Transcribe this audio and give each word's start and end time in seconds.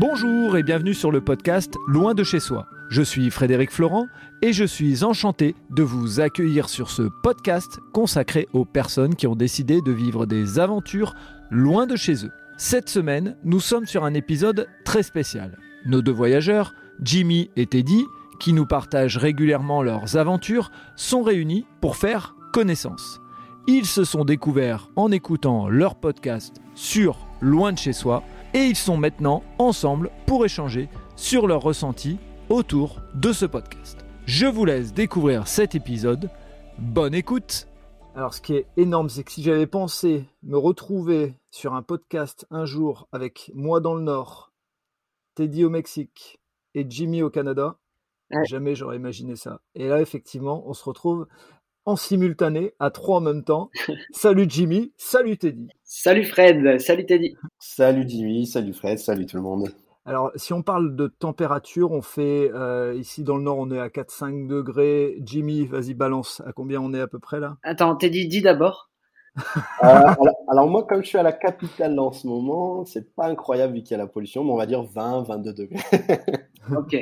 Bonjour 0.00 0.56
et 0.56 0.62
bienvenue 0.62 0.94
sur 0.94 1.10
le 1.10 1.20
podcast 1.20 1.74
Loin 1.88 2.14
de 2.14 2.22
chez 2.22 2.38
soi. 2.38 2.68
Je 2.88 3.02
suis 3.02 3.32
Frédéric 3.32 3.72
Florent 3.72 4.06
et 4.42 4.52
je 4.52 4.62
suis 4.62 5.02
enchanté 5.02 5.56
de 5.70 5.82
vous 5.82 6.20
accueillir 6.20 6.68
sur 6.68 6.88
ce 6.88 7.02
podcast 7.24 7.80
consacré 7.92 8.46
aux 8.52 8.64
personnes 8.64 9.16
qui 9.16 9.26
ont 9.26 9.34
décidé 9.34 9.80
de 9.80 9.90
vivre 9.90 10.24
des 10.24 10.60
aventures 10.60 11.16
loin 11.50 11.88
de 11.88 11.96
chez 11.96 12.24
eux. 12.24 12.30
Cette 12.58 12.88
semaine, 12.88 13.36
nous 13.42 13.58
sommes 13.58 13.86
sur 13.86 14.04
un 14.04 14.14
épisode 14.14 14.68
très 14.84 15.02
spécial. 15.02 15.58
Nos 15.84 16.00
deux 16.00 16.12
voyageurs, 16.12 16.74
Jimmy 17.02 17.50
et 17.56 17.66
Teddy, 17.66 18.04
qui 18.38 18.52
nous 18.52 18.66
partagent 18.66 19.18
régulièrement 19.18 19.82
leurs 19.82 20.16
aventures, 20.16 20.70
sont 20.94 21.24
réunis 21.24 21.66
pour 21.80 21.96
faire 21.96 22.36
connaissance. 22.52 23.20
Ils 23.66 23.86
se 23.86 24.04
sont 24.04 24.24
découverts 24.24 24.90
en 24.94 25.10
écoutant 25.10 25.68
leur 25.68 25.96
podcast 25.96 26.54
sur 26.76 27.18
Loin 27.40 27.72
de 27.72 27.78
chez 27.78 27.92
soi 27.92 28.22
et 28.54 28.64
ils 28.64 28.76
sont 28.76 28.96
maintenant 28.96 29.42
ensemble 29.58 30.10
pour 30.26 30.44
échanger 30.44 30.88
sur 31.16 31.46
leurs 31.46 31.62
ressentis 31.62 32.18
autour 32.48 33.00
de 33.14 33.32
ce 33.32 33.44
podcast. 33.44 34.04
Je 34.26 34.46
vous 34.46 34.64
laisse 34.64 34.92
découvrir 34.92 35.48
cet 35.48 35.74
épisode. 35.74 36.30
Bonne 36.78 37.14
écoute 37.14 37.66
Alors 38.14 38.34
ce 38.34 38.40
qui 38.40 38.54
est 38.54 38.66
énorme, 38.76 39.08
c'est 39.08 39.24
que 39.24 39.32
si 39.32 39.42
j'avais 39.42 39.66
pensé 39.66 40.24
me 40.42 40.56
retrouver 40.56 41.34
sur 41.50 41.74
un 41.74 41.82
podcast 41.82 42.46
un 42.50 42.64
jour 42.64 43.08
avec 43.12 43.50
moi 43.54 43.80
dans 43.80 43.94
le 43.94 44.02
Nord, 44.02 44.52
Teddy 45.34 45.64
au 45.64 45.70
Mexique 45.70 46.40
et 46.74 46.86
Jimmy 46.88 47.22
au 47.22 47.30
Canada, 47.30 47.78
jamais 48.48 48.74
j'aurais 48.74 48.96
imaginé 48.96 49.36
ça. 49.36 49.60
Et 49.74 49.88
là, 49.88 50.00
effectivement, 50.00 50.62
on 50.66 50.72
se 50.72 50.84
retrouve 50.84 51.26
en 51.88 51.96
simultané, 51.96 52.74
à 52.80 52.90
trois 52.90 53.16
en 53.16 53.20
même 53.22 53.42
temps. 53.42 53.70
salut 54.12 54.44
Jimmy, 54.46 54.92
salut 54.98 55.38
Teddy. 55.38 55.68
Salut 55.84 56.24
Fred, 56.24 56.78
salut 56.80 57.06
Teddy. 57.06 57.34
Salut 57.58 58.04
Jimmy, 58.06 58.46
salut 58.46 58.74
Fred, 58.74 58.98
salut 58.98 59.24
tout 59.24 59.38
le 59.38 59.42
monde. 59.42 59.70
Alors, 60.04 60.30
si 60.36 60.52
on 60.52 60.62
parle 60.62 60.96
de 60.96 61.06
température, 61.06 61.92
on 61.92 62.02
fait 62.02 62.50
euh, 62.52 62.94
ici 62.94 63.24
dans 63.24 63.38
le 63.38 63.42
nord, 63.42 63.56
on 63.58 63.70
est 63.70 63.78
à 63.78 63.88
4-5 63.88 64.46
degrés. 64.46 65.16
Jimmy, 65.24 65.64
vas-y, 65.64 65.94
balance. 65.94 66.42
À 66.46 66.52
combien 66.52 66.78
on 66.78 66.92
est 66.92 67.00
à 67.00 67.06
peu 67.06 67.18
près 67.18 67.40
là? 67.40 67.56
Attends, 67.62 67.96
Teddy, 67.96 68.28
dis 68.28 68.42
d'abord. 68.42 68.90
Euh, 69.84 70.14
alors, 70.48 70.68
moi, 70.68 70.86
comme 70.86 71.02
je 71.02 71.08
suis 71.08 71.18
à 71.18 71.22
la 71.22 71.32
capitale 71.32 71.98
en 71.98 72.12
ce 72.12 72.26
moment, 72.26 72.84
c'est 72.84 73.14
pas 73.14 73.28
incroyable 73.28 73.74
vu 73.74 73.82
qu'il 73.82 73.92
y 73.92 73.94
a 73.94 73.98
la 73.98 74.06
pollution, 74.06 74.44
mais 74.44 74.50
on 74.50 74.56
va 74.56 74.66
dire 74.66 74.82
20, 74.82 75.22
22 75.22 75.52
degrés. 75.54 75.80
ok. 76.76 76.96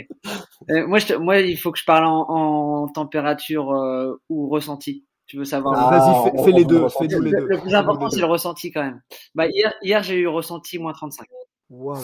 Euh, 0.71 0.87
moi, 0.87 0.99
moi, 1.21 1.39
il 1.41 1.57
faut 1.57 1.73
que 1.73 1.79
je 1.79 1.85
parle 1.85 2.07
en, 2.07 2.89
température 2.89 3.73
euh, 3.73 4.21
ou 4.29 4.49
ressenti. 4.49 5.05
Tu 5.27 5.39
veux 5.39 5.45
savoir 5.45 5.75
ah, 5.77 5.99
Vas-y, 5.99 6.45
fais, 6.45 6.53
les 6.53 6.65
deux. 6.65 6.89
Fais 6.89 7.07
les 7.07 7.19
deux. 7.19 7.47
Le 7.47 7.59
plus 7.59 7.75
important, 7.75 8.09
c'est 8.11 8.21
le 8.21 8.27
ressenti 8.27 8.71
quand 8.71 8.85
même. 8.85 9.01
Bah, 9.35 9.47
hier, 9.47 9.75
hier 9.83 10.03
j'ai 10.03 10.17
eu 10.17 10.29
ressenti 10.29 10.79
moins 10.79 10.93
35. 10.93 11.27
Waouh. 11.71 11.99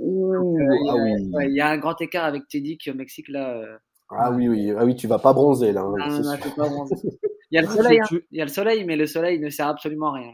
Ah 0.00 1.44
il 1.46 1.54
y 1.54 1.60
a 1.60 1.68
un 1.68 1.78
grand 1.78 2.00
écart 2.00 2.24
avec 2.24 2.48
Teddy 2.48 2.76
qui 2.78 2.90
au 2.90 2.94
Mexique 2.94 3.28
là. 3.28 3.62
Ah 4.10 4.32
oui, 4.32 4.48
oui, 4.48 4.72
ah 4.76 4.84
oui, 4.84 4.96
tu 4.96 5.06
vas 5.06 5.18
pas 5.18 5.32
bronzer 5.32 5.72
là. 5.72 5.82
Hein, 5.82 5.94
ah, 6.00 6.08
non, 6.08 6.22
non, 6.22 6.36
pas 6.56 6.68
bronzer. 6.68 6.96
Il 7.50 7.56
y 7.56 7.58
a 7.58 7.62
le 7.62 7.68
soleil, 7.68 8.00
hein. 8.00 8.18
il 8.32 8.38
y 8.38 8.40
a 8.40 8.44
le 8.44 8.50
soleil, 8.50 8.84
mais 8.84 8.96
le 8.96 9.06
soleil 9.06 9.38
ne 9.38 9.48
sert 9.48 9.68
absolument 9.68 10.12
à 10.12 10.18
rien. 10.18 10.32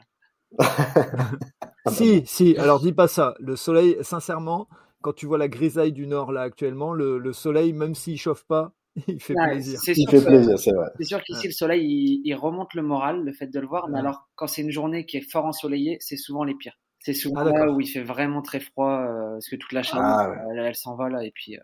si, 1.90 2.22
si. 2.24 2.56
Alors 2.56 2.80
dis 2.80 2.94
pas 2.94 3.08
ça. 3.08 3.34
Le 3.40 3.56
soleil, 3.56 3.98
sincèrement, 4.00 4.68
quand 5.02 5.12
tu 5.12 5.26
vois 5.26 5.38
la 5.38 5.48
grisaille 5.48 5.92
du 5.92 6.06
nord 6.06 6.32
là 6.32 6.42
actuellement, 6.42 6.92
le, 6.92 7.32
soleil, 7.32 7.72
même 7.72 7.94
s'il 7.94 8.18
chauffe 8.18 8.44
pas, 8.44 8.72
il 9.08 9.20
fait 9.20 9.34
plaisir. 9.34 9.80
Il 9.86 10.08
fait 10.08 10.24
plaisir, 10.24 10.58
c'est 10.58 10.72
vrai. 10.72 10.88
C'est 10.98 11.04
sûr 11.04 11.22
qu'ici 11.22 11.46
le 11.46 11.52
soleil, 11.52 12.20
il, 12.24 12.34
remonte 12.34 12.74
le 12.74 12.82
moral, 12.82 13.24
le 13.24 13.32
fait 13.32 13.46
de 13.46 13.60
le 13.60 13.66
voir. 13.66 13.88
Mais 13.88 13.98
alors, 13.98 14.28
quand 14.34 14.46
c'est 14.46 14.62
une 14.62 14.70
journée 14.70 15.06
qui 15.06 15.16
est 15.16 15.30
fort 15.30 15.44
ensoleillée, 15.44 15.98
c'est 16.00 16.16
souvent 16.16 16.44
les 16.44 16.54
pires. 16.54 16.78
C'est 16.98 17.14
souvent 17.14 17.40
ah, 17.40 17.50
là 17.50 17.72
où 17.72 17.80
il 17.80 17.86
fait 17.86 18.02
vraiment 18.02 18.42
très 18.42 18.60
froid, 18.60 19.00
euh, 19.00 19.32
parce 19.32 19.48
que 19.48 19.56
toute 19.56 19.72
la 19.72 19.82
chaleur, 19.82 20.04
ah, 20.04 20.34
elle, 20.54 20.74
s'en 20.74 20.96
va 20.96 21.08
là. 21.08 21.24
Et 21.24 21.30
puis, 21.30 21.56
euh, 21.56 21.62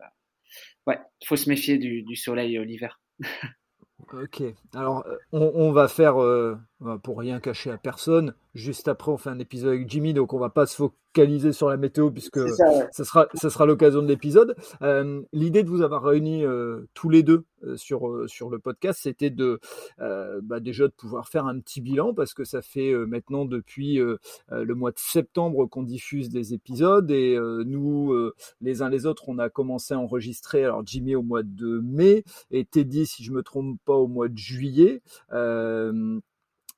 ouais, 0.87 0.99
faut 1.27 1.37
se 1.37 1.51
méfier 1.51 1.77
du, 1.77 2.03
du 2.05 2.17
soleil 2.17 2.59
l'hiver. 2.65 3.01
Ok, 4.13 4.43
alors 4.75 5.05
euh, 5.07 5.17
on, 5.33 5.73
va 5.73 5.89
faire, 5.89 6.23
euh, 6.23 6.57
pour 7.03 7.19
rien 7.19 7.41
cacher 7.41 7.71
à 7.71 7.79
personne, 7.79 8.35
juste 8.55 8.89
après 8.89 9.11
on 9.11 9.17
fait 9.17 9.31
un 9.31 9.39
épisode 9.39 9.71
avec 9.71 9.89
Jimmy, 9.89 10.13
donc 10.13 10.35
on 10.35 10.39
va 10.39 10.51
pas 10.51 10.67
se 10.67 10.77
focaliser 10.77 11.53
sur 11.53 11.71
la 11.71 11.79
météo 11.79 12.11
puisque 12.11 12.39
ça, 12.51 13.05
sera, 13.05 13.29
ça 13.33 13.49
sera 13.49 13.65
l'occasion 13.65 14.03
de 14.03 14.09
l'épisode. 14.09 14.55
Euh, 14.83 15.23
l'idée 15.33 15.63
de 15.63 15.71
vous 15.71 15.81
avoir 15.81 16.03
réunis 16.03 16.45
tous 16.93 17.09
les 17.09 17.23
deux 17.23 17.45
sur, 17.77 18.29
sur 18.29 18.51
le 18.51 18.59
podcast, 18.59 19.01
c'était 19.03 19.31
de 19.31 19.59
bah, 19.99 20.61
déjà 20.61 20.87
de 20.87 20.93
pouvoir 20.93 21.29
faire 21.29 21.47
un 21.47 21.59
petit 21.61 21.81
bilan 21.81 22.13
parce 22.13 22.35
que 22.35 22.45
ça 22.45 22.61
fait 22.61 22.93
maintenant 23.07 23.47
depuis 23.47 23.97
le 23.97 24.75
mois 24.75 24.91
de 24.91 24.99
septembre 24.99 25.65
qu'on 25.67 25.83
diffuse 25.83 26.29
des 26.29 26.53
épisodes 26.53 27.11
et 27.11 27.39
nous, 27.65 28.15
les 28.61 28.83
uns 28.83 28.91
les 28.91 29.07
autres, 29.07 29.31
on 29.31 29.39
a 29.39 29.49
commencé 29.49 29.95
à 29.95 29.99
enregistrer, 29.99 30.65
alors 30.65 30.87
Jimmy 30.87 31.15
au 31.15 31.23
mois 31.23 31.43
de 31.43 31.81
mai 31.83 32.25
et 32.51 32.67
Teddy, 32.67 33.07
si 33.07 33.25
je 33.25 33.33
me 33.33 33.43
trompe 33.43 33.79
pas, 33.87 33.95
au 33.95 34.09
mois 34.09 34.29
de 34.29 34.37
juillet. 34.37 35.01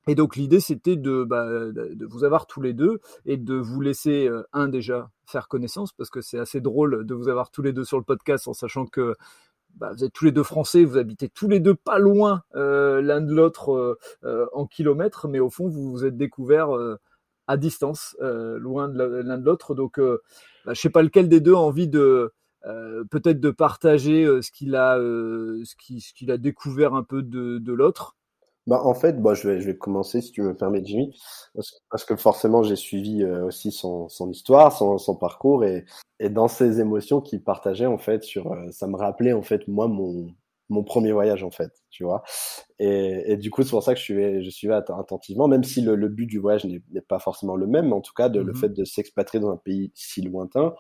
Et 0.09 0.15
donc 0.15 0.37
l'idée 0.37 0.59
c'était 0.59 0.97
bah, 0.97 1.47
de, 1.47 1.95
de, 1.95 2.07
vous 2.07 2.25
avoir 2.25 2.47
tous 2.47 2.63
les 2.63 2.73
deux 2.73 2.99
et 3.27 3.37
de 3.37 3.55
vous 3.55 3.83
laisser 3.83 4.27
euh, 4.27 4.43
un 4.55 4.67
déjà 4.67 5.11
faire 5.27 5.49
connaissance 5.49 5.93
parce 5.93 6.09
que 6.09 6.23
c'est 6.23 6.39
assez 6.39 6.63
drôle 6.63 7.05
de 7.05 7.15
vous 7.15 7.29
avoir 7.29 7.51
tous 7.51 7.61
les 7.61 7.75
deux 7.75 7.85
sur 7.85 7.99
le 7.99 8.05
podcast 8.05 8.49
en 8.49 8.55
sachant 8.55 8.87
que 8.87 9.15
bah, 9.77 9.93
vous 9.93 10.05
êtes 10.05 10.15
tous 10.15 10.25
les 10.25 10.33
deux 10.33 10.43
français, 10.43 10.85
vous 10.85 10.97
habitez 10.97 11.29
tous 11.29 11.47
les 11.47 11.61
deux 11.61 11.75
pas 11.75 11.99
loin 11.99 12.43
euh, 12.57 13.03
l'un 13.03 13.21
de 13.21 13.35
l'autre 13.35 13.99
euh, 14.25 14.47
en 14.55 14.67
kilomètres, 14.67 15.29
mais 15.29 15.41
au 15.41 15.51
fond 15.51 15.69
vous 15.69 15.91
vous 15.91 16.07
êtes 16.07 16.17
découverts 16.17 16.71
à 17.47 17.57
distance, 17.59 18.17
loin 18.21 18.89
de 18.89 19.03
l'un 19.03 19.37
de 19.37 19.45
l'autre. 19.45 19.75
Donc 19.75 20.01
bah, 20.01 20.73
je 20.73 20.81
sais 20.81 20.91
pas 20.91 21.03
lequel 21.03 21.29
des 21.29 21.41
deux 21.41 21.55
a 21.55 21.59
envie 21.59 21.89
de 21.89 22.33
peut-être 23.11 23.41
de 23.41 23.51
partager 23.51 24.25
ce 24.41 24.51
qu'il 24.51 24.75
a 24.75 24.97
ce 24.97 26.15
qu'il 26.15 26.31
a 26.31 26.39
découvert 26.39 26.95
un 26.95 27.05
peu 27.05 27.23
de, 27.23 27.59
de 27.59 27.73
l'autre. 27.75 28.18
Bah, 28.69 28.83
en 28.85 28.93
fait, 28.93 29.23
bah, 29.23 29.33
je, 29.33 29.49
vais, 29.49 29.61
je 29.63 29.67
vais 29.67 29.79
commencer, 29.79 30.21
si 30.21 30.31
tu 30.31 30.43
me 30.43 30.55
permets, 30.55 30.85
Jimmy, 30.85 31.19
parce, 31.91 32.05
que 32.05 32.17
forcément, 32.17 32.63
j'ai 32.63 32.77
suivi 32.77 33.23
euh, 33.23 33.47
aussi 33.47 33.73
son, 33.73 34.11
son 34.11 34.31
histoire, 34.31 34.77
son, 34.77 34.99
son 34.99 35.17
parcours, 35.17 35.65
et, 35.65 35.87
et 36.21 36.29
dans 36.29 36.49
ces 36.49 36.79
émotions 36.79 37.23
qu'il 37.23 37.43
partageait, 37.43 37.87
en 37.87 37.97
fait, 37.97 38.25
sur, 38.25 38.53
euh, 38.53 38.71
ça 38.71 38.87
me 38.87 38.97
rappelait, 38.97 39.33
en 39.33 39.41
fait, 39.41 39.67
moi, 39.69 39.89
mon, 39.89 40.35
mon 40.69 40.85
premier 40.85 41.13
voyage, 41.13 41.43
en 41.45 41.51
fait, 41.51 41.73
tu 41.89 42.05
vois. 42.05 42.23
Et, 42.79 43.33
et 43.33 43.37
du 43.39 43.51
coup, 43.51 43.63
c'est 43.63 43.71
pour 43.71 43.83
ça 43.83 43.95
que 43.95 44.01
je 44.01 44.05
suivais, 44.05 44.43
je 44.43 44.51
suivais 44.51 44.75
attentivement, 44.75 45.49
même 45.49 45.65
si 45.65 45.81
le, 45.81 45.97
le 45.97 46.09
but 46.11 46.27
du 46.27 46.39
voyage 46.39 46.67
n'est 46.67 47.01
pas 47.09 47.21
forcément 47.21 47.57
le 47.57 47.67
même, 47.67 47.87
mais 47.87 47.95
en 47.95 48.03
tout 48.03 48.13
cas, 48.15 48.29
de, 48.29 48.41
le 48.41 48.53
mmh 48.53 48.57
fait 48.57 48.69
de 48.69 48.85
s'expatrier 48.85 49.41
dans 49.41 49.51
un 49.51 49.57
pays 49.57 49.93
si 49.95 50.21
lointain, 50.21 50.75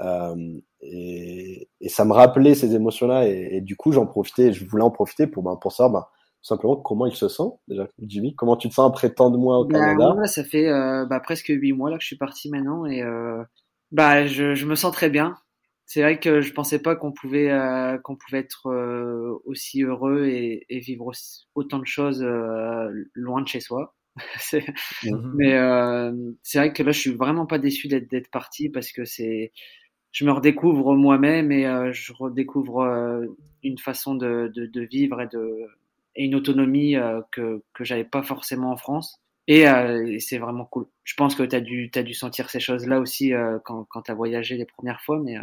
euh, 0.00 0.60
et, 0.80 1.68
et, 1.80 1.88
ça 1.88 2.04
me 2.04 2.12
rappelait 2.12 2.54
ces 2.54 2.76
émotions-là, 2.76 3.26
et, 3.28 3.56
et, 3.56 3.60
du 3.60 3.74
coup, 3.76 3.90
j'en 3.90 4.06
profitais, 4.06 4.52
je 4.52 4.64
voulais 4.64 4.84
en 4.84 4.92
profiter 4.92 5.26
pour, 5.26 5.42
ben, 5.42 5.56
pour 5.56 5.72
savoir, 5.72 6.02
ben, 6.04 6.08
simplement 6.42 6.76
comment 6.76 7.06
il 7.06 7.14
se 7.14 7.28
sent. 7.28 7.50
Déjà 7.68 7.88
Jimmy 8.00 8.34
comment 8.34 8.56
tu 8.56 8.68
te 8.68 8.74
sens 8.74 8.90
après 8.90 9.14
tant 9.14 9.30
de 9.30 9.38
mois 9.38 9.60
au 9.60 9.64
bah, 9.64 9.78
Canada? 9.78 10.14
moi, 10.14 10.26
ça 10.26 10.44
fait 10.44 10.68
euh, 10.68 11.06
bah, 11.06 11.20
presque 11.20 11.48
huit 11.48 11.72
mois 11.72 11.90
là 11.90 11.96
que 11.96 12.02
je 12.02 12.08
suis 12.08 12.16
parti 12.16 12.50
maintenant 12.50 12.84
et 12.84 13.02
euh, 13.02 13.42
bah 13.92 14.26
je, 14.26 14.54
je, 14.54 14.66
me 14.66 14.74
sens 14.74 14.92
très 14.92 15.08
bien. 15.08 15.36
C'est 15.86 16.02
vrai 16.02 16.18
que 16.18 16.40
je 16.40 16.52
pensais 16.52 16.80
pas 16.80 16.96
qu'on 16.96 17.12
pouvait 17.12 17.50
euh, 17.50 17.98
qu'on 17.98 18.16
pouvait 18.16 18.38
être 18.38 18.68
aussi 19.44 19.82
heureux 19.82 20.26
et, 20.26 20.66
et 20.68 20.80
vivre 20.80 21.12
autant 21.54 21.78
de 21.78 21.86
choses 21.86 22.22
loin 23.14 23.40
de 23.42 23.48
chez 23.48 23.60
soi. 23.60 23.94
Mhm. 25.04 25.32
mais 25.36 25.52
c'est 26.42 26.58
vrai 26.58 26.72
que 26.74 26.82
là 26.82 26.92
je 26.92 27.00
suis 27.00 27.14
vraiment 27.14 27.46
pas 27.46 27.58
déçu 27.58 27.88
d'être 27.88 28.10
d'être 28.10 28.30
parti 28.30 28.68
parce 28.68 28.92
que 28.92 29.06
c'est 29.06 29.52
je 30.10 30.26
me 30.26 30.32
redécouvre 30.32 30.94
moi-même 30.94 31.50
et 31.50 31.62
je 31.94 32.12
redécouvre 32.12 32.82
une 33.62 33.78
façon 33.78 34.14
de, 34.14 34.52
de, 34.54 34.66
de 34.66 34.80
vivre 34.82 35.22
et 35.22 35.28
de 35.28 35.66
et 36.16 36.24
une 36.24 36.34
autonomie 36.34 36.96
euh, 36.96 37.20
que 37.30 37.62
que 37.74 37.84
j'avais 37.84 38.04
pas 38.04 38.22
forcément 38.22 38.70
en 38.72 38.76
France. 38.76 39.20
Et, 39.48 39.68
euh, 39.68 40.16
c'est 40.20 40.38
vraiment 40.38 40.64
cool. 40.66 40.86
Je 41.02 41.14
pense 41.14 41.34
que 41.34 41.42
tu 41.42 41.56
as 41.56 41.60
dû 41.60 41.90
as 41.94 42.02
dû 42.02 42.14
sentir 42.14 42.48
ces 42.48 42.60
choses-là 42.60 43.00
aussi 43.00 43.34
euh, 43.34 43.58
quand 43.64 43.84
quand 43.88 44.02
tu 44.02 44.10
as 44.10 44.14
voyagé 44.14 44.56
les 44.56 44.66
premières 44.66 45.00
fois, 45.02 45.20
mais 45.22 45.36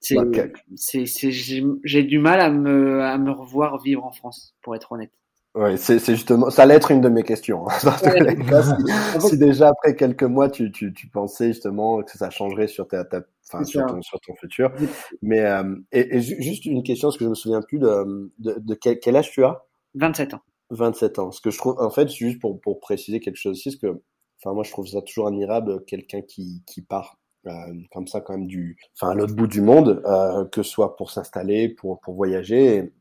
c'est 0.00 0.16
bah, 0.16 0.44
c'est 0.76 1.04
j'ai 1.06 2.02
du 2.04 2.18
mal 2.18 2.40
à 2.40 2.50
me 2.50 3.02
à 3.02 3.18
me 3.18 3.30
revoir 3.30 3.82
vivre 3.82 4.04
en 4.04 4.12
France, 4.12 4.54
pour 4.62 4.76
être 4.76 4.92
honnête. 4.92 5.12
Oui, 5.54 5.76
c'est 5.76 5.98
justement, 5.98 6.48
ça 6.48 6.62
allait 6.62 6.76
être 6.76 6.92
une 6.92 7.02
de 7.02 7.10
mes 7.10 7.24
questions. 7.24 7.68
Hein. 7.68 7.74
si, 9.20 9.36
déjà 9.36 9.68
après 9.68 9.94
quelques 9.94 10.22
mois, 10.22 10.48
tu, 10.48 10.72
tu, 10.72 10.94
tu, 10.94 11.08
pensais 11.08 11.48
justement 11.48 12.02
que 12.02 12.16
ça 12.16 12.30
changerait 12.30 12.68
sur 12.68 12.88
ta, 12.88 13.04
ta 13.04 13.20
enfin, 13.46 13.62
sur 13.62 13.84
ton, 13.84 14.00
sur 14.00 14.18
ton 14.20 14.34
futur. 14.34 14.72
Mais 15.20 15.44
et, 15.92 16.16
et, 16.16 16.20
juste 16.22 16.64
une 16.64 16.82
question, 16.82 17.08
parce 17.08 17.18
que 17.18 17.24
je 17.24 17.28
me 17.28 17.34
souviens 17.34 17.60
plus 17.60 17.78
de, 17.78 18.32
de, 18.38 18.54
de 18.60 18.74
quel, 18.74 18.98
quel, 18.98 19.14
âge 19.14 19.30
tu 19.30 19.44
as? 19.44 19.62
27 19.94 20.34
ans. 20.34 20.40
27 20.70 21.18
ans. 21.18 21.32
Ce 21.32 21.40
que 21.40 21.50
je 21.50 21.58
trouve, 21.58 21.78
en 21.78 21.90
fait, 21.90 22.08
juste 22.08 22.40
pour, 22.40 22.60
pour 22.60 22.80
préciser 22.80 23.20
quelque 23.20 23.36
chose 23.36 23.58
aussi, 23.58 23.70
parce 23.70 23.76
que, 23.94 24.02
enfin, 24.38 24.54
moi, 24.54 24.64
je 24.64 24.70
trouve 24.70 24.86
ça 24.86 25.02
toujours 25.02 25.26
admirable, 25.26 25.84
quelqu'un 25.84 26.22
qui, 26.22 26.62
qui 26.66 26.82
part 26.82 27.18
euh, 27.46 27.52
comme 27.92 28.06
ça, 28.06 28.20
quand 28.20 28.36
même, 28.36 28.46
du, 28.46 28.76
enfin, 28.96 29.12
à 29.12 29.14
l'autre 29.14 29.34
bout 29.34 29.46
du 29.46 29.60
monde, 29.60 30.02
euh, 30.06 30.44
que 30.46 30.62
ce 30.62 30.70
soit 30.70 30.96
pour 30.96 31.10
s'installer, 31.10 31.68
pour, 31.68 32.00
pour 32.00 32.14
voyager. 32.14 32.92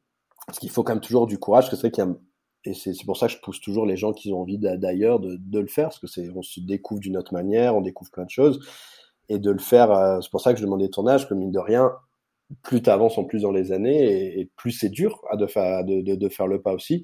parce 0.48 0.60
qu'il 0.60 0.70
faut 0.70 0.84
quand 0.84 0.94
même 0.94 1.02
toujours 1.02 1.28
du 1.28 1.38
courage, 1.38 1.66
parce 1.66 1.72
que 1.72 1.76
c'est 1.76 1.88
vrai 1.88 1.92
qu'il 1.92 2.04
y 2.04 2.08
a 2.08 2.20
et 2.64 2.76
c'est 2.76 2.94
pour 3.06 3.18
ça 3.18 3.26
que 3.26 3.34
je 3.34 3.40
pousse 3.40 3.60
toujours 3.60 3.88
les 3.88 3.98
gens 3.98 4.14
qui 4.14 4.32
ont 4.34 4.42
envie 4.42 4.60
d'ailleurs 4.60 5.20
de, 5.20 5.36
de, 5.36 5.60
le 5.60 5.66
faire, 5.66 5.88
parce 5.88 5.98
que 5.98 6.06
c'est 6.06 6.30
on 6.36 6.44
se 6.44 6.60
découvre 6.60 7.00
d'une 7.00 7.18
autre 7.18 7.34
manière, 7.34 7.76
on 7.76 7.82
découvre 7.82 8.12
plein 8.12 8.26
de 8.26 8.30
choses. 8.30 8.60
et 9.30 9.40
de 9.40 9.50
le 9.50 9.58
faire. 9.58 10.20
c'est 10.22 10.30
pour 10.30 10.42
ça 10.42 10.54
que 10.54 10.60
je 10.60 10.66
demandais 10.66 10.90
ton 10.90 11.08
âge, 11.08 11.28
que 11.28 11.34
mine 11.34 11.52
de 11.52 11.58
rien, 11.58 11.92
plus 12.64 12.82
tu 12.82 12.90
avances 12.90 13.18
en 13.18 13.24
plus 13.24 13.42
dans 13.42 13.52
les 13.52 13.72
années 13.72 14.40
et, 14.40 14.50
plus 14.56 14.72
c'est 14.72 14.90
dur 14.90 15.24
à 15.30 15.36
de, 15.36 15.48
faire, 15.48 15.84
de, 15.84 16.02
de, 16.02 16.16
de, 16.16 16.30
faire 16.30 16.48
le 16.48 16.62
pas 16.62 16.74
aussi. 16.74 17.04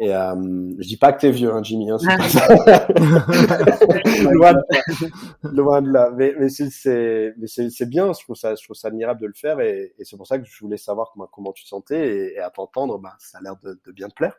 Et 0.00 0.12
euh, 0.12 0.34
je 0.78 0.88
dis 0.88 0.96
pas 0.96 1.12
que 1.12 1.20
t'es 1.20 1.30
vieux, 1.30 1.52
hein, 1.52 1.62
Jimmy. 1.62 1.90
Hein, 1.90 1.98
c'est 1.98 2.16
pas 2.16 2.28
ça. 2.28 2.48
loin, 4.32 4.54
de, 4.54 5.48
loin 5.50 5.82
de 5.82 5.92
là. 5.92 6.10
Mais, 6.16 6.34
mais 6.36 6.48
c'est 6.48 7.88
bien. 7.88 8.12
Je 8.12 8.24
trouve 8.24 8.34
ça, 8.34 8.56
je 8.56 8.64
trouve 8.64 8.74
ça 8.74 8.88
admirable 8.88 9.20
de 9.20 9.26
le 9.26 9.34
faire. 9.34 9.60
Et, 9.60 9.94
et 9.96 10.04
c'est 10.04 10.16
pour 10.16 10.26
ça 10.26 10.38
que 10.38 10.44
je 10.44 10.58
voulais 10.60 10.78
savoir 10.78 11.10
comment, 11.12 11.28
comment 11.30 11.52
tu 11.52 11.62
te 11.62 11.68
sentais. 11.68 12.08
Et, 12.08 12.34
et 12.34 12.40
à 12.40 12.50
t'entendre, 12.50 12.98
bah, 12.98 13.14
ça 13.20 13.38
a 13.38 13.42
l'air 13.42 13.56
de, 13.62 13.80
de, 13.86 13.92
bien 13.92 14.08
te 14.08 14.14
plaire. 14.14 14.34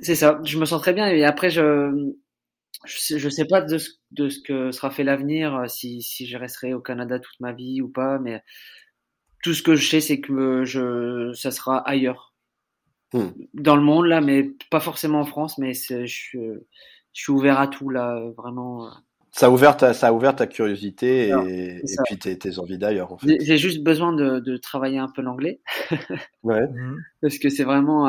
C'est 0.00 0.14
ça. 0.14 0.38
Je 0.44 0.58
me 0.58 0.66
sens 0.66 0.82
très 0.82 0.92
bien. 0.92 1.08
Et 1.08 1.24
après, 1.24 1.48
je 1.48 2.12
je 2.84 2.98
sais, 2.98 3.18
je 3.18 3.28
sais 3.28 3.46
pas 3.46 3.62
de 3.62 3.78
ce, 3.78 3.90
de 4.10 4.28
ce 4.28 4.40
que 4.40 4.72
sera 4.72 4.90
fait 4.90 5.04
l'avenir, 5.04 5.64
si, 5.68 6.02
si 6.02 6.26
je 6.26 6.36
resterai 6.38 6.72
au 6.72 6.80
Canada 6.80 7.18
toute 7.18 7.38
ma 7.40 7.52
vie 7.52 7.80
ou 7.80 7.88
pas. 7.88 8.18
Mais 8.18 8.42
tout 9.42 9.54
ce 9.54 9.62
que 9.62 9.74
je 9.76 9.88
sais, 9.88 10.00
c'est 10.00 10.20
que 10.20 10.64
je, 10.64 11.32
ça 11.34 11.50
sera 11.50 11.78
ailleurs 11.78 12.30
Hmm. 13.12 13.30
dans 13.54 13.74
le 13.74 13.82
monde 13.82 14.06
là, 14.06 14.20
mais 14.20 14.52
pas 14.70 14.78
forcément 14.78 15.20
en 15.20 15.24
France, 15.24 15.58
mais 15.58 15.72
je, 15.74 16.06
je, 16.06 16.60
suis 17.12 17.32
ouvert 17.32 17.58
à 17.58 17.66
tout 17.66 17.90
là, 17.90 18.22
vraiment. 18.36 18.86
Euh. 18.86 18.90
Ça 19.32 19.46
a 19.46 19.50
ouvert 19.50 19.76
ta, 19.76 19.94
ça 19.94 20.08
a 20.08 20.12
ouvert 20.12 20.34
ta 20.34 20.46
curiosité 20.46 21.28
et, 21.28 21.76
et 21.78 21.96
puis 22.04 22.18
tes, 22.18 22.36
tes 22.36 22.58
envies 22.58 22.78
d'ailleurs. 22.78 23.12
En 23.12 23.18
fait. 23.18 23.38
J'ai 23.40 23.58
juste 23.58 23.82
besoin 23.82 24.12
de, 24.12 24.40
de 24.40 24.56
travailler 24.56 24.98
un 24.98 25.08
peu 25.08 25.22
l'anglais. 25.22 25.60
ouais. 26.42 26.66
Hmm. 26.66 26.98
Parce 27.20 27.38
que 27.38 27.48
c'est 27.48 27.64
vraiment 27.64 28.06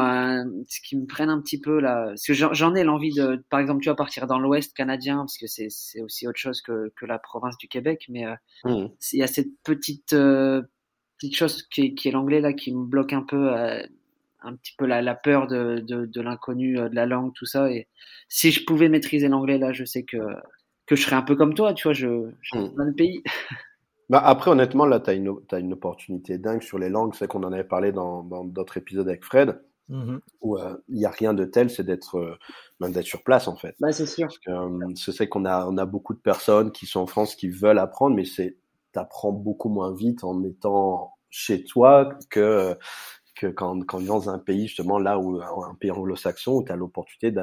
ce 0.68 0.82
qui 0.82 0.98
me 0.98 1.08
freine 1.08 1.30
un 1.30 1.42
petit 1.42 1.60
peu 1.60 1.80
là. 1.80 2.06
Parce 2.10 2.26
que 2.26 2.34
j'en 2.34 2.76
ai 2.76 2.84
l'envie 2.84 3.14
de, 3.14 3.44
par 3.50 3.60
exemple, 3.60 3.82
tu 3.82 3.90
vois, 3.90 3.96
partir 3.96 4.28
dans 4.28 4.40
l'Ouest 4.40 4.76
canadien, 4.76 5.18
parce 5.18 5.38
que 5.38 5.48
c'est 5.48 6.02
aussi 6.02 6.28
autre 6.28 6.40
chose 6.40 6.62
que, 6.62 6.92
que 6.96 7.06
la 7.06 7.18
province 7.18 7.58
du 7.58 7.68
Québec, 7.68 8.06
mais 8.10 8.26
euh, 8.26 8.36
hmm. 8.66 8.88
il 9.14 9.20
y 9.20 9.24
a 9.24 9.28
cette 9.28 9.52
petite 9.64 10.14
euh, 10.14 10.62
petite 11.22 11.38
chose 11.38 11.64
qui 11.64 11.82
est, 11.82 11.94
qui 11.94 12.08
est 12.08 12.12
l'anglais 12.12 12.42
là 12.42 12.54
qui 12.54 12.74
me 12.74 12.84
bloque 12.84 13.14
un 13.14 13.22
peu 13.22 13.52
un 14.44 14.56
petit 14.56 14.74
peu 14.78 14.86
la, 14.86 15.02
la 15.02 15.16
peur 15.16 15.48
de, 15.48 15.80
de, 15.80 16.06
de 16.06 16.22
l'inconnu, 16.22 16.80
euh, 16.80 16.90
de 16.90 16.96
la 16.96 17.06
langue, 17.06 17.34
tout 17.34 17.46
ça. 17.46 17.72
Et 17.72 17.88
si 18.28 18.52
je 18.52 18.66
pouvais 18.66 18.90
maîtriser 18.90 19.28
l'anglais, 19.28 19.58
là, 19.58 19.72
je 19.72 19.86
sais 19.86 20.04
que, 20.04 20.18
que 20.86 20.96
je 20.96 21.04
serais 21.04 21.16
un 21.16 21.22
peu 21.22 21.36
comme 21.36 21.54
toi, 21.54 21.74
tu 21.74 21.84
vois, 21.84 21.94
je, 21.94 22.08
hmm. 22.08 22.76
dans 22.76 22.84
le 22.84 22.94
pays. 22.94 23.24
Bah 24.10 24.22
après, 24.26 24.52
honnêtement, 24.52 24.86
là, 24.86 25.00
tu 25.00 25.10
as 25.10 25.14
une, 25.14 25.34
as 25.54 25.60
une 25.60 25.72
opportunité 25.72 26.38
dingue 26.38 26.62
sur 26.62 26.78
les 26.78 26.90
langues. 26.90 27.16
C'est 27.16 27.30
qu'on 27.30 27.44
en 27.44 27.54
avait 27.54 27.64
parlé 27.64 27.94
dans 27.94 28.24
d'autres 28.44 28.76
épisodes 28.76 29.08
avec 29.08 29.24
Fred, 29.24 29.62
mm-hmm. 29.90 30.20
où 30.42 30.58
euh, 30.58 30.76
il 30.90 30.98
n'y 30.98 31.06
a 31.06 31.12
rien 31.12 31.34
de 31.34 31.46
tel, 31.46 31.70
c'est 31.70 31.86
d'être 31.86 32.18
euh, 32.18 32.38
même 32.82 32.92
d'être 32.92 33.06
sur 33.06 33.24
place, 33.24 33.48
en 33.48 33.56
fait. 33.56 33.74
Bah, 33.80 33.94
c'est 33.94 34.06
sûr. 34.06 34.28
Parce 34.28 34.40
que 34.40 34.52
euh, 34.52 34.94
c'est 34.96 35.30
qu'on 35.30 35.46
a, 35.46 35.66
on 35.66 35.78
a 35.78 35.86
beaucoup 35.86 36.14
de 36.14 36.20
personnes 36.20 36.74
qui 36.74 36.88
sont 36.88 37.00
en 37.00 37.08
France 37.08 37.36
qui 37.36 37.48
veulent 37.48 37.80
apprendre, 37.80 38.14
mais 38.14 38.26
c'est 38.26 38.58
apprends 39.00 39.32
beaucoup 39.32 39.70
moins 39.70 39.94
vite 39.94 40.24
en 40.24 40.44
étant 40.44 41.14
chez 41.30 41.64
toi 41.64 42.10
que 42.30 42.78
que 43.36 43.48
quand, 43.48 43.80
quand 43.86 44.02
dans 44.02 44.30
un 44.30 44.40
pays, 44.40 44.68
justement, 44.68 45.00
là 45.00 45.18
où 45.18 45.42
un 45.42 45.76
pays 45.80 45.92
anglo-saxon, 45.92 46.58
où 46.58 46.64
tu 46.64 46.72
as 46.72 46.76
l'opportunité 46.76 47.34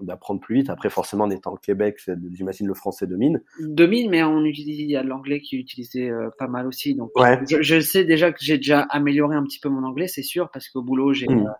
d'apprendre 0.00 0.40
plus 0.40 0.56
vite. 0.56 0.70
Après, 0.70 0.90
forcément, 0.90 1.24
en 1.24 1.30
étant 1.30 1.52
au 1.52 1.56
Québec, 1.56 1.98
j'imagine 2.32 2.66
le 2.66 2.74
français 2.74 3.06
domine. 3.06 3.40
Domine, 3.60 4.10
mais 4.10 4.22
on 4.24 4.44
utilise, 4.44 4.80
il 4.80 4.90
y 4.90 4.96
a 4.96 5.02
l'anglais 5.02 5.40
qui 5.40 5.56
est 5.56 5.60
utilisé 5.60 6.10
euh, 6.10 6.30
pas 6.38 6.48
mal 6.48 6.66
aussi. 6.66 6.94
Donc, 6.94 7.10
ouais. 7.16 7.38
je, 7.46 7.80
sais 7.80 8.04
déjà 8.04 8.32
que 8.32 8.38
j'ai 8.40 8.56
déjà 8.56 8.80
amélioré 8.80 9.36
un 9.36 9.44
petit 9.44 9.60
peu 9.60 9.68
mon 9.68 9.84
anglais, 9.84 10.08
c'est 10.08 10.22
sûr, 10.22 10.50
parce 10.50 10.68
qu'au 10.68 10.82
boulot, 10.82 11.12
j'ai 11.12 11.28
mmh. 11.28 11.46
euh, 11.46 11.50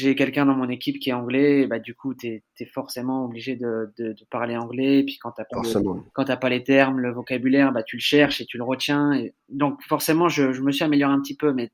j'ai 0.00 0.14
quelqu'un 0.14 0.46
dans 0.46 0.54
mon 0.54 0.68
équipe 0.68 0.98
qui 0.98 1.10
est 1.10 1.12
anglais, 1.12 1.66
bah 1.66 1.78
du 1.78 1.94
coup, 1.94 2.14
tu 2.14 2.42
es, 2.58 2.66
forcément 2.66 3.24
obligé 3.24 3.56
de, 3.56 3.92
de, 3.98 4.12
de, 4.12 4.24
parler 4.30 4.56
anglais. 4.56 4.98
Et 4.98 5.04
puis 5.04 5.18
quand 5.18 5.32
tu 5.32 5.42
n'as 6.18 6.36
pas, 6.36 6.48
les 6.48 6.64
termes, 6.64 7.00
le 7.00 7.12
vocabulaire, 7.12 7.72
bah, 7.72 7.82
tu 7.82 7.96
le 7.96 8.00
cherches 8.00 8.40
et 8.40 8.46
tu 8.46 8.58
le 8.58 8.64
retiens. 8.64 9.12
Et 9.12 9.34
donc 9.48 9.82
forcément, 9.82 10.28
je, 10.28 10.52
je 10.52 10.62
me 10.62 10.72
suis 10.72 10.84
amélioré 10.84 11.12
un 11.12 11.20
petit 11.20 11.36
peu, 11.36 11.52
mais 11.52 11.70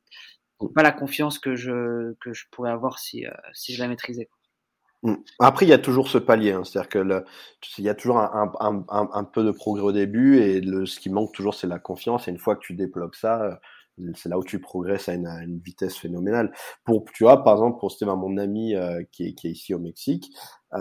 pas 0.75 0.83
la 0.83 0.93
confiance 0.93 1.39
que 1.39 1.55
je, 1.55 2.15
que 2.21 2.33
je 2.33 2.45
pourrais 2.51 2.71
avoir 2.71 2.99
si, 2.99 3.27
euh, 3.27 3.31
si 3.53 3.75
je 3.75 3.83
la 3.83 3.89
maîtrisais. 3.89 4.29
Mmh. 5.03 5.15
Après, 5.39 5.67
il 5.67 5.69
y 5.69 5.75
a 5.75 5.79
toujours 5.79 6.09
ce 6.09 6.19
palier, 6.19 6.53
hein. 6.53 6.65
c'est-à-dire 6.65 6.89
que 6.89 6.99
le, 6.99 7.25
il 7.79 7.85
y 7.85 7.89
a 7.89 7.95
toujours 7.95 8.19
un, 8.19 8.53
un, 8.61 8.85
un, 8.89 9.09
un, 9.13 9.25
peu 9.25 9.45
de 9.45 9.51
progrès 9.51 9.83
au 9.83 9.93
début 9.93 10.39
et 10.39 10.61
le, 10.61 10.87
ce 10.87 10.99
qui 10.99 11.11
manque 11.11 11.33
toujours, 11.33 11.55
c'est 11.55 11.67
la 11.67 11.79
confiance. 11.79 12.27
Et 12.27 12.31
une 12.31 12.39
fois 12.39 12.57
que 12.57 12.61
tu 12.61 12.75
débloques 12.75 13.17
ça, 13.17 13.43
euh, 13.43 13.55
c'est 14.15 14.29
là 14.29 14.39
où 14.39 14.45
tu 14.45 14.61
progresses 14.61 15.09
à 15.09 15.15
une, 15.15 15.61
vitesse 15.65 15.97
phénoménale. 15.97 16.53
Pour, 16.85 17.05
tu 17.13 17.25
vois, 17.25 17.43
par 17.43 17.55
exemple, 17.55 17.79
pour 17.79 17.91
Stéphane, 17.91 18.19
mon 18.19 18.37
ami 18.37 18.75
euh, 18.75 19.03
qui, 19.13 19.29
est, 19.29 19.35
qui 19.35 19.49
est 19.49 19.53
ici 19.53 19.75
au 19.75 19.79
Mexique, 19.79 20.31
euh, 20.75 20.79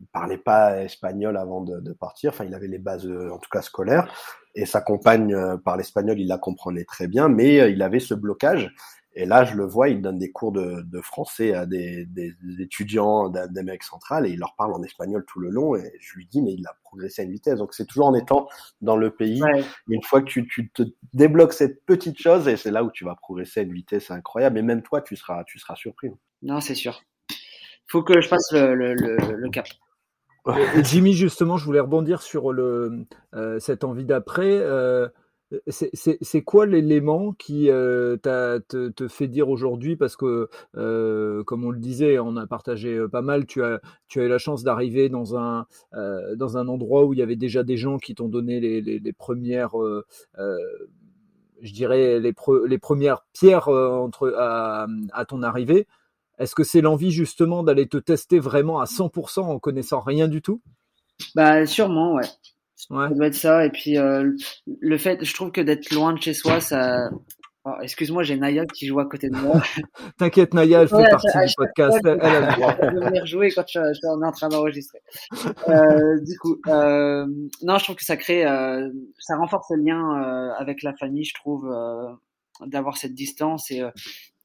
il 0.00 0.06
parlait 0.06 0.38
pas 0.38 0.82
espagnol 0.82 1.36
avant 1.36 1.62
de, 1.62 1.80
de, 1.80 1.92
partir. 1.92 2.30
Enfin, 2.30 2.44
il 2.44 2.54
avait 2.54 2.68
les 2.68 2.78
bases, 2.78 3.06
en 3.06 3.38
tout 3.38 3.50
cas 3.50 3.62
scolaires, 3.62 4.12
et 4.54 4.66
sa 4.66 4.80
compagne 4.80 5.36
par 5.64 5.76
l'espagnol, 5.76 6.18
il 6.18 6.26
la 6.26 6.38
comprenait 6.38 6.84
très 6.84 7.06
bien, 7.06 7.28
mais 7.28 7.70
il 7.70 7.82
avait 7.82 8.00
ce 8.00 8.14
blocage. 8.14 8.74
Et 9.20 9.26
là, 9.26 9.44
je 9.44 9.56
le 9.56 9.64
vois, 9.64 9.88
il 9.88 10.00
donne 10.00 10.16
des 10.16 10.30
cours 10.30 10.52
de, 10.52 10.82
de 10.82 11.00
français 11.00 11.52
à 11.52 11.66
des, 11.66 12.04
des, 12.06 12.32
étudiants 12.60 13.28
d'Amérique 13.28 13.82
centrale 13.82 14.28
et 14.28 14.30
il 14.30 14.38
leur 14.38 14.54
parle 14.54 14.72
en 14.72 14.82
espagnol 14.84 15.24
tout 15.26 15.40
le 15.40 15.50
long. 15.50 15.74
Et 15.74 15.92
je 15.98 16.14
lui 16.14 16.24
dis, 16.26 16.40
mais 16.40 16.52
il 16.52 16.64
a 16.68 16.76
progressé 16.84 17.22
à 17.22 17.24
une 17.24 17.32
vitesse. 17.32 17.58
Donc 17.58 17.74
c'est 17.74 17.84
toujours 17.84 18.06
en 18.06 18.14
étant 18.14 18.48
dans 18.80 18.94
le 18.94 19.10
pays. 19.10 19.42
Une 19.88 20.04
fois 20.04 20.20
que 20.20 20.26
tu, 20.26 20.46
tu, 20.46 20.70
te 20.70 20.84
débloques 21.14 21.52
cette 21.52 21.84
petite 21.84 22.16
chose, 22.16 22.46
et 22.46 22.56
c'est 22.56 22.70
là 22.70 22.84
où 22.84 22.92
tu 22.92 23.04
vas 23.04 23.16
progresser 23.16 23.58
à 23.58 23.62
une 23.64 23.72
vitesse 23.72 24.12
incroyable. 24.12 24.56
Et 24.56 24.62
même 24.62 24.82
toi, 24.82 25.02
tu 25.02 25.16
seras, 25.16 25.42
tu 25.42 25.58
seras 25.58 25.74
surpris. 25.74 26.12
Non, 26.42 26.60
c'est 26.60 26.76
sûr. 26.76 27.02
Il 27.30 27.34
faut 27.88 28.04
que 28.04 28.20
je 28.20 28.28
fasse 28.28 28.52
le, 28.52 28.76
le, 28.76 28.94
le, 28.94 29.16
le 29.34 29.50
cap. 29.50 29.66
Jimmy, 30.84 31.14
justement, 31.14 31.56
je 31.56 31.64
voulais 31.64 31.80
rebondir 31.80 32.22
sur 32.22 32.52
le, 32.52 33.04
euh, 33.34 33.58
cette 33.58 33.82
envie 33.82 34.04
d'après. 34.04 34.58
Euh, 34.60 35.08
c'est 35.68 36.42
quoi 36.42 36.66
l'élément 36.66 37.32
qui 37.32 37.70
euh, 37.70 38.16
te, 38.18 39.08
fait 39.08 39.28
dire 39.28 39.48
aujourd'hui, 39.48 39.96
parce 39.96 40.16
que 40.16 40.48
euh, 40.76 41.42
comme 41.44 41.64
on 41.64 41.70
le 41.70 41.78
disait, 41.78 42.18
on 42.18 42.36
a 42.36 42.46
partagé 42.46 42.94
euh, 42.94 43.08
pas 43.08 43.22
mal, 43.22 43.46
tu 43.46 43.62
as, 43.62 43.80
tu 44.08 44.20
as 44.20 44.24
eu 44.24 44.28
la 44.28 44.38
chance 44.38 44.62
d'arriver 44.62 45.08
dans, 45.08 45.36
un 45.36 45.66
euh, 45.94 46.36
dans 46.36 46.58
un 46.58 46.68
endroit 46.68 47.04
où 47.04 47.14
il 47.14 47.18
y 47.18 47.22
avait 47.22 47.36
déjà 47.36 47.62
des 47.62 47.78
gens 47.78 47.98
qui 47.98 48.14
t'ont 48.14 48.28
donné 48.28 48.60
les, 48.60 48.80
les, 48.82 49.12
premières, 49.12 49.72
je 50.36 51.72
dirais, 51.72 52.20
les, 52.20 52.32
pre, 52.32 52.66
les 52.66 52.78
premières 52.78 53.24
pierres 53.32 53.68
entre, 53.68 54.34
à, 54.36 54.86
à 55.12 55.24
ton 55.24 55.42
arrivée. 55.42 55.86
Est-ce 56.38 56.54
que 56.54 56.62
c'est 56.62 56.82
l'envie 56.82 57.10
justement 57.10 57.64
d'aller 57.64 57.88
te 57.88 57.96
tester 57.96 58.38
vraiment 58.38 58.80
à 58.80 58.84
100% 58.84 59.40
en 59.40 59.58
connaissant 59.58 60.00
rien 60.00 60.28
du 60.28 60.40
tout? 60.42 60.60
Bah 61.34 61.66
sûrement, 61.66 62.14
ouais. 62.14 62.28
Ouais. 62.90 63.08
Ça 63.08 63.14
doit 63.14 63.26
être 63.26 63.34
ça. 63.34 63.66
Et 63.66 63.70
puis 63.70 63.98
euh, 63.98 64.32
le 64.80 64.98
fait, 64.98 65.24
je 65.24 65.34
trouve 65.34 65.50
que 65.52 65.60
d'être 65.60 65.92
loin 65.92 66.12
de 66.12 66.20
chez 66.20 66.34
soi, 66.34 66.60
ça. 66.60 67.10
Oh, 67.64 67.74
Excuse-moi, 67.82 68.22
j'ai 68.22 68.36
Naya 68.36 68.64
qui 68.66 68.86
joue 68.86 69.00
à 69.00 69.06
côté 69.06 69.28
de 69.28 69.36
moi. 69.36 69.60
T'inquiète, 70.18 70.54
Naya, 70.54 70.82
elle 70.82 70.88
fait 70.88 70.94
ouais, 70.94 71.10
partie 71.10 71.26
du 71.26 71.54
podcast. 71.56 71.98
Elle, 72.04 72.18
elle 72.22 72.36
a 72.36 72.40
le 72.40 72.56
droit. 72.56 72.74
de 72.74 73.04
venir 73.04 73.26
jouer 73.26 73.50
quand 73.50 73.64
je, 73.66 73.80
je, 73.80 74.00
on 74.06 74.22
est 74.22 74.26
en 74.26 74.32
train 74.32 74.48
d'enregistrer. 74.48 75.00
Euh, 75.68 76.18
du 76.20 76.38
coup, 76.38 76.56
euh, 76.68 77.26
non, 77.62 77.78
je 77.78 77.84
trouve 77.84 77.96
que 77.96 78.04
ça 78.04 78.16
crée, 78.16 78.46
euh, 78.46 78.88
ça 79.18 79.36
renforce 79.36 79.66
le 79.70 79.82
lien 79.82 80.00
euh, 80.00 80.52
avec 80.56 80.82
la 80.82 80.94
famille, 80.94 81.24
je 81.24 81.34
trouve, 81.34 81.68
euh, 81.70 82.08
d'avoir 82.66 82.96
cette 82.96 83.14
distance 83.14 83.70
et, 83.70 83.82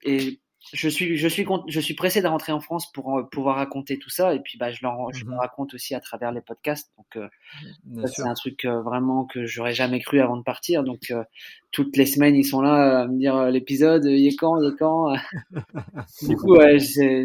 et 0.03 0.39
je 0.71 0.87
suis, 0.87 1.17
je 1.17 1.27
suis, 1.27 1.45
je 1.67 1.79
suis 1.79 1.93
pressé 1.93 2.21
de 2.21 2.27
rentrer 2.27 2.53
en 2.53 2.61
France 2.61 2.89
pour 2.91 3.17
euh, 3.17 3.23
pouvoir 3.23 3.57
raconter 3.57 3.99
tout 3.99 4.09
ça. 4.09 4.33
Et 4.33 4.39
puis, 4.39 4.57
bah, 4.57 4.71
je, 4.71 4.79
leur, 4.81 5.11
je 5.13 5.25
mmh 5.25 5.33
raconte 5.33 5.73
aussi 5.73 5.93
à 5.93 5.99
travers 5.99 6.31
les 6.31 6.41
podcasts. 6.41 6.91
Donc, 6.97 7.17
euh, 7.17 8.07
c'est 8.07 8.23
un 8.23 8.33
truc 8.33 8.63
euh, 8.63 8.81
vraiment 8.81 9.25
que 9.25 9.45
j'aurais 9.45 9.73
jamais 9.73 9.99
cru 9.99 10.21
avant 10.21 10.37
de 10.37 10.43
partir. 10.43 10.83
Donc, 10.83 11.11
euh, 11.11 11.23
toutes 11.71 11.97
les 11.97 12.05
semaines, 12.05 12.35
ils 12.35 12.45
sont 12.45 12.61
là 12.61 13.01
à 13.01 13.07
me 13.07 13.17
dire 13.17 13.45
l'épisode, 13.47 14.05
il 14.05 14.25
est 14.25 14.35
quand, 14.35 14.61
il 14.61 14.69
est 14.69 14.77
quand. 14.77 15.13
du 16.27 16.35
coup, 16.37 16.55
ouais, 16.55 16.77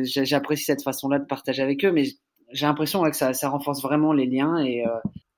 j'apprécie 0.02 0.64
cette 0.64 0.82
façon-là 0.82 1.20
de 1.20 1.26
partager 1.26 1.62
avec 1.62 1.84
eux. 1.84 1.92
Mais 1.92 2.04
j'ai 2.50 2.66
l'impression 2.66 3.02
que 3.04 3.16
ça, 3.16 3.34
ça 3.34 3.48
renforce 3.50 3.82
vraiment 3.82 4.12
les 4.12 4.26
liens 4.26 4.58
et, 4.64 4.84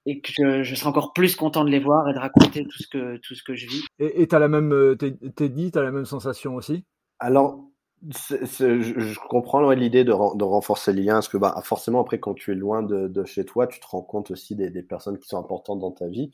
et 0.07 0.21
que 0.21 0.31
je, 0.33 0.63
je, 0.63 0.75
serai 0.75 0.89
encore 0.89 1.13
plus 1.13 1.37
content 1.37 1.65
de 1.65 1.71
les 1.71 1.81
voir 1.81 2.09
et 2.09 2.15
de 2.15 2.19
raconter 2.19 2.65
tout 2.65 2.83
ce 2.83 2.89
que, 2.89 3.19
tout 3.19 3.35
ce 3.35 3.43
que 3.43 3.55
je 3.55 3.67
vis. 3.67 3.85
Et 3.99 4.27
tu 4.27 4.35
as 4.35 4.39
la 4.39 4.49
même, 4.49 4.97
t'es 4.99 5.49
dit, 5.49 5.71
tu 5.71 5.79
as 5.79 5.83
la 5.83 5.91
même 5.91 6.07
sensation 6.07 6.55
aussi? 6.55 6.85
Alors, 7.19 7.70
je, 8.09 8.81
je, 8.81 9.19
comprends 9.29 9.69
l'idée 9.73 10.05
de, 10.05 10.13
de, 10.13 10.45
renforcer 10.45 10.93
les 10.93 11.03
liens, 11.03 11.15
parce 11.15 11.29
que 11.29 11.37
bah, 11.37 11.55
forcément, 11.65 12.01
après, 12.01 12.19
quand 12.19 12.35
tu 12.35 12.53
es 12.53 12.55
loin 12.55 12.83
de, 12.83 13.09
de, 13.09 13.25
chez 13.25 13.45
toi, 13.45 13.67
tu 13.67 13.79
te 13.81 13.87
rends 13.87 14.03
compte 14.03 14.31
aussi 14.31 14.57
des, 14.57 14.71
des, 14.71 14.83
personnes 14.83 15.19
qui 15.19 15.29
sont 15.29 15.39
importantes 15.39 15.81
dans 15.81 15.91
ta 15.91 16.09
vie. 16.09 16.31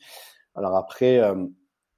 Alors 0.55 0.75
après, 0.75 1.19
euh, 1.19 1.35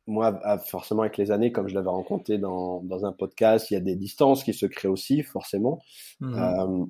moi, 0.08 0.40
forcément, 0.66 1.04
avec 1.04 1.18
les 1.18 1.32
années, 1.32 1.52
comme 1.52 1.68
je 1.68 1.76
l'avais 1.76 1.90
rencontré 1.90 2.38
dans, 2.38 2.82
dans 2.82 3.06
un 3.06 3.12
podcast, 3.12 3.70
il 3.70 3.76
y 3.76 3.78
a 3.78 3.82
des 3.82 3.96
distances 3.96 4.44
qui 4.44 4.54
se 4.54 4.66
créent 4.66 4.88
aussi, 4.88 5.22
forcément. 5.22 5.80
Mmh. 6.20 6.36
Euh, 6.36 6.86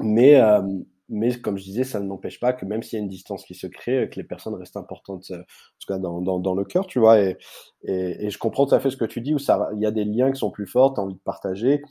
mais, 0.00 0.36
euh, 0.36 0.62
mais 1.08 1.38
comme 1.38 1.58
je 1.58 1.64
disais, 1.64 1.84
ça 1.84 2.00
ne 2.00 2.06
n'empêche 2.06 2.40
pas 2.40 2.52
que 2.52 2.64
même 2.64 2.82
s'il 2.82 2.98
y 2.98 3.00
a 3.00 3.02
une 3.02 3.10
distance 3.10 3.44
qui 3.44 3.54
se 3.54 3.66
crée, 3.66 4.08
que 4.10 4.18
les 4.18 4.24
personnes 4.24 4.54
restent 4.54 4.76
importantes, 4.76 5.26
euh, 5.30 5.38
en 5.38 5.78
tout 5.80 5.86
cas 5.88 5.98
dans, 5.98 6.20
dans, 6.20 6.38
dans 6.38 6.54
le 6.54 6.64
cœur, 6.64 6.86
tu 6.86 6.98
vois. 6.98 7.20
Et, 7.20 7.36
et, 7.82 8.30
je 8.30 8.38
comprends 8.38 8.66
tout 8.66 8.74
à 8.74 8.80
fait 8.80 8.90
ce 8.90 8.96
que 8.96 9.04
tu 9.04 9.20
dis, 9.20 9.34
où 9.34 9.38
il 9.38 9.80
y 9.80 9.86
a 9.86 9.90
des 9.90 10.04
liens 10.04 10.32
qui 10.32 10.38
sont 10.38 10.50
plus 10.50 10.66
forts, 10.66 10.94
tu 10.94 11.00
as 11.00 11.04
envie 11.04 11.14
de 11.14 11.20
partager. 11.20 11.82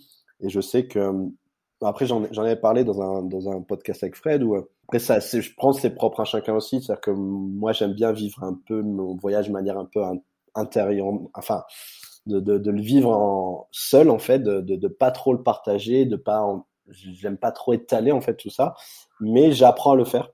Et 0.42 0.50
je 0.50 0.62
sais 0.62 0.88
que 0.88 1.30
après, 1.82 2.06
j'en 2.06 2.46
ai 2.46 2.56
parlé 2.56 2.84
dans 2.84 3.02
un, 3.02 3.24
dans 3.24 3.50
un 3.50 3.62
podcast 3.62 4.04
avec 4.04 4.16
Fred 4.16 4.44
où 4.44 4.56
après 4.88 5.00
ça, 5.00 5.20
je 5.20 5.50
pense 5.58 5.82
c'est 5.82 5.94
propre 5.94 6.22
à 6.22 6.26
chacun 6.26 6.56
aussi. 6.56 6.82
C'est-à-dire 6.82 7.02
que 7.02 7.12
moi, 7.12 7.74
j'aime 7.74 7.94
bien 7.94 8.12
vivre 8.12 8.44
un 8.44 8.58
peu 8.68 8.82
mon 8.82 9.16
voyage 9.16 9.48
de 9.48 9.54
manière 9.54 9.78
un 9.78 9.86
peu 9.86 10.02
intérieure, 10.56 11.14
enfin, 11.34 11.64
de, 12.26 12.40
de, 12.40 12.72
le 12.72 12.82
vivre 12.82 13.68
seul 13.72 14.10
en 14.10 14.20
fait, 14.20 14.40
de, 14.40 14.62
de 14.62 14.88
pas 14.88 15.12
trop 15.12 15.34
le 15.34 15.44
partager, 15.44 16.06
de 16.06 16.16
pas, 16.16 16.46
j'aime 16.90 17.38
pas 17.38 17.52
trop 17.52 17.74
étaler 17.74 18.12
en 18.12 18.22
fait 18.22 18.36
tout 18.36 18.50
ça, 18.50 18.76
mais 19.20 19.52
j'apprends 19.52 19.92
à 19.92 19.96
le 19.96 20.06
faire. 20.06 20.32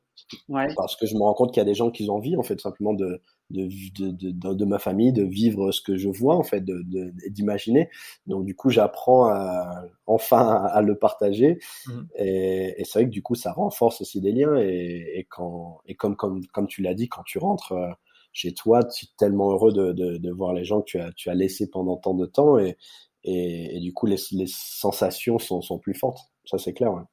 Ouais. 0.47 0.67
Parce 0.75 0.95
que 0.95 1.05
je 1.05 1.15
me 1.15 1.21
rends 1.21 1.33
compte 1.33 1.53
qu'il 1.53 1.61
y 1.61 1.65
a 1.65 1.65
des 1.65 1.73
gens 1.73 1.91
qui 1.91 2.09
ont 2.09 2.15
envie 2.15 2.35
en 2.35 2.43
fait 2.43 2.59
simplement 2.59 2.93
de, 2.93 3.21
de, 3.49 3.67
de, 3.97 4.31
de, 4.31 4.53
de, 4.53 4.65
ma 4.65 4.77
famille, 4.77 5.11
de 5.13 5.23
vivre 5.23 5.71
ce 5.71 5.81
que 5.81 5.97
je 5.97 6.09
vois 6.09 6.35
en 6.35 6.43
fait, 6.43 6.63
de, 6.63 6.83
d'imaginer. 7.29 7.89
Donc 8.27 8.45
du 8.45 8.55
coup, 8.55 8.69
j'apprends 8.69 9.25
à, 9.25 9.85
enfin 10.05 10.65
à, 10.65 10.81
le 10.81 10.97
partager. 10.97 11.59
Mmh. 11.87 12.01
Et, 12.15 12.75
et 12.77 12.83
c'est 12.83 12.99
vrai 12.99 13.05
que 13.05 13.11
du 13.11 13.23
coup, 13.23 13.35
ça 13.35 13.53
renforce 13.53 14.01
aussi 14.01 14.21
des 14.21 14.31
liens. 14.31 14.55
Et, 14.57 15.13
et 15.15 15.23
quand 15.29 15.79
et 15.85 15.95
comme 15.95 16.15
comme 16.15 16.45
comme 16.47 16.67
tu 16.67 16.81
l'as 16.81 16.93
dit, 16.93 17.07
quand 17.07 17.23
tu 17.23 17.39
rentres 17.39 17.71
euh, 17.71 17.89
chez 18.31 18.53
toi, 18.53 18.83
tu 18.83 19.05
es 19.05 19.09
tellement 19.17 19.51
heureux 19.51 19.71
de, 19.71 19.93
de, 19.93 20.17
de, 20.17 20.31
voir 20.31 20.53
les 20.53 20.63
gens 20.65 20.81
que 20.81 20.85
tu 20.85 20.99
as 20.99 21.11
tu 21.13 21.29
as 21.29 21.33
laissés 21.33 21.69
pendant 21.69 21.97
tant 21.97 22.13
de 22.13 22.25
temps. 22.25 22.59
Et 22.59 22.77
et, 23.23 23.77
et 23.77 23.79
du 23.79 23.93
coup, 23.93 24.05
les, 24.05 24.17
les 24.31 24.47
sensations 24.47 25.39
sont, 25.39 25.61
sont 25.61 25.77
plus 25.77 25.93
fortes. 25.93 26.28
Ça, 26.49 26.57
c'est 26.57 26.73
clair. 26.73 26.91
Ouais. 26.93 27.03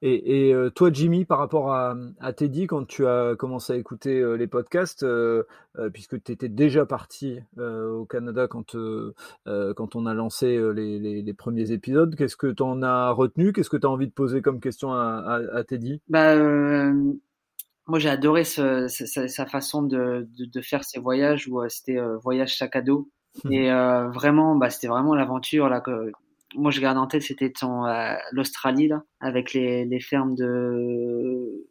Et, 0.00 0.48
et 0.48 0.54
euh, 0.54 0.70
toi, 0.70 0.90
Jimmy, 0.92 1.24
par 1.24 1.38
rapport 1.38 1.72
à, 1.72 1.96
à, 2.20 2.32
Teddy, 2.32 2.68
quand 2.68 2.86
tu 2.86 3.06
as 3.06 3.34
commencé 3.36 3.72
à 3.72 3.76
écouter 3.76 4.20
euh, 4.20 4.36
les 4.36 4.46
podcasts, 4.46 5.02
euh, 5.02 5.42
puisque 5.92 6.22
tu 6.22 6.30
étais 6.32 6.48
déjà 6.48 6.86
parti 6.86 7.40
au 7.58 8.04
Canada 8.06 8.46
quand, 8.48 8.76
quand 9.44 9.96
on 9.96 10.06
a 10.06 10.14
lancé 10.14 10.58
les, 10.74 10.98
les, 10.98 11.22
les 11.22 11.34
premiers 11.34 11.72
épisodes, 11.72 12.14
qu'est-ce 12.16 12.36
que 12.36 12.46
tu 12.46 12.62
en 12.62 12.82
as 12.82 13.10
retenu? 13.10 13.52
Qu'est-ce 13.52 13.70
que 13.70 13.76
tu 13.76 13.86
as 13.86 13.90
envie 13.90 14.06
de 14.06 14.12
poser 14.12 14.40
comme 14.40 14.60
question 14.60 14.92
à, 14.92 15.40
à, 15.52 15.58
à 15.58 15.64
Teddy? 15.64 16.00
Bah, 16.08 16.36
Moi, 16.36 17.98
j'ai 17.98 18.08
adoré 18.08 18.44
ce, 18.44 18.86
sa, 18.88 19.28
sa, 19.28 19.46
façon 19.46 19.82
de, 19.82 20.28
de, 20.36 20.44
de, 20.44 20.60
faire 20.60 20.84
ses 20.84 21.00
voyages 21.00 21.48
où 21.48 21.60
c'était 21.68 22.00
voyage 22.22 22.56
sac 22.56 22.76
à 22.76 22.82
dos. 22.82 23.08
Et 23.50 23.70
vraiment, 23.70 24.56
bah, 24.56 24.70
c'était 24.70 24.88
vraiment 24.88 25.14
l'aventure 25.14 25.68
là 25.68 25.80
que 25.80 26.12
moi 26.54 26.70
je 26.70 26.80
garde 26.80 26.98
en 26.98 27.06
tête 27.06 27.22
c'était 27.22 27.52
euh, 27.62 28.14
l'Australie 28.32 28.88
là 28.88 29.02
avec 29.20 29.52
les, 29.52 29.84
les 29.84 30.00
fermes 30.00 30.34
de 30.34 31.66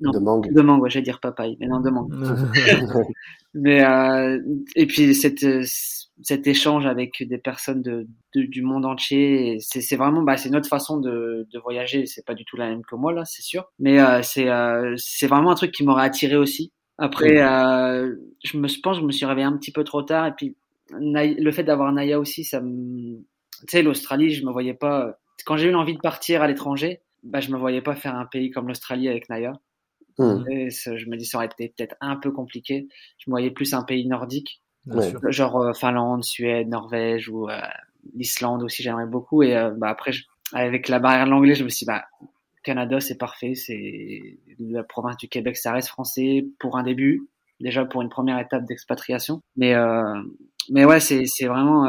non, 0.00 0.10
de 0.10 0.18
mangue. 0.18 0.52
De 0.52 0.60
mangue, 0.60 0.88
j'allais 0.88 1.04
dire 1.04 1.20
papaye, 1.20 1.56
mais 1.60 1.68
non 1.68 1.80
de 1.80 1.88
mangue. 1.88 2.12
mais 3.54 3.84
euh, 3.84 4.40
et 4.74 4.86
puis 4.86 5.14
cette, 5.14 5.46
cet 6.22 6.46
échange 6.46 6.86
avec 6.86 7.22
des 7.22 7.38
personnes 7.38 7.82
de, 7.82 8.06
du 8.34 8.62
monde 8.62 8.84
entier, 8.84 9.58
c'est 9.60 9.96
vraiment 9.96 10.22
bah 10.22 10.36
c'est 10.36 10.50
notre 10.50 10.68
façon 10.68 10.98
de, 10.98 11.46
de 11.52 11.58
voyager. 11.58 12.06
C'est 12.06 12.24
pas 12.24 12.34
du 12.34 12.44
tout 12.44 12.56
la 12.56 12.68
même 12.68 12.82
que 12.82 12.94
moi 12.94 13.12
là, 13.12 13.24
c'est 13.24 13.42
sûr. 13.42 13.66
Mais 13.78 14.00
euh, 14.00 14.20
c'est 14.22 14.48
euh, 14.48 14.94
c'est 14.96 15.26
vraiment 15.26 15.50
un 15.50 15.56
truc 15.56 15.72
qui 15.72 15.84
m'aurait 15.84 16.04
attiré 16.04 16.36
aussi. 16.36 16.72
Après, 16.98 17.42
euh, 17.42 18.14
je 18.44 18.56
me 18.56 18.68
pense, 18.82 18.98
je 18.98 19.02
me 19.02 19.10
suis 19.10 19.26
réveillé 19.26 19.46
un 19.46 19.56
petit 19.56 19.72
peu 19.72 19.82
trop 19.82 20.02
tard 20.02 20.26
et 20.26 20.32
puis 20.32 20.56
le 20.90 21.50
fait 21.50 21.64
d'avoir 21.64 21.92
Naya 21.92 22.20
aussi, 22.20 22.44
ça 22.44 22.60
me 22.60 23.24
tu 23.60 23.66
sais, 23.68 23.82
l'Australie, 23.82 24.30
je 24.30 24.44
me 24.44 24.52
voyais 24.52 24.74
pas. 24.74 25.18
Quand 25.44 25.56
j'ai 25.56 25.68
eu 25.68 25.72
l'envie 25.72 25.94
de 25.94 26.00
partir 26.00 26.42
à 26.42 26.46
l'étranger, 26.46 27.00
bah, 27.22 27.40
je 27.40 27.50
me 27.50 27.58
voyais 27.58 27.82
pas 27.82 27.94
faire 27.94 28.14
un 28.14 28.26
pays 28.26 28.50
comme 28.50 28.68
l'Australie 28.68 29.08
avec 29.08 29.28
Naya. 29.28 29.52
Mmh. 30.18 30.44
Et 30.50 30.70
je 30.70 31.08
me 31.08 31.16
dis, 31.16 31.24
ça 31.24 31.38
aurait 31.38 31.46
été 31.46 31.72
peut-être 31.76 31.96
un 32.00 32.16
peu 32.16 32.30
compliqué. 32.30 32.88
Je 33.18 33.30
me 33.30 33.32
voyais 33.32 33.50
plus 33.50 33.74
un 33.74 33.82
pays 33.82 34.06
nordique, 34.06 34.62
genre 35.28 35.60
euh, 35.60 35.72
Finlande, 35.72 36.24
Suède, 36.24 36.68
Norvège 36.68 37.28
ou 37.28 37.48
euh, 37.48 37.58
l'Islande 38.14 38.62
aussi, 38.62 38.82
j'aimerais 38.82 39.06
beaucoup. 39.06 39.42
Et 39.42 39.56
euh, 39.56 39.70
bah, 39.70 39.88
après, 39.88 40.12
avec 40.52 40.88
la 40.88 40.98
barrière 40.98 41.24
de 41.24 41.30
l'anglais, 41.30 41.54
je 41.54 41.64
me 41.64 41.68
suis 41.68 41.84
dit, 41.84 41.90
bah, 41.90 42.04
Canada, 42.62 43.00
c'est 43.00 43.18
parfait. 43.18 43.54
C'est 43.54 44.20
la 44.60 44.84
province 44.84 45.16
du 45.16 45.28
Québec, 45.28 45.56
ça 45.56 45.72
reste 45.72 45.88
français 45.88 46.46
pour 46.58 46.76
un 46.76 46.82
début, 46.82 47.28
déjà 47.60 47.84
pour 47.84 48.02
une 48.02 48.08
première 48.08 48.38
étape 48.38 48.64
d'expatriation. 48.66 49.42
Mais 49.56 49.74
mais 50.70 50.86
ouais, 50.86 51.00
c'est 51.00 51.24
c'est 51.26 51.46
vraiment 51.46 51.86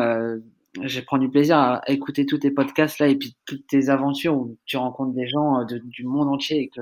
j'ai 0.84 1.02
pris 1.02 1.20
du 1.20 1.30
plaisir 1.30 1.58
à 1.58 1.82
écouter 1.88 2.26
tous 2.26 2.40
tes 2.40 2.52
podcasts 2.52 3.00
là 3.00 3.08
et 3.08 3.16
puis 3.16 3.36
toutes 3.46 3.66
tes 3.68 3.90
aventures 3.90 4.36
où 4.36 4.58
tu 4.66 4.78
rencontres 4.78 5.14
des 5.14 5.28
gens 5.28 5.62
euh, 5.62 5.66
de, 5.66 5.78
du 5.78 6.06
monde 6.06 6.28
entier 6.28 6.62
et 6.62 6.70
que 6.70 6.82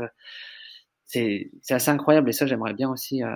c'est 1.05 1.51
c'est 1.61 1.73
assez 1.73 1.89
incroyable 1.89 2.29
et 2.29 2.33
ça 2.33 2.45
j'aimerais 2.45 2.73
bien 2.73 2.89
aussi 2.89 3.23
euh, 3.23 3.29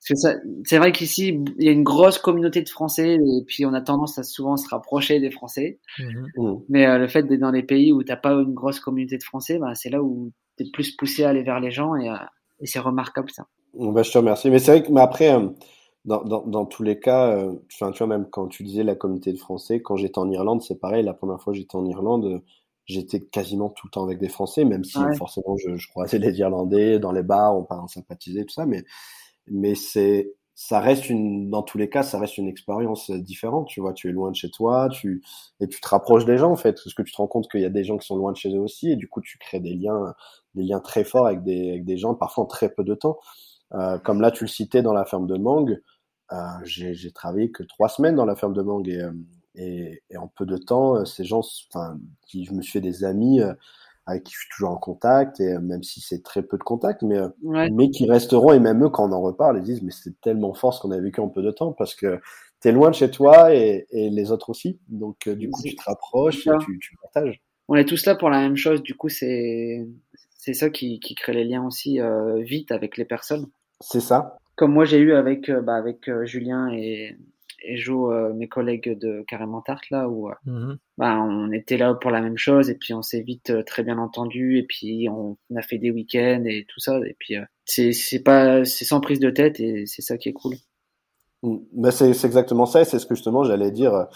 c'est 0.00 0.76
vrai 0.76 0.92
qu'ici 0.92 1.40
il 1.58 1.64
y 1.64 1.68
a 1.68 1.72
une 1.72 1.82
grosse 1.82 2.18
communauté 2.18 2.60
de 2.60 2.68
Français 2.68 3.14
et 3.14 3.44
puis 3.46 3.64
on 3.64 3.72
a 3.72 3.80
tendance 3.80 4.18
à 4.18 4.22
souvent 4.22 4.56
se 4.56 4.68
rapprocher 4.68 5.20
des 5.20 5.30
Français 5.30 5.78
mhm. 5.98 6.26
mmh. 6.36 6.54
mais 6.68 6.86
euh, 6.86 6.98
le 6.98 7.08
fait 7.08 7.22
d'être 7.22 7.40
dans 7.40 7.52
des 7.52 7.62
pays 7.62 7.92
où 7.92 8.02
t'as 8.02 8.16
pas 8.16 8.32
une 8.32 8.54
grosse 8.54 8.80
communauté 8.80 9.16
de 9.16 9.22
Français 9.22 9.58
bah, 9.58 9.74
c'est 9.74 9.90
là 9.90 10.02
où 10.02 10.32
t'es 10.56 10.64
plus 10.72 10.94
poussé 10.96 11.24
à 11.24 11.30
aller 11.30 11.42
vers 11.42 11.60
les 11.60 11.70
gens 11.70 11.96
et, 11.96 12.12
et 12.60 12.66
c'est 12.66 12.80
remarquable 12.80 13.30
ça 13.30 13.46
bah, 13.74 14.02
je 14.02 14.12
te 14.12 14.18
remercie 14.18 14.50
mais 14.50 14.58
c'est 14.58 14.72
vrai 14.72 14.82
que 14.82 14.92
mais 14.92 15.00
après 15.00 15.34
dans, 16.04 16.22
dans, 16.22 16.46
dans, 16.46 16.66
tous 16.66 16.82
les 16.82 17.00
cas, 17.00 17.28
euh, 17.30 17.54
tu 17.68 17.84
vois, 17.84 18.06
même 18.06 18.26
quand 18.30 18.48
tu 18.48 18.62
disais 18.62 18.82
la 18.84 18.94
communauté 18.94 19.32
de 19.32 19.38
Français, 19.38 19.80
quand 19.80 19.96
j'étais 19.96 20.18
en 20.18 20.30
Irlande, 20.30 20.62
c'est 20.62 20.78
pareil. 20.78 21.02
La 21.02 21.14
première 21.14 21.40
fois 21.40 21.52
que 21.52 21.58
j'étais 21.58 21.76
en 21.76 21.86
Irlande, 21.86 22.26
euh, 22.26 22.38
j'étais 22.86 23.20
quasiment 23.20 23.70
tout 23.70 23.86
le 23.86 23.90
temps 23.90 24.04
avec 24.04 24.18
des 24.18 24.28
Français, 24.28 24.64
même 24.64 24.84
si 24.84 24.98
forcément 25.16 25.56
je, 25.56 25.76
je 25.76 25.88
croisais 25.88 26.18
les 26.18 26.38
Irlandais 26.38 26.98
dans 26.98 27.12
les 27.12 27.22
bars, 27.22 27.56
on, 27.56 27.66
on 27.70 27.86
sympathisait, 27.86 28.44
tout 28.44 28.52
ça. 28.52 28.66
Mais, 28.66 28.84
mais 29.48 29.74
c'est, 29.74 30.34
ça 30.54 30.78
reste 30.80 31.08
une, 31.08 31.50
dans 31.50 31.62
tous 31.62 31.78
les 31.78 31.88
cas, 31.88 32.02
ça 32.02 32.18
reste 32.18 32.38
une 32.38 32.48
expérience 32.48 33.10
différente. 33.10 33.68
Tu 33.68 33.80
vois, 33.80 33.94
tu 33.94 34.08
es 34.08 34.12
loin 34.12 34.30
de 34.30 34.36
chez 34.36 34.50
toi, 34.50 34.88
tu, 34.90 35.22
et 35.60 35.68
tu 35.68 35.80
te 35.80 35.88
rapproches 35.88 36.26
des 36.26 36.36
gens, 36.36 36.52
en 36.52 36.56
fait, 36.56 36.74
parce 36.74 36.94
que 36.94 37.02
tu 37.02 37.12
te 37.12 37.16
rends 37.16 37.26
compte 37.26 37.50
qu'il 37.50 37.60
y 37.60 37.64
a 37.64 37.70
des 37.70 37.84
gens 37.84 37.96
qui 37.96 38.06
sont 38.06 38.16
loin 38.16 38.32
de 38.32 38.36
chez 38.36 38.54
eux 38.54 38.60
aussi, 38.60 38.90
et 38.90 38.96
du 38.96 39.08
coup, 39.08 39.20
tu 39.22 39.38
crées 39.38 39.60
des 39.60 39.74
liens, 39.74 40.14
des 40.54 40.64
liens 40.64 40.80
très 40.80 41.04
forts 41.04 41.26
avec 41.26 41.42
des, 41.42 41.70
avec 41.70 41.84
des 41.84 41.96
gens, 41.96 42.14
parfois 42.14 42.44
en 42.44 42.46
très 42.46 42.68
peu 42.68 42.84
de 42.84 42.94
temps. 42.94 43.18
Euh, 43.72 43.98
comme 43.98 44.20
là, 44.20 44.30
tu 44.30 44.44
le 44.44 44.48
citais 44.48 44.82
dans 44.82 44.92
la 44.92 45.04
ferme 45.04 45.26
de 45.26 45.36
Mangue, 45.36 45.72
euh, 45.72 45.82
j'ai 46.64 47.12
travaillé 47.12 47.50
que 47.50 47.62
trois 47.62 47.88
semaines 47.88 48.16
dans 48.16 48.24
la 48.24 48.36
ferme 48.36 48.54
de 48.54 48.62
mangue 48.62 48.88
et, 48.88 49.00
euh, 49.00 49.12
et, 49.54 50.02
et 50.10 50.16
en 50.16 50.28
peu 50.28 50.46
de 50.46 50.56
temps, 50.56 50.96
euh, 50.96 51.04
ces 51.04 51.24
gens, 51.24 51.42
enfin, 51.72 51.98
qui 52.26 52.44
je 52.44 52.52
me 52.52 52.62
suis 52.62 52.72
fait 52.72 52.80
des 52.80 53.04
amis 53.04 53.40
avec 54.06 54.24
qui 54.24 54.34
je 54.34 54.40
suis 54.40 54.48
toujours 54.54 54.70
en 54.70 54.76
contact 54.76 55.40
et 55.40 55.58
même 55.58 55.82
si 55.82 56.00
c'est 56.00 56.22
très 56.22 56.42
peu 56.42 56.58
de 56.58 56.62
contact, 56.62 57.02
mais 57.02 57.18
mais 57.42 57.90
qui 57.90 58.06
resteront 58.06 58.52
et 58.52 58.60
même 58.60 58.84
eux 58.84 58.90
quand 58.90 59.08
on 59.08 59.12
en 59.12 59.22
reparle, 59.22 59.58
ils 59.58 59.64
disent 59.64 59.82
mais 59.82 59.92
c'est 59.92 60.20
tellement 60.20 60.52
fort 60.52 60.74
ce 60.74 60.80
qu'on 60.80 60.90
a 60.90 61.00
vécu 61.00 61.20
en 61.20 61.28
peu 61.28 61.42
de 61.42 61.50
temps 61.50 61.72
parce 61.72 61.94
que 61.94 62.20
tu 62.60 62.68
es 62.68 62.72
loin 62.72 62.90
de 62.90 62.94
chez 62.94 63.10
toi 63.10 63.54
et, 63.54 63.86
et 63.90 64.10
les 64.10 64.30
autres 64.30 64.50
aussi, 64.50 64.78
donc 64.88 65.28
du 65.28 65.48
coup 65.48 65.62
tu 65.62 65.74
te 65.74 65.82
rapproches 65.84 66.46
et 66.46 66.50
tu, 66.60 66.78
tu, 66.78 66.96
partages. 67.00 67.40
On 67.68 67.76
est 67.76 67.86
tous 67.86 68.04
là 68.04 68.14
pour 68.14 68.28
la 68.28 68.40
même 68.40 68.56
chose, 68.56 68.82
du 68.82 68.94
coup 68.94 69.08
c'est 69.08 69.86
c'est 70.44 70.52
ça 70.52 70.68
qui, 70.68 71.00
qui 71.00 71.14
crée 71.14 71.32
les 71.32 71.44
liens 71.44 71.64
aussi 71.64 72.00
euh, 72.00 72.42
vite 72.42 72.70
avec 72.70 72.98
les 72.98 73.06
personnes. 73.06 73.46
C'est 73.80 74.00
ça 74.00 74.36
comme 74.56 74.72
moi 74.72 74.84
j'ai 74.84 74.98
eu 74.98 75.14
avec 75.14 75.48
euh, 75.48 75.60
bah, 75.60 75.76
avec 75.76 76.08
euh, 76.08 76.24
Julien 76.24 76.70
et 76.72 77.16
et 77.66 77.78
Jo, 77.78 78.12
euh, 78.12 78.34
mes 78.34 78.46
collègues 78.46 78.98
de 78.98 79.24
Carrément 79.26 79.62
Tarte 79.62 79.88
là 79.90 80.06
où 80.06 80.28
mmh 80.44 80.74
bah, 80.98 81.18
on 81.22 81.50
était 81.50 81.78
là 81.78 81.94
pour 81.94 82.10
la 82.10 82.20
même 82.20 82.36
chose 82.36 82.68
et 82.68 82.74
puis 82.74 82.92
on 82.92 83.00
s'est 83.00 83.22
vite 83.22 83.64
très 83.64 83.82
bien 83.82 83.96
entendu 83.96 84.58
et 84.58 84.64
puis 84.64 85.08
on, 85.08 85.38
a 85.56 85.62
fait 85.62 85.78
des 85.78 85.90
week-ends 85.90 86.44
et 86.44 86.66
tout 86.68 86.80
ça 86.80 86.98
et 86.98 87.16
puis 87.18 87.36
c'est 87.64 87.92
c'est 87.92 88.22
pas 88.22 88.66
c'est 88.66 88.84
sans 88.84 89.00
prise 89.00 89.18
de 89.18 89.30
tête 89.30 89.60
et 89.60 89.86
c'est 89.86 90.02
ça 90.02 90.18
qui 90.18 90.28
est 90.28 90.34
cool. 90.34 90.56
Mmh. 91.42 91.56
Mais 91.72 91.90
c'est 91.90 92.10
exactement 92.10 92.66
ça 92.66 92.82
et 92.82 92.84
c'est 92.84 92.98
ce 92.98 93.06
que 93.06 93.14
justement 93.14 93.44
j'allais 93.44 93.70
dire 93.70 94.08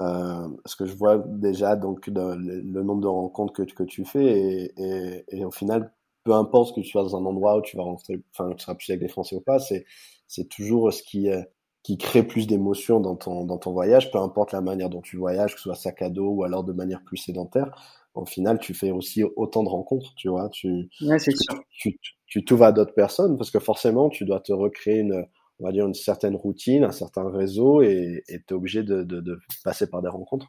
euh, 0.00 0.48
parce 0.64 0.74
que 0.74 0.86
je 0.86 0.94
vois 0.94 1.18
déjà 1.18 1.76
donc 1.76 2.06
le, 2.06 2.34
le, 2.36 2.82
nombre 2.82 3.02
de 3.02 3.08
rencontres 3.08 3.52
que, 3.52 3.62
que 3.62 3.82
tu 3.82 4.06
fais 4.06 4.24
et, 4.24 4.72
et, 4.78 5.24
et 5.28 5.44
au 5.44 5.50
final 5.50 5.92
peu 6.24 6.32
importe 6.32 6.74
que 6.74 6.80
tu 6.80 6.88
sois 6.88 7.02
dans 7.02 7.16
un 7.16 7.24
endroit 7.24 7.56
où 7.58 7.62
tu 7.62 7.76
vas 7.76 7.82
rentrer, 7.82 8.20
enfin, 8.32 8.52
tu 8.54 8.62
seras 8.62 8.74
plus 8.74 8.90
avec 8.90 9.00
des 9.00 9.08
Français 9.08 9.36
ou 9.36 9.40
pas, 9.40 9.58
c'est, 9.58 9.84
c'est 10.28 10.48
toujours 10.48 10.92
ce 10.92 11.02
qui, 11.02 11.30
euh, 11.30 11.42
qui 11.82 11.98
crée 11.98 12.22
plus 12.22 12.46
d'émotions 12.46 13.00
dans 13.00 13.16
ton, 13.16 13.44
dans 13.44 13.58
ton 13.58 13.72
voyage, 13.72 14.10
peu 14.10 14.18
importe 14.18 14.52
la 14.52 14.60
manière 14.60 14.88
dont 14.88 15.00
tu 15.02 15.16
voyages, 15.16 15.54
que 15.54 15.60
ce 15.60 15.64
soit 15.64 15.74
sac 15.74 16.02
à 16.02 16.10
dos 16.10 16.28
ou 16.28 16.44
alors 16.44 16.64
de 16.64 16.72
manière 16.72 17.02
plus 17.02 17.16
sédentaire. 17.16 17.70
Au 18.14 18.26
final, 18.26 18.58
tu 18.58 18.74
fais 18.74 18.90
aussi 18.90 19.24
autant 19.36 19.62
de 19.62 19.68
rencontres, 19.68 20.14
tu 20.16 20.28
vois. 20.28 20.48
Tu, 20.50 20.88
ouais, 21.00 21.18
c'est 21.18 21.34
sûr. 21.34 21.58
Tu, 21.70 21.98
tu, 22.26 22.44
t'ouvres 22.44 22.64
à 22.64 22.72
d'autres 22.72 22.94
personnes 22.94 23.38
parce 23.38 23.50
que 23.50 23.58
forcément, 23.58 24.10
tu 24.10 24.24
dois 24.24 24.40
te 24.40 24.52
recréer 24.52 24.98
une, 24.98 25.26
on 25.60 25.64
va 25.64 25.72
dire, 25.72 25.86
une 25.86 25.94
certaine 25.94 26.36
routine, 26.36 26.84
un 26.84 26.92
certain 26.92 27.28
réseau 27.30 27.82
et 27.82 28.22
tu 28.28 28.34
es 28.34 28.52
obligé 28.52 28.82
de, 28.82 29.02
de, 29.02 29.20
de 29.20 29.38
passer 29.64 29.88
par 29.88 30.02
des 30.02 30.08
rencontres. 30.08 30.48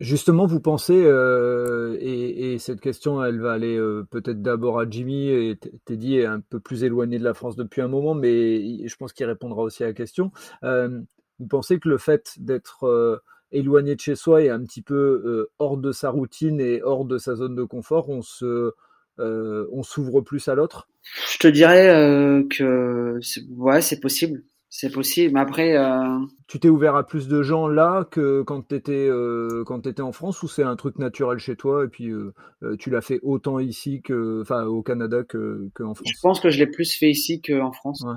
Justement, 0.00 0.46
vous 0.46 0.60
pensez, 0.60 1.00
euh, 1.04 1.96
et, 2.00 2.52
et, 2.52 2.58
cette 2.58 2.80
question, 2.80 3.22
elle 3.22 3.40
va 3.40 3.52
aller 3.52 3.76
euh, 3.76 4.06
peut-être 4.10 4.42
d'abord 4.42 4.78
à 4.78 4.88
Jimmy, 4.88 5.28
et 5.28 5.58
Teddy 5.84 6.18
est 6.18 6.24
un 6.24 6.40
peu 6.40 6.60
plus 6.60 6.84
éloigné 6.84 7.18
de 7.18 7.24
la 7.24 7.34
France 7.34 7.56
depuis 7.56 7.80
un 7.80 7.88
moment, 7.88 8.14
mais 8.14 8.86
je 8.86 8.96
pense 8.96 9.12
qu'il 9.12 9.26
répondra 9.26 9.62
aussi 9.62 9.82
à 9.82 9.86
la 9.86 9.92
question. 9.92 10.30
Euh, 10.62 11.00
vous 11.38 11.46
pensez 11.46 11.78
que 11.78 11.88
le 11.88 11.98
fait 11.98 12.34
d'être 12.38 13.22
éloigné 13.52 13.94
de 13.94 14.00
chez 14.00 14.16
soi 14.16 14.42
et 14.42 14.50
un 14.50 14.62
petit 14.64 14.82
peu 14.82 15.48
hors 15.58 15.76
de 15.76 15.92
sa 15.92 16.10
routine 16.10 16.60
et 16.60 16.82
hors 16.82 17.04
de 17.04 17.16
sa 17.16 17.36
zone 17.36 17.54
de 17.54 17.62
confort, 17.62 18.08
on 18.08 18.22
se, 18.22 18.72
on 19.18 19.82
s'ouvre 19.84 20.20
plus 20.20 20.48
à 20.48 20.56
l'autre? 20.56 20.88
Je 21.32 21.38
te 21.38 21.46
dirais 21.46 22.44
que 22.50 23.20
ouais, 23.56 23.80
c'est 23.82 24.00
possible 24.00 24.42
C'est 24.70 24.92
possible. 24.92 25.34
Mais 25.34 25.40
après, 25.40 25.76
euh... 25.76 26.18
tu 26.46 26.60
t'es 26.60 26.68
ouvert 26.68 26.94
à 26.94 27.06
plus 27.06 27.26
de 27.26 27.42
gens 27.42 27.68
là 27.68 28.06
que 28.10 28.42
quand 28.42 28.68
tu 28.68 28.74
étais 28.74 29.08
euh, 29.08 29.64
quand 29.64 29.86
étais 29.86 30.02
en 30.02 30.12
France 30.12 30.42
ou 30.42 30.48
c'est 30.48 30.62
un 30.62 30.76
truc 30.76 30.98
naturel 30.98 31.38
chez 31.38 31.56
toi 31.56 31.84
et 31.84 31.88
puis 31.88 32.10
euh, 32.10 32.32
tu 32.78 32.90
l'as 32.90 33.00
fait 33.00 33.18
autant 33.22 33.58
ici 33.58 34.02
que 34.02 34.42
enfin 34.42 34.64
au 34.64 34.82
Canada 34.82 35.24
que 35.24 35.70
qu'en 35.74 35.94
France. 35.94 36.08
Je 36.08 36.20
pense 36.20 36.40
que 36.40 36.50
je 36.50 36.58
l'ai 36.58 36.66
plus 36.66 36.94
fait 36.94 37.10
ici 37.10 37.40
qu'en 37.40 37.72
France. 37.72 38.02
Ouais. 38.06 38.16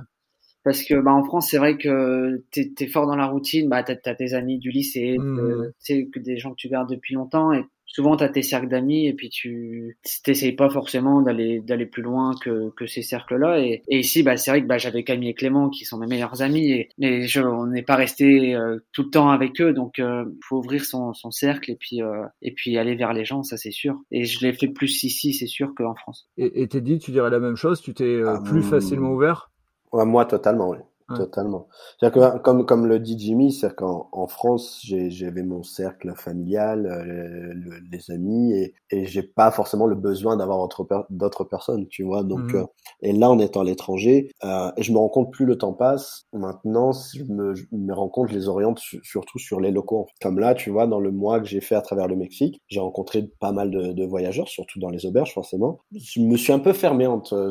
Parce 0.64 0.84
que 0.84 1.02
bah 1.02 1.14
en 1.14 1.24
France 1.24 1.48
c'est 1.50 1.58
vrai 1.58 1.78
que 1.78 2.44
t'es 2.52 2.74
es 2.80 2.88
fort 2.88 3.08
dans 3.08 3.16
la 3.16 3.28
routine, 3.28 3.70
bah 3.70 3.82
t'as 3.84 3.96
as 4.06 4.16
tes 4.16 4.34
amis 4.34 4.60
du 4.60 4.72
lycée, 4.72 5.18
mmh. 5.18 5.72
c'est 5.80 6.08
que 6.14 6.20
des 6.20 6.38
gens 6.38 6.52
que 6.52 6.58
tu 6.58 6.68
gardes 6.68 6.90
depuis 6.90 7.16
longtemps 7.16 7.54
et 7.54 7.64
souvent 7.94 8.16
tu 8.16 8.24
as 8.24 8.30
tes 8.30 8.42
cercles 8.42 8.70
d'amis 8.70 9.08
et 9.08 9.14
puis 9.14 9.30
tu 9.30 9.98
t'essayes 10.24 10.54
pas 10.54 10.70
forcément 10.70 11.22
d'aller 11.22 11.62
d'aller 11.62 11.86
plus 11.86 12.02
loin 12.02 12.34
que, 12.42 12.72
que 12.76 12.88
ces 12.88 13.02
cercles 13.02 13.38
là 13.38 13.60
et, 13.60 13.84
et 13.88 14.00
ici 14.00 14.24
bah 14.24 14.38
c'est 14.38 14.52
vrai 14.52 14.62
que 14.62 14.68
bah 14.68 14.78
j'avais 14.78 15.04
Camille 15.04 15.30
et 15.30 15.34
Clément 15.34 15.70
qui 15.70 15.86
sont 15.86 15.98
mes 15.98 16.08
meilleurs 16.08 16.42
amis 16.42 16.72
et 16.72 16.90
mais 16.98 17.28
je 17.28 17.42
on 17.42 17.68
n'est 17.68 17.84
pas 17.84 17.96
resté 17.96 18.56
euh, 18.56 18.80
tout 18.94 19.04
le 19.04 19.10
temps 19.10 19.30
avec 19.30 19.60
eux. 19.62 19.74
Donc 19.74 20.00
euh, 20.00 20.26
faut 20.48 20.58
ouvrir 20.58 20.84
son, 20.86 21.14
son 21.14 21.32
cercle 21.32 21.72
et 21.72 21.76
puis 21.76 22.02
euh, 22.02 22.26
et 22.42 22.52
puis 22.52 22.78
aller 22.78 22.96
vers 22.96 23.14
les 23.14 23.26
gens 23.26 23.44
ça 23.44 23.58
c'est 23.58 23.72
sûr. 23.72 24.00
Et 24.12 24.26
je 24.26 24.46
l'ai 24.46 24.54
fait 24.54 24.68
plus 24.68 25.04
ici 25.04 25.34
c'est 25.34 25.48
sûr 25.48 25.74
qu'en 25.76 25.96
France. 25.96 26.30
Et 26.38 26.68
t'es 26.68 26.82
dit 26.82 27.00
tu 27.00 27.12
dirais 27.12 27.30
la 27.30 27.40
même 27.40 27.56
chose? 27.56 27.82
Tu 27.82 27.94
t'es 27.94 28.04
euh, 28.04 28.36
ah, 28.36 28.42
plus 28.44 28.62
hmm. 28.62 28.70
facilement 28.70 29.12
ouvert? 29.12 29.52
Ouais, 29.92 30.06
moi 30.06 30.26
totalement 30.26 30.70
oui 30.70 30.78
Totalement. 31.16 31.68
C'est-à-dire 32.00 32.34
que, 32.34 32.38
comme, 32.40 32.66
comme 32.66 32.88
le 32.88 33.00
dit 33.00 33.18
Jimmy, 33.18 33.52
c'est 33.52 33.76
qu'en 33.76 34.10
en 34.12 34.28
France, 34.28 34.82
j'avais 34.84 35.44
mon 35.44 35.64
cercle 35.64 36.14
familial, 36.16 36.86
euh, 36.86 37.54
les 37.92 38.12
amis, 38.12 38.54
et, 38.54 38.74
et 38.90 39.06
j'ai 39.06 39.24
pas 39.24 39.52
forcément 39.52 39.86
le 39.86 39.96
besoin 39.96 40.38
d'avoir 40.38 40.68
d'autres 41.10 41.44
personnes, 41.44 41.88
tu 41.88 42.04
vois. 42.04 42.24
Donc, 42.24 42.54
mmh. 42.54 42.58
euh, 42.58 42.66
et 43.02 43.14
là, 43.14 43.30
en 43.30 43.40
étant 43.40 43.62
à 43.62 43.64
l'étranger, 43.64 44.32
euh, 44.44 44.72
je 44.78 44.92
me 44.92 44.98
rends 44.98 45.10
compte 45.10 45.32
plus 45.32 45.46
le 45.46 45.58
temps 45.58 45.74
passe. 45.74 46.26
Maintenant, 46.34 46.92
je 46.92 47.24
me, 47.24 47.56
je 47.56 47.66
me 47.72 47.94
rends 47.94 48.10
compte, 48.10 48.30
je 48.30 48.36
les 48.36 48.48
oriente 48.48 48.80
surtout 49.04 49.40
sur 49.40 49.60
les 49.60 49.72
locaux. 49.72 50.08
Comme 50.22 50.40
là, 50.40 50.54
tu 50.54 50.70
vois, 50.70 50.88
dans 50.88 51.00
le 51.00 51.12
mois 51.12 51.40
que 51.40 51.48
j'ai 51.48 51.62
fait 51.62 51.76
à 51.76 51.82
travers 51.82 52.08
le 52.08 52.16
Mexique, 52.16 52.62
j'ai 52.68 52.80
rencontré 52.80 53.24
pas 53.40 53.52
mal 53.52 53.72
de, 53.72 53.94
de, 53.94 54.06
voyageurs, 54.06 54.48
surtout 54.48 54.80
dans 54.80 54.90
les 54.90 55.06
auberges, 55.06 55.34
forcément. 55.34 55.80
Je 55.94 56.20
me 56.22 56.38
suis 56.38 56.54
un 56.54 56.60
peu 56.60 56.74
fermé, 56.74 57.08
entre, 57.08 57.50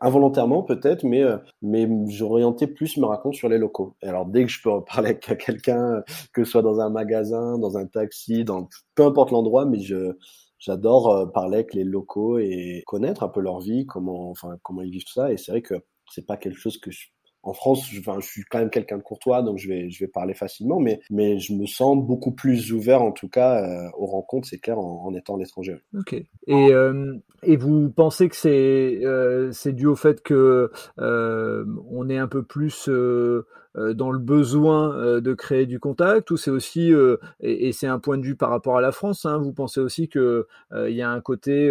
involontairement 0.00 0.62
peut-être, 0.62 1.04
mais, 1.04 1.22
euh, 1.22 1.36
mais 1.62 1.88
j'orientais 2.08 2.66
plus 2.66 2.96
me 3.00 3.06
raconte 3.06 3.34
sur 3.34 3.48
les 3.48 3.58
locaux. 3.58 3.96
Et 4.02 4.08
alors 4.08 4.26
dès 4.26 4.44
que 4.44 4.50
je 4.50 4.62
peux 4.62 4.70
parler 4.84 5.10
avec 5.10 5.38
quelqu'un, 5.44 6.02
que 6.32 6.44
ce 6.44 6.52
soit 6.52 6.62
dans 6.62 6.80
un 6.80 6.90
magasin, 6.90 7.58
dans 7.58 7.76
un 7.76 7.86
taxi, 7.86 8.44
dans 8.44 8.68
peu 8.94 9.04
importe 9.04 9.30
l'endroit, 9.30 9.66
mais 9.66 9.80
je 9.80 10.12
j'adore 10.58 11.08
euh, 11.10 11.26
parler 11.26 11.56
avec 11.56 11.74
les 11.74 11.84
locaux 11.84 12.38
et 12.38 12.82
connaître 12.86 13.22
un 13.22 13.28
peu 13.28 13.40
leur 13.40 13.60
vie, 13.60 13.86
comment 13.86 14.30
enfin 14.30 14.58
comment 14.62 14.82
ils 14.82 14.90
vivent 14.90 15.04
tout 15.04 15.14
ça. 15.14 15.32
Et 15.32 15.36
c'est 15.36 15.52
vrai 15.52 15.62
que 15.62 15.74
c'est 16.12 16.26
pas 16.26 16.36
quelque 16.36 16.58
chose 16.58 16.78
que 16.78 16.90
je 16.90 17.08
en 17.42 17.54
France, 17.54 17.88
je, 17.90 18.00
suis 18.20 18.44
quand 18.44 18.58
même 18.58 18.70
quelqu'un 18.70 18.98
de 18.98 19.02
courtois, 19.02 19.42
donc 19.42 19.58
je 19.58 19.68
vais, 19.68 20.06
parler 20.12 20.34
facilement, 20.34 20.78
mais, 20.78 21.00
je 21.10 21.54
me 21.54 21.66
sens 21.66 21.96
beaucoup 21.96 22.32
plus 22.32 22.72
ouvert, 22.72 23.02
en 23.02 23.12
tout 23.12 23.28
cas, 23.28 23.64
euh, 23.64 23.88
aux 23.96 24.06
rencontres, 24.06 24.48
c'est 24.48 24.58
clair, 24.58 24.78
en, 24.78 25.14
étant 25.14 25.36
à 25.36 25.38
l'étranger. 25.38 25.80
Ok. 25.96 26.12
Et, 26.12 26.26
euh, 26.48 27.14
et 27.42 27.56
vous 27.56 27.90
pensez 27.90 28.28
que 28.28 28.36
c'est, 28.36 29.00
euh, 29.04 29.52
dû 29.66 29.86
au 29.86 29.96
fait 29.96 30.22
que 30.22 30.70
on 30.98 32.08
est 32.10 32.18
un 32.18 32.28
peu 32.28 32.42
plus 32.42 32.88
dans 32.88 34.10
le 34.10 34.18
besoin 34.18 35.20
de 35.20 35.34
créer 35.34 35.64
du 35.64 35.80
contact, 35.80 36.30
ou 36.30 36.36
c'est 36.36 36.50
aussi, 36.50 36.92
et, 37.40 37.72
c'est 37.72 37.86
un 37.86 37.98
point 37.98 38.18
de 38.18 38.24
vue 38.24 38.36
par 38.36 38.50
rapport 38.50 38.76
à 38.76 38.82
la 38.82 38.92
France, 38.92 39.24
hein, 39.24 39.38
vous 39.38 39.52
pensez 39.52 39.80
aussi 39.80 40.08
que 40.08 40.46
il 40.74 40.94
y 40.94 41.02
a 41.02 41.10
un 41.10 41.20
côté 41.22 41.70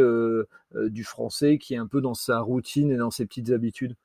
du 0.76 1.04
français 1.04 1.58
qui 1.58 1.74
est 1.74 1.78
un 1.78 1.88
peu 1.88 2.02
dans 2.02 2.14
sa 2.14 2.40
routine 2.40 2.92
et 2.92 2.98
dans 2.98 3.12
ses 3.12 3.26
petites 3.26 3.50
habitudes 3.50 3.96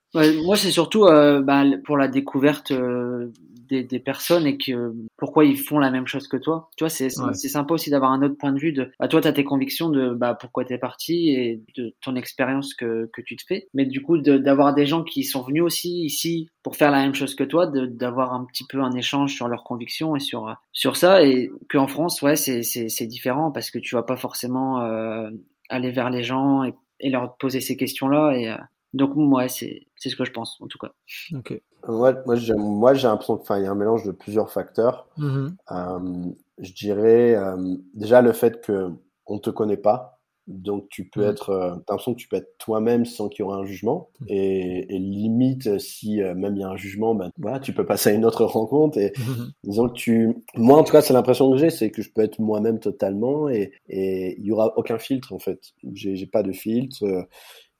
moi, 0.44 0.56
c'est 0.56 0.70
surtout 0.70 1.04
euh, 1.04 1.42
bah, 1.42 1.64
pour 1.84 1.96
la 1.96 2.08
découverte 2.08 2.70
euh, 2.70 3.32
des, 3.68 3.82
des, 3.82 3.98
personnes 3.98 4.46
et 4.46 4.58
que 4.58 4.92
pourquoi 5.16 5.44
ils 5.44 5.58
font 5.58 5.78
la 5.78 5.90
même 5.90 6.06
chose 6.06 6.28
que 6.28 6.36
toi. 6.36 6.68
Tu 6.76 6.84
vois, 6.84 6.90
c'est 6.90 7.08
c'est 7.10 7.48
sympa 7.48 7.74
aussi 7.74 7.90
d'avoir 7.90 8.12
un 8.12 8.22
autre 8.22 8.36
point 8.36 8.52
de 8.52 8.58
vue. 8.58 8.72
De, 8.72 8.92
bah, 9.00 9.08
toi, 9.08 9.20
tu 9.20 9.28
as 9.28 9.32
tes 9.32 9.44
convictions 9.44 9.88
de 9.88 10.10
bah, 10.10 10.36
pourquoi 10.38 10.64
tu 10.64 10.72
es 10.72 10.78
parti 10.78 11.30
et 11.30 11.62
de 11.76 11.94
ton 12.00 12.14
expérience 12.14 12.74
que, 12.74 13.10
que 13.12 13.22
tu 13.22 13.36
te 13.36 13.42
fais. 13.46 13.68
Mais 13.74 13.86
du 13.86 14.02
coup, 14.02 14.18
d'avoir 14.18 14.74
des 14.74 14.86
gens 14.86 15.02
qui 15.02 15.24
sont 15.24 15.42
venus 15.42 15.62
aussi 15.62 16.04
ici 16.04 16.48
pour 16.62 16.76
faire 16.76 16.90
la 16.90 17.02
même 17.02 17.14
chose 17.14 17.34
que 17.34 17.44
toi, 17.44 17.66
d'avoir 17.66 18.34
un 18.34 18.44
petit 18.44 18.64
peu 18.68 18.80
un 18.82 18.92
échange 18.92 19.34
sur 19.34 19.48
leurs 19.48 19.64
convictions 19.64 20.14
et 20.14 20.20
sur 20.20 20.54
sur 20.72 20.96
ça. 20.96 21.24
Et 21.24 21.50
qu'en 21.68 21.88
France, 21.88 22.22
ouais, 22.22 22.36
c'est 22.36 23.06
différent 23.06 23.50
parce 23.50 23.70
que 23.70 23.78
tu 23.78 23.96
vas 23.96 24.02
pas 24.02 24.16
forcément 24.16 24.82
euh, 24.82 25.30
aller 25.68 25.90
vers 25.90 26.10
les 26.10 26.22
gens 26.22 26.64
et, 26.64 26.74
et 27.00 27.10
leur 27.10 27.36
poser 27.36 27.60
ces 27.60 27.76
questions-là. 27.76 28.36
Et, 28.36 28.54
donc, 28.94 29.16
moi, 29.16 29.48
c'est 29.48 29.88
ce 29.96 30.14
que 30.14 30.24
je 30.24 30.30
pense, 30.30 30.60
en 30.60 30.68
tout 30.68 30.78
cas. 30.78 30.92
Ok. 31.34 31.60
Ouais, 31.88 32.14
moi, 32.26 32.36
j'ai 32.36 32.54
moi, 32.54 32.94
j'ai 32.94 33.08
l'impression 33.08 33.36
qu'il 33.36 33.62
y 33.62 33.66
a 33.66 33.70
un 33.70 33.74
mélange 33.74 34.04
de 34.04 34.12
plusieurs 34.12 34.50
facteurs. 34.50 35.08
Mm-hmm. 35.18 35.56
euh, 35.72 36.32
je 36.58 36.72
dirais 36.72 37.34
euh, 37.34 37.76
déjà 37.92 38.22
le 38.22 38.32
fait 38.32 38.64
que 38.64 38.90
on 39.26 39.38
te 39.40 39.50
connaît 39.50 39.76
pas. 39.76 40.20
Donc, 40.46 40.88
tu 40.90 41.08
peux 41.08 41.22
mm-hmm. 41.22 41.30
être, 41.30 41.50
euh, 41.50 41.70
t'as 41.86 41.94
l'impression 41.94 42.14
que 42.14 42.20
tu 42.20 42.28
peux 42.28 42.36
être 42.36 42.58
toi-même 42.58 43.04
sans 43.06 43.28
qu'il 43.28 43.44
y 43.44 43.48
ait 43.48 43.52
un 43.52 43.64
jugement. 43.64 44.10
Mm-hmm. 44.20 44.26
Et, 44.28 44.94
et, 44.94 44.98
limite, 44.98 45.78
si 45.78 46.22
euh, 46.22 46.34
même 46.34 46.56
il 46.56 46.60
y 46.60 46.64
a 46.64 46.68
un 46.68 46.76
jugement, 46.76 47.14
ben 47.14 47.30
voilà, 47.38 47.60
tu 47.60 47.72
peux 47.72 47.86
passer 47.86 48.10
à 48.10 48.12
une 48.12 48.24
autre 48.24 48.44
rencontre. 48.44 48.98
Et 48.98 49.12
disons 49.62 49.88
que 49.88 49.94
tu, 49.94 50.36
moi 50.54 50.78
en 50.78 50.84
tout 50.84 50.92
cas, 50.92 51.00
c'est 51.00 51.14
l'impression 51.14 51.50
que 51.50 51.56
j'ai, 51.56 51.70
c'est 51.70 51.90
que 51.90 52.02
je 52.02 52.10
peux 52.10 52.22
être 52.22 52.38
moi-même 52.38 52.78
totalement 52.78 53.48
et 53.48 53.72
et 53.88 54.36
il 54.38 54.44
y 54.44 54.52
aura 54.52 54.72
aucun 54.76 54.98
filtre 54.98 55.32
en 55.32 55.38
fait. 55.38 55.72
J'ai 55.92 56.16
j'ai 56.16 56.26
pas 56.26 56.42
de 56.42 56.52
filtre 56.52 57.04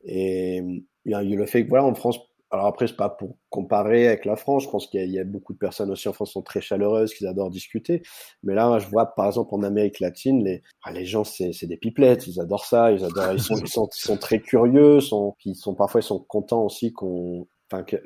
et 0.05 0.59
il 1.05 1.11
y 1.11 1.15
a 1.15 1.23
le 1.23 1.47
fait 1.47 1.65
que 1.65 1.69
voilà 1.69 1.85
en 1.85 1.95
France 1.95 2.19
alors 2.55 2.67
après 2.67 2.87
c'est 2.87 2.97
pas 2.97 3.09
pour 3.09 3.37
comparer 3.51 4.07
avec 4.07 4.25
la 4.25 4.37
France. 4.37 4.65
Je 4.65 4.71
pense 4.71 4.87
qu'il 4.87 5.11
y, 5.11 5.19
a 5.19 5.25
beaucoup 5.25 5.53
de 5.53 5.59
personnes 5.59 5.91
aussi 5.91 6.09
en 6.09 6.13
France 6.13 6.31
qui 6.31 6.33
sont 6.35 6.43
très 6.43 6.61
chaleureuses 6.61 7.13
qui 7.13 7.27
adorent 7.27 7.51
discuter. 7.51 8.03
Mais 8.43 8.55
là 8.55 8.79
je 8.79 8.89
vois 8.89 9.15
par 9.15 9.27
exemple 9.27 9.55
en 9.55 9.63
Amérique 9.63 10.01
latine 10.01 10.45
les 10.45 10.63
ah, 10.85 11.05
gens 11.05 11.25
c'est 11.25 11.53
c'est 11.53 11.67
des 11.67 11.77
pipelettes. 11.77 12.27
Ils 12.27 12.41
adorent 12.41 12.65
ça. 12.65 12.93
Ils 12.93 13.05
adorent 13.05 13.33
ils 13.33 13.41
sont 13.41 13.57
ils 13.57 13.69
sont, 13.69 13.89
ils 13.95 14.07
sont 14.07 14.17
très 14.17 14.41
curieux 14.41 15.01
sont 15.01 15.35
ils 15.45 15.57
sont 15.57 15.75
parfois 15.75 16.01
ils 16.01 16.05
sont 16.05 16.21
contents 16.21 16.65
aussi 16.65 16.93
qu'on 16.93 17.47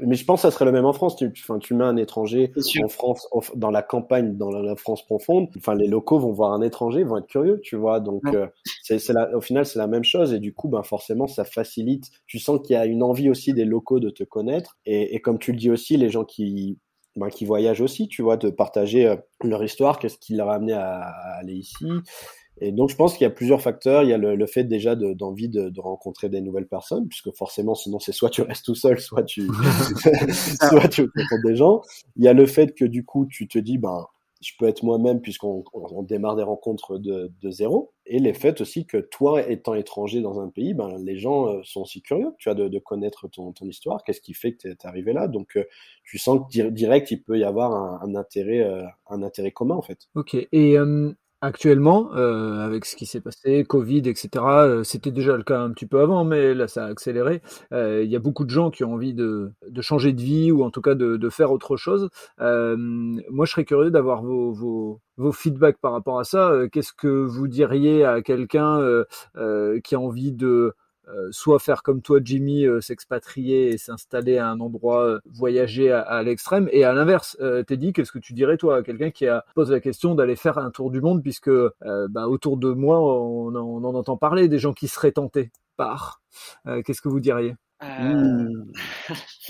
mais 0.00 0.14
je 0.14 0.24
pense 0.24 0.42
que 0.42 0.48
ça 0.48 0.50
serait 0.50 0.64
le 0.64 0.72
même 0.72 0.84
en 0.84 0.92
France. 0.92 1.16
Tu, 1.16 1.32
enfin, 1.38 1.58
tu 1.58 1.74
mets 1.74 1.84
un 1.84 1.96
étranger 1.96 2.52
en 2.82 2.88
France, 2.88 3.28
dans 3.54 3.70
la 3.70 3.82
campagne, 3.82 4.36
dans 4.36 4.50
la, 4.50 4.76
France 4.76 5.04
profonde. 5.04 5.48
Enfin, 5.56 5.74
les 5.74 5.86
locaux 5.86 6.18
vont 6.18 6.32
voir 6.32 6.52
un 6.52 6.62
étranger, 6.62 7.02
vont 7.04 7.18
être 7.18 7.26
curieux, 7.26 7.60
tu 7.62 7.76
vois. 7.76 8.00
Donc, 8.00 8.22
euh, 8.26 8.46
c'est, 8.82 8.98
c'est 8.98 9.14
au 9.34 9.40
final, 9.40 9.66
c'est 9.66 9.78
la 9.78 9.86
même 9.86 10.04
chose. 10.04 10.32
Et 10.32 10.38
du 10.38 10.54
coup, 10.54 10.68
ben 10.68 10.82
forcément, 10.82 11.26
ça 11.26 11.44
facilite. 11.44 12.10
Tu 12.26 12.38
sens 12.38 12.60
qu'il 12.62 12.74
y 12.74 12.76
a 12.76 12.86
une 12.86 13.02
envie 13.02 13.30
aussi 13.30 13.52
des 13.52 13.64
locaux 13.64 14.00
de 14.00 14.10
te 14.10 14.24
connaître. 14.24 14.78
Et, 14.86 15.14
et 15.14 15.20
comme 15.20 15.38
tu 15.38 15.52
le 15.52 15.58
dis 15.58 15.70
aussi, 15.70 15.96
les 15.96 16.10
gens 16.10 16.24
qui 16.24 16.78
ben, 17.16 17.30
qui 17.30 17.44
voyagent 17.44 17.80
aussi, 17.80 18.06
tu 18.06 18.22
vois, 18.22 18.36
de 18.36 18.48
partager 18.48 19.06
euh, 19.06 19.16
leur 19.42 19.64
histoire, 19.64 19.98
qu'est-ce 19.98 20.18
qui 20.18 20.36
leur 20.36 20.50
a 20.50 20.54
amené 20.54 20.74
à, 20.74 21.00
à 21.00 21.38
aller 21.40 21.54
ici, 21.54 21.86
et 22.60 22.72
donc, 22.72 22.90
je 22.90 22.96
pense 22.96 23.14
qu'il 23.16 23.22
y 23.22 23.26
a 23.26 23.30
plusieurs 23.30 23.60
facteurs. 23.60 24.02
Il 24.02 24.10
y 24.10 24.12
a 24.12 24.18
le, 24.18 24.34
le 24.34 24.46
fait 24.46 24.64
déjà 24.64 24.94
d'envie 24.96 25.48
de, 25.48 25.68
de, 25.68 25.80
rencontrer 25.80 26.28
des 26.28 26.40
nouvelles 26.40 26.68
personnes, 26.68 27.08
puisque 27.08 27.34
forcément, 27.34 27.74
sinon, 27.74 27.98
c'est 27.98 28.12
soit 28.12 28.30
tu 28.30 28.42
restes 28.42 28.64
tout 28.64 28.74
seul, 28.74 28.98
soit 29.00 29.24
tu, 29.24 29.42
soit 30.68 30.88
tu 30.88 31.02
rencontres 31.02 31.42
des 31.44 31.56
gens. 31.56 31.82
Il 32.16 32.24
y 32.24 32.28
a 32.28 32.32
le 32.32 32.46
fait 32.46 32.74
que 32.74 32.84
du 32.84 33.04
coup, 33.04 33.26
tu 33.26 33.48
te 33.48 33.58
dis, 33.58 33.78
ben, 33.78 34.06
je 34.40 34.52
peux 34.58 34.66
être 34.66 34.84
moi-même 34.84 35.20
puisqu'on 35.20 35.64
on 35.72 36.02
démarre 36.02 36.36
des 36.36 36.42
rencontres 36.42 36.98
de, 36.98 37.32
de 37.42 37.50
zéro. 37.50 37.92
Et 38.06 38.20
le 38.20 38.32
fait 38.32 38.60
aussi 38.60 38.86
que 38.86 38.98
toi, 38.98 39.48
étant 39.48 39.74
étranger 39.74 40.20
dans 40.20 40.40
un 40.40 40.48
pays, 40.48 40.74
ben, 40.74 40.96
les 40.98 41.18
gens 41.18 41.48
euh, 41.48 41.60
sont 41.64 41.82
aussi 41.82 42.02
curieux, 42.02 42.32
tu 42.38 42.48
vois, 42.48 42.54
de, 42.54 42.68
de 42.68 42.78
connaître 42.78 43.28
ton, 43.28 43.52
ton 43.52 43.66
histoire. 43.66 44.02
Qu'est-ce 44.04 44.20
qui 44.20 44.34
fait 44.34 44.52
que 44.52 44.58
tu 44.58 44.68
es, 44.68 44.86
arrivé 44.86 45.12
là? 45.12 45.26
Donc, 45.26 45.56
euh, 45.56 45.64
tu 46.04 46.18
sens 46.18 46.40
que 46.40 46.68
direct, 46.68 47.10
il 47.10 47.22
peut 47.22 47.38
y 47.38 47.44
avoir 47.44 47.72
un, 47.72 48.00
un 48.02 48.14
intérêt, 48.14 48.60
euh, 48.60 48.84
un 49.08 49.22
intérêt 49.22 49.50
commun, 49.50 49.74
en 49.74 49.82
fait. 49.82 50.08
Ok. 50.14 50.36
Et 50.52 50.76
Actuellement, 51.40 52.10
euh, 52.16 52.58
avec 52.64 52.84
ce 52.84 52.96
qui 52.96 53.06
s'est 53.06 53.20
passé, 53.20 53.62
Covid, 53.62 53.98
etc., 54.08 54.28
euh, 54.44 54.82
c'était 54.82 55.12
déjà 55.12 55.36
le 55.36 55.44
cas 55.44 55.60
un 55.60 55.70
petit 55.70 55.86
peu 55.86 56.00
avant, 56.00 56.24
mais 56.24 56.52
là, 56.52 56.66
ça 56.66 56.86
a 56.86 56.88
accéléré. 56.88 57.42
Euh, 57.72 58.02
il 58.02 58.10
y 58.10 58.16
a 58.16 58.18
beaucoup 58.18 58.44
de 58.44 58.50
gens 58.50 58.72
qui 58.72 58.82
ont 58.82 58.94
envie 58.94 59.14
de, 59.14 59.52
changer 59.80 60.12
de 60.12 60.20
vie 60.20 60.50
ou 60.50 60.64
en 60.64 60.70
tout 60.72 60.80
cas 60.80 60.96
de, 60.96 61.28
faire 61.30 61.52
autre 61.52 61.76
chose. 61.76 62.10
Moi, 62.40 63.46
je 63.46 63.52
serais 63.52 63.64
curieux 63.64 63.92
d'avoir 63.92 64.22
vos, 64.24 64.50
vos, 64.52 65.00
vos, 65.16 65.30
feedbacks 65.30 65.78
par 65.80 65.92
rapport 65.92 66.18
à 66.18 66.24
ça. 66.24 66.52
Qu'est-ce 66.72 66.92
que 66.92 67.06
vous 67.06 67.46
diriez 67.46 68.04
à 68.04 68.20
quelqu'un 68.20 69.04
qui 69.84 69.94
a 69.94 70.00
envie 70.00 70.32
de 70.32 70.74
euh, 71.14 71.28
soit 71.30 71.58
faire 71.58 71.82
comme 71.82 72.02
toi, 72.02 72.20
Jimmy, 72.22 72.66
euh, 72.66 72.80
s'expatrier 72.80 73.68
et 73.68 73.78
s'installer 73.78 74.36
à 74.38 74.48
un 74.48 74.60
endroit, 74.60 75.04
euh, 75.04 75.20
voyager 75.26 75.90
à, 75.90 76.22
l'extrême, 76.22 76.68
et 76.72 76.84
à 76.84 76.92
l'inverse, 76.92 77.36
Teddy, 77.66 77.92
qu'est-ce 77.92 78.12
que 78.12 78.18
tu 78.18 78.32
dirais 78.32 78.56
toi? 78.56 78.78
À 78.78 78.82
quelqu'un 78.82 79.10
qui 79.10 79.26
a 79.26 79.44
pose 79.54 79.70
la 79.70 79.80
question 79.80 80.14
d'aller 80.14 80.36
faire 80.36 80.58
un 80.58 80.70
tour 80.70 80.90
du 80.90 81.00
monde, 81.00 81.22
puisque 81.22 81.50
bah, 81.80 82.28
autour 82.28 82.56
de 82.56 82.72
moi, 82.72 83.00
on, 83.00 83.54
on, 83.54 83.84
en 83.84 83.94
entend 83.94 84.16
parler 84.16 84.48
des 84.48 84.58
gens 84.58 84.72
qui 84.72 84.88
seraient 84.88 85.12
tentés 85.12 85.50
par. 85.76 86.20
qu'est-ce 86.84 87.00
que 87.00 87.08
vous 87.08 87.20
diriez? 87.20 87.54
Mmh. 87.80 88.72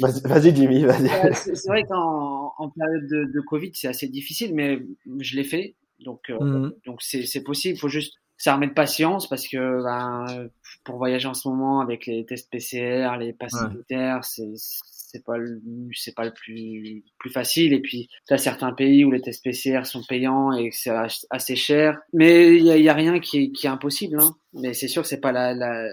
Vas-y, 0.01 0.55
Jimmy, 0.55 0.85
vas-y. 0.85 1.09
c'est 1.35 1.67
vrai 1.67 1.85
qu'en 1.85 2.53
en 2.59 2.69
période 2.69 3.07
de, 3.09 3.25
de 3.33 3.41
Covid, 3.41 3.71
c'est 3.73 3.89
assez 3.89 4.07
difficile, 4.07 4.55
mais 4.55 4.83
je 5.19 5.35
l'ai 5.35 5.45
fait. 5.45 5.77
Donc, 6.05 6.29
mmh. 6.29 6.73
donc 6.85 7.01
c'est 7.01 7.43
possible. 7.43 7.77
Il 7.77 7.81
faut 7.81 7.89
juste 7.89 8.19
ça 8.39 8.55
remet 8.55 8.69
de 8.69 8.73
patience 8.73 9.29
parce 9.29 9.47
que 9.47 9.83
ben, 9.83 10.49
pour 10.85 10.97
voyager 10.97 11.29
en 11.29 11.35
ce 11.35 11.49
moment 11.49 11.81
avec 11.81 12.07
les 12.07 12.25
tests 12.25 12.51
PCR, 12.51 13.17
les 13.19 13.33
passes 13.33 13.53
sanitaires, 13.53 14.25
c'est 14.25 14.53
c'est 14.55 15.25
pas 15.25 15.39
le 15.39 15.61
c'est 15.95 16.15
pas 16.15 16.25
le 16.25 16.33
plus 16.33 17.03
plus 17.19 17.31
facile 17.31 17.73
et 17.73 17.81
puis 17.81 18.09
tu 18.27 18.35
as 18.35 18.39
certains 18.39 18.73
pays 18.73 19.05
où 19.05 19.11
les 19.11 19.21
tests 19.21 19.43
PCR 19.43 19.85
sont 19.85 20.03
payants 20.07 20.53
et 20.53 20.71
c'est 20.71 20.93
assez 21.31 21.57
cher 21.57 21.99
mais 22.13 22.55
il 22.55 22.63
y 22.63 22.71
a, 22.71 22.77
y 22.77 22.91
a, 22.91 22.93
rien 22.93 23.19
qui 23.19 23.45
est, 23.45 23.51
qui 23.53 23.67
est 23.67 23.71
impossible 23.71 24.21
hein. 24.21 24.37
mais 24.53 24.75
c'est 24.75 24.87
sûr 24.87 25.01
que 25.01 25.09
c'est 25.09 25.21
pas 25.21 25.33
la, 25.33 25.55
la 25.55 25.89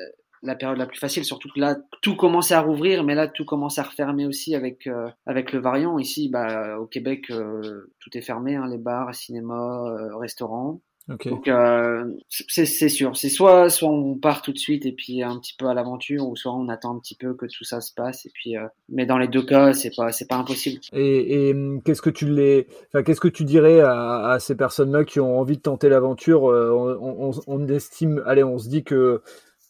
la 0.45 0.55
période 0.55 0.77
la 0.77 0.85
plus 0.85 0.99
facile, 0.99 1.25
surtout 1.25 1.49
que 1.53 1.59
là 1.59 1.75
tout 2.01 2.15
commence 2.15 2.51
à 2.51 2.61
rouvrir, 2.61 3.03
mais 3.03 3.15
là 3.15 3.27
tout 3.27 3.45
commence 3.45 3.77
à 3.79 3.83
refermer 3.83 4.25
aussi 4.25 4.55
avec 4.55 4.87
euh, 4.87 5.09
avec 5.25 5.51
le 5.51 5.59
variant. 5.59 5.97
Ici, 5.97 6.29
bah, 6.29 6.77
au 6.79 6.85
Québec, 6.85 7.25
euh, 7.31 7.91
tout 7.99 8.15
est 8.17 8.21
fermé, 8.21 8.55
hein, 8.55 8.67
les 8.67 8.77
bars, 8.77 9.13
cinéma, 9.13 9.85
euh, 9.87 10.15
restaurants. 10.17 10.81
Donc 11.07 11.47
euh, 11.47 12.03
c'est 12.29 12.65
sûr, 12.65 13.15
c'est 13.15 13.29
soit 13.29 13.69
soit 13.69 13.89
on 13.89 14.15
part 14.15 14.41
tout 14.41 14.51
de 14.51 14.57
suite 14.57 14.87
et 14.87 14.91
puis 14.91 15.21
un 15.21 15.37
petit 15.39 15.53
peu 15.55 15.67
à 15.67 15.75
l'aventure, 15.75 16.27
ou 16.27 16.35
soit 16.35 16.51
on 16.51 16.67
attend 16.67 16.95
un 16.95 16.99
petit 16.99 17.15
peu 17.15 17.35
que 17.35 17.45
tout 17.45 17.63
ça 17.63 17.79
se 17.79 17.93
passe 17.93 18.25
et 18.25 18.31
puis. 18.33 18.57
Euh, 18.57 18.65
mais 18.89 19.05
dans 19.05 19.19
les 19.19 19.27
deux 19.27 19.43
cas, 19.43 19.73
c'est 19.73 19.95
pas 19.95 20.11
c'est 20.11 20.27
pas 20.27 20.37
impossible. 20.37 20.81
Et, 20.93 21.49
et 21.49 21.53
hum, 21.53 21.83
qu'est-ce 21.83 22.01
que 22.01 22.09
tu 22.09 22.27
les, 22.27 22.65
enfin 22.87 23.03
qu'est-ce 23.03 23.21
que 23.21 23.27
tu 23.27 23.43
dirais 23.43 23.81
à, 23.81 24.29
à 24.29 24.39
ces 24.39 24.55
personnes-là 24.55 25.03
qui 25.03 25.19
ont 25.19 25.39
envie 25.39 25.57
de 25.57 25.61
tenter 25.61 25.89
l'aventure 25.89 26.49
euh, 26.49 26.71
on, 26.71 27.29
on, 27.29 27.31
on, 27.45 27.67
estime, 27.67 28.23
allez, 28.25 28.43
on 28.43 28.57
se 28.57 28.67
dit 28.67 28.83
que 28.83 29.21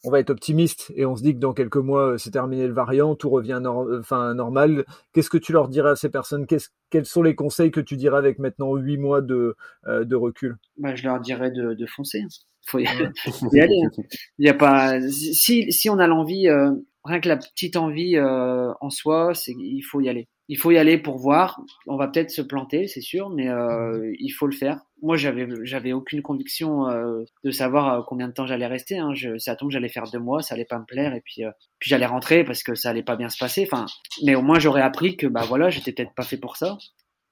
on 0.06 0.12
va 0.12 0.20
être 0.20 0.30
optimiste 0.30 0.94
et 0.96 1.06
on 1.06 1.15
se 1.15 1.24
dit 1.24 1.34
que 1.34 1.39
dans 1.39 1.54
quelques 1.54 1.78
mois, 1.78 2.12
euh, 2.12 2.18
c'est 2.18 2.32
terminé 2.32 2.68
le 2.68 2.74
variant, 2.74 3.15
tout 3.15 3.30
revient 3.30 3.60
enfin, 3.65 4.34
normal. 4.34 4.86
Qu'est-ce 5.13 5.30
que 5.30 5.38
tu 5.38 5.52
leur 5.52 5.68
dirais 5.68 5.91
à 5.91 5.96
ces 5.96 6.10
personnes? 6.10 6.46
Quels 6.46 7.06
sont 7.06 7.24
les 7.24 7.36
conseils 7.36 7.72
que 7.72 7.80
tu 7.80 7.98
dirais 7.98 8.18
avec 8.18 8.39
maintenant 8.39 8.76
huit 8.76 8.98
mois 8.98 9.22
de, 9.22 9.56
euh, 9.88 10.06
de 10.06 10.15
recul? 10.15 10.58
Bah, 10.78 10.96
Je 10.96 11.04
leur 11.04 11.20
dirais 11.20 11.52
de, 11.52 11.74
de 11.74 11.86
foncer. 11.88 12.20
Il 12.20 12.28
faut 12.68 12.80
y, 12.80 12.88
aller. 12.88 13.82
Hein. 13.84 13.91
Il 14.38 14.46
y 14.46 14.50
a 14.50 14.54
pas... 14.54 15.02
si, 15.10 15.72
si 15.72 15.89
on 15.89 15.98
a 15.98 16.08
l'envie, 16.08 16.48
euh, 16.48 16.72
rien 17.04 17.20
que 17.20 17.30
la 17.30 17.38
petite 17.38 17.76
envie 17.76 18.20
en 18.20 18.89
soi, 18.89 19.34
c'est 19.34 19.54
il 19.58 19.82
faut 19.82 20.02
y 20.02 20.10
aller 20.10 20.28
il 20.47 20.58
faut 20.58 20.71
y 20.71 20.77
aller 20.77 20.97
pour 20.97 21.17
voir. 21.17 21.62
On 21.88 21.97
va 21.97 22.08
peut-être 22.08 22.29
se 22.29 22.41
planter, 22.41 22.88
c'est 22.88 23.01
sûr, 23.01 23.29
mais 23.29 23.49
euh, 23.49 24.13
il 24.19 24.29
faut 24.29 24.45
le 24.45 24.55
faire. 24.55 24.81
Moi, 25.01 25.17
j'avais 25.17 25.47
j'avais 25.63 25.93
aucune 25.93 26.21
conviction 26.21 26.88
euh, 26.88 27.23
de 27.43 27.51
savoir 27.51 27.93
euh, 27.93 28.03
combien 28.08 28.27
de 28.27 28.34
temps 28.34 28.45
j'allais 28.45 28.67
rester. 28.67 28.97
Hein. 28.97 29.13
Je, 29.15 29.38
ça 29.38 29.55
tombe, 29.55 29.71
j'allais 29.71 29.89
faire 29.89 30.10
deux 30.12 30.19
mois, 30.19 30.41
ça 30.41 30.53
allait 30.53 30.65
pas 30.65 30.77
me 30.77 30.86
plaire, 30.86 31.15
et 31.15 31.21
puis 31.21 31.43
euh, 31.43 31.51
puis 31.79 31.89
j'allais 31.89 32.05
rentrer 32.05 32.43
parce 32.43 32.62
que 32.62 32.75
ça 32.75 32.89
allait 32.89 33.03
pas 33.03 33.15
bien 33.15 33.29
se 33.29 33.39
passer. 33.39 33.67
Enfin, 33.69 33.86
mais 34.23 34.36
au 34.36 34.41
moins 34.41 34.60
j'aurais 34.60 34.84
appris 34.84 35.17
que 35.17 35.25
bah 35.27 35.43
voilà, 35.47 35.69
j'étais 35.69 35.91
peut-être 35.91 36.13
pas 36.13 36.23
fait 36.23 36.38
pour 36.38 36.58
ça. 36.58 36.77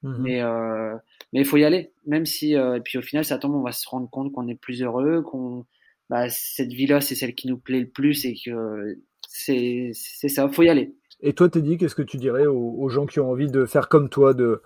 Mhm. 0.01 0.17
Mais 0.19 0.41
euh, 0.41 0.95
mais 1.33 1.41
il 1.41 1.45
faut 1.45 1.57
y 1.57 1.65
aller, 1.65 1.91
même 2.07 2.25
si 2.25 2.53
et 2.53 2.81
puis 2.83 2.97
au 2.97 3.01
final 3.01 3.25
ça 3.25 3.37
tombe, 3.37 3.55
on 3.55 3.63
va 3.63 3.71
se 3.71 3.87
rendre 3.87 4.09
compte 4.09 4.31
qu'on 4.33 4.47
est 4.47 4.59
plus 4.59 4.81
heureux, 4.81 5.21
qu'on 5.21 5.65
bah 6.09 6.29
cette 6.29 6.73
vie-là 6.73 6.99
c'est 6.99 7.15
celle 7.15 7.35
qui 7.35 7.47
nous 7.47 7.57
plaît 7.57 7.79
le 7.79 7.89
plus 7.89 8.25
et 8.25 8.35
que 8.43 8.97
c'est 9.29 9.91
c'est 9.93 10.29
ça, 10.29 10.47
faut 10.49 10.63
y 10.63 10.69
aller. 10.69 10.93
Et 11.25 11.33
toi, 11.33 11.47
Teddy, 11.47 11.77
qu'est-ce 11.77 11.95
que 11.95 12.01
tu 12.01 12.17
dirais 12.17 12.45
aux, 12.45 12.89
gens 12.89 13.05
qui 13.05 13.21
ont 13.21 13.31
envie 13.31 13.49
de 13.49 13.65
faire 13.65 13.87
comme 13.87 14.09
toi, 14.09 14.33
de, 14.33 14.61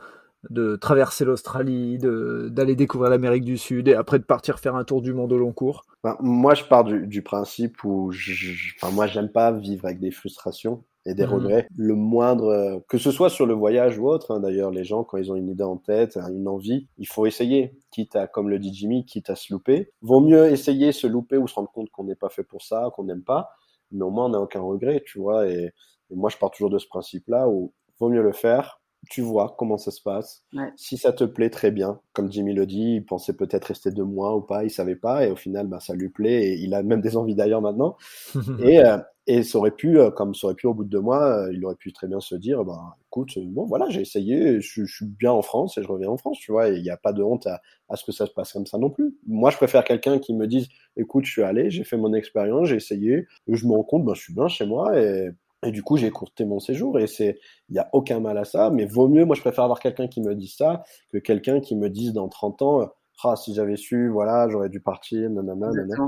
de 0.50 0.76
traverser 0.76 1.24
l'Australie, 1.24 2.00
d'aller 2.00 2.76
découvrir 2.76 3.12
l'Amérique 3.12 3.46
du 3.46 3.60
Sud 3.60 3.88
et 3.88 3.94
après 3.94 4.18
de 4.18 4.24
partir 4.24 4.58
faire 4.58 4.76
un 4.76 4.84
tour 4.84 5.04
du 5.04 5.14
monde 5.14 5.32
au 5.32 5.38
long 5.38 5.54
cours? 5.54 5.86
Ben, 6.04 6.18
Moi, 6.20 6.56
je 6.56 6.64
pars 6.64 6.84
du, 6.84 7.06
du 7.06 7.22
principe 7.22 7.84
où 7.84 8.12
je, 8.12 8.54
enfin, 8.82 8.92
moi, 8.92 9.06
j'aime 9.06 9.30
pas 9.30 9.52
vivre 9.52 9.86
avec 9.86 10.00
des 10.00 10.10
frustrations 10.10 10.84
et 11.06 11.14
des 11.14 11.28
mmh. 11.28 11.30
regrets. 11.30 11.68
Le 11.76 11.94
moindre, 11.94 12.84
que 12.90 12.98
ce 12.98 13.12
soit 13.12 13.30
sur 13.30 13.46
le 13.46 13.54
voyage 13.54 14.00
ou 14.00 14.08
autre, 14.10 14.32
hein, 14.32 14.40
d'ailleurs, 14.40 14.72
les 14.72 14.84
gens, 14.84 15.04
quand 15.04 15.18
ils 15.18 15.32
ont 15.32 15.36
une 15.36 15.50
idée 15.50 15.64
en 15.64 15.78
tête, 15.78 16.18
une 16.18 16.48
envie, 16.48 16.88
il 16.98 17.08
faut 17.08 17.28
essayer, 17.28 17.78
quitte 17.92 18.16
à, 18.16 18.26
comme 18.26 18.50
le 18.50 18.58
dit 18.58 18.74
Jimmy, 18.74 19.06
quitte 19.06 19.30
à 19.30 19.36
se 19.36 19.54
louper. 19.54 19.92
Vaut 20.02 20.22
mieux 20.22 20.48
essayer, 20.48 20.92
se 20.92 21.06
louper 21.06 21.38
ou 21.38 21.48
se 21.48 21.54
rendre 21.54 21.72
compte 21.72 21.92
qu'on 21.92 22.06
n'est 22.06 22.16
pas 22.16 22.30
fait 22.30 22.44
pour 22.44 22.64
ça, 22.64 22.90
qu'on 22.96 23.04
n'aime 23.04 23.24
pas, 23.24 23.52
mais 23.92 24.04
au 24.04 24.10
moins 24.10 24.26
on 24.26 24.30
n'a 24.30 24.42
aucun 24.42 24.62
regret, 24.62 25.04
tu 25.06 25.20
vois, 25.20 25.48
et 25.48 25.72
et 26.12 26.16
moi, 26.16 26.30
je 26.30 26.38
pars 26.38 26.52
toujours 26.52 26.70
de 26.70 26.78
ce 26.78 26.88
principe-là 26.88 27.48
où 27.48 27.74
vaut 28.00 28.10
mieux 28.10 28.22
le 28.22 28.34
faire. 28.34 28.82
Tu 29.10 29.22
vois 29.22 29.56
comment 29.58 29.78
ça 29.78 29.92
se 29.92 30.02
passe. 30.02 30.44
Si 30.76 30.98
ça 30.98 31.14
te 31.14 31.24
plaît, 31.24 31.50
très 31.50 31.72
bien. 31.72 32.00
Comme 32.14 32.32
Jimmy 32.32 32.54
le 32.54 32.66
dit, 32.66 32.96
il 32.96 33.06
pensait 33.06 33.34
peut-être 33.34 33.66
rester 33.66 33.92
deux 33.92 34.04
mois 34.04 34.36
ou 34.36 34.42
pas, 34.42 34.64
il 34.64 34.72
savait 34.72 34.96
pas. 34.96 35.26
Et 35.26 35.32
au 35.32 35.36
final, 35.36 35.68
bah, 35.68 35.80
ça 35.80 35.94
lui 35.94 36.10
plaît. 36.10 36.48
Et 36.48 36.54
il 36.56 36.74
a 36.74 36.84
même 36.84 37.00
des 37.00 37.16
envies 37.16 37.36
d'ailleurs 37.36 37.62
maintenant. 37.62 37.96
et, 38.60 38.84
euh, 38.84 38.98
et 39.28 39.44
ça 39.44 39.60
aurait 39.60 39.72
pu, 39.72 40.00
euh, 40.00 40.10
comme 40.10 40.34
ça 40.34 40.48
aurait 40.48 40.56
pu 40.56 40.68
au 40.68 40.74
bout 40.74 40.84
de 40.84 40.90
deux 40.90 41.00
mois, 41.00 41.44
euh, 41.44 41.54
il 41.54 41.64
aurait 41.66 41.76
pu 41.76 41.94
très 41.94 42.08
bien 42.08 42.20
se 42.20 42.36
dire, 42.36 42.66
bah, 42.66 42.98
écoute, 43.08 43.38
bon, 43.38 43.66
voilà, 43.66 43.88
j'ai 43.90 44.02
essayé, 44.02 44.60
je, 44.60 44.84
je, 44.84 44.94
suis 44.94 45.06
bien 45.06 45.32
en 45.32 45.42
France 45.42 45.78
et 45.78 45.84
je 45.84 45.88
reviens 45.88 46.10
en 46.10 46.18
France, 46.18 46.40
tu 46.40 46.52
vois. 46.52 46.70
Il 46.70 46.82
n'y 46.82 46.90
a 46.90 46.98
pas 46.98 47.14
de 47.14 47.22
honte 47.22 47.46
à, 47.46 47.62
à, 47.90 47.98
ce 47.98 48.04
que 48.04 48.12
ça 48.12 48.26
se 48.26 48.32
passe 48.32 48.52
comme 48.52 48.66
ça 48.66 48.78
non 48.78 48.90
plus. 48.90 49.16
Moi, 49.28 49.52
je 49.52 49.58
préfère 49.58 49.84
quelqu'un 49.84 50.20
qui 50.20 50.34
me 50.34 50.48
dise, 50.48 50.68
écoute, 50.98 51.26
je 51.26 51.32
suis 51.32 51.44
allé, 51.44 51.70
j'ai 51.70 51.84
fait 51.84 51.98
mon 51.98 52.14
expérience, 52.14 52.68
j'ai 52.70 52.78
essayé, 52.78 53.26
je 53.48 53.66
me 53.68 53.74
rends 53.74 53.84
compte, 53.84 54.06
bah, 54.06 54.14
je 54.16 54.22
suis 54.22 54.34
bien 54.34 54.48
chez 54.48 54.66
moi 54.66 55.00
et 55.00 55.30
et 55.64 55.72
du 55.72 55.84
coup, 55.84 55.98
j'ai 55.98 56.12
courté 56.12 56.46
mon 56.46 56.60
séjour 56.60 57.00
et 57.00 57.08
c'est, 57.08 57.40
il 57.70 57.74
n'y 57.74 57.80
a 57.80 57.90
aucun 57.94 58.20
mal 58.20 58.38
à 58.38 58.46
ça, 58.46 58.70
mais 58.70 58.86
vaut 58.86 59.08
mieux, 59.08 59.26
moi, 59.26 59.36
je 59.36 59.42
préfère 59.42 59.64
avoir 59.64 59.80
quelqu'un 59.80 60.08
qui 60.08 60.22
me 60.22 60.36
dise 60.36 60.56
ça 60.56 60.84
que 61.12 61.18
quelqu'un 61.18 61.60
qui 61.60 61.76
me 61.76 61.90
dise 61.90 62.14
dans 62.14 62.30
30 62.30 62.62
ans, 62.62 62.90
ah, 63.24 63.36
si 63.36 63.56
j'avais 63.56 63.78
su, 63.78 64.10
voilà, 64.10 64.48
j'aurais 64.50 64.70
dû 64.70 64.80
partir, 64.80 65.30
nanana, 65.30 65.72
nanana. 65.72 66.08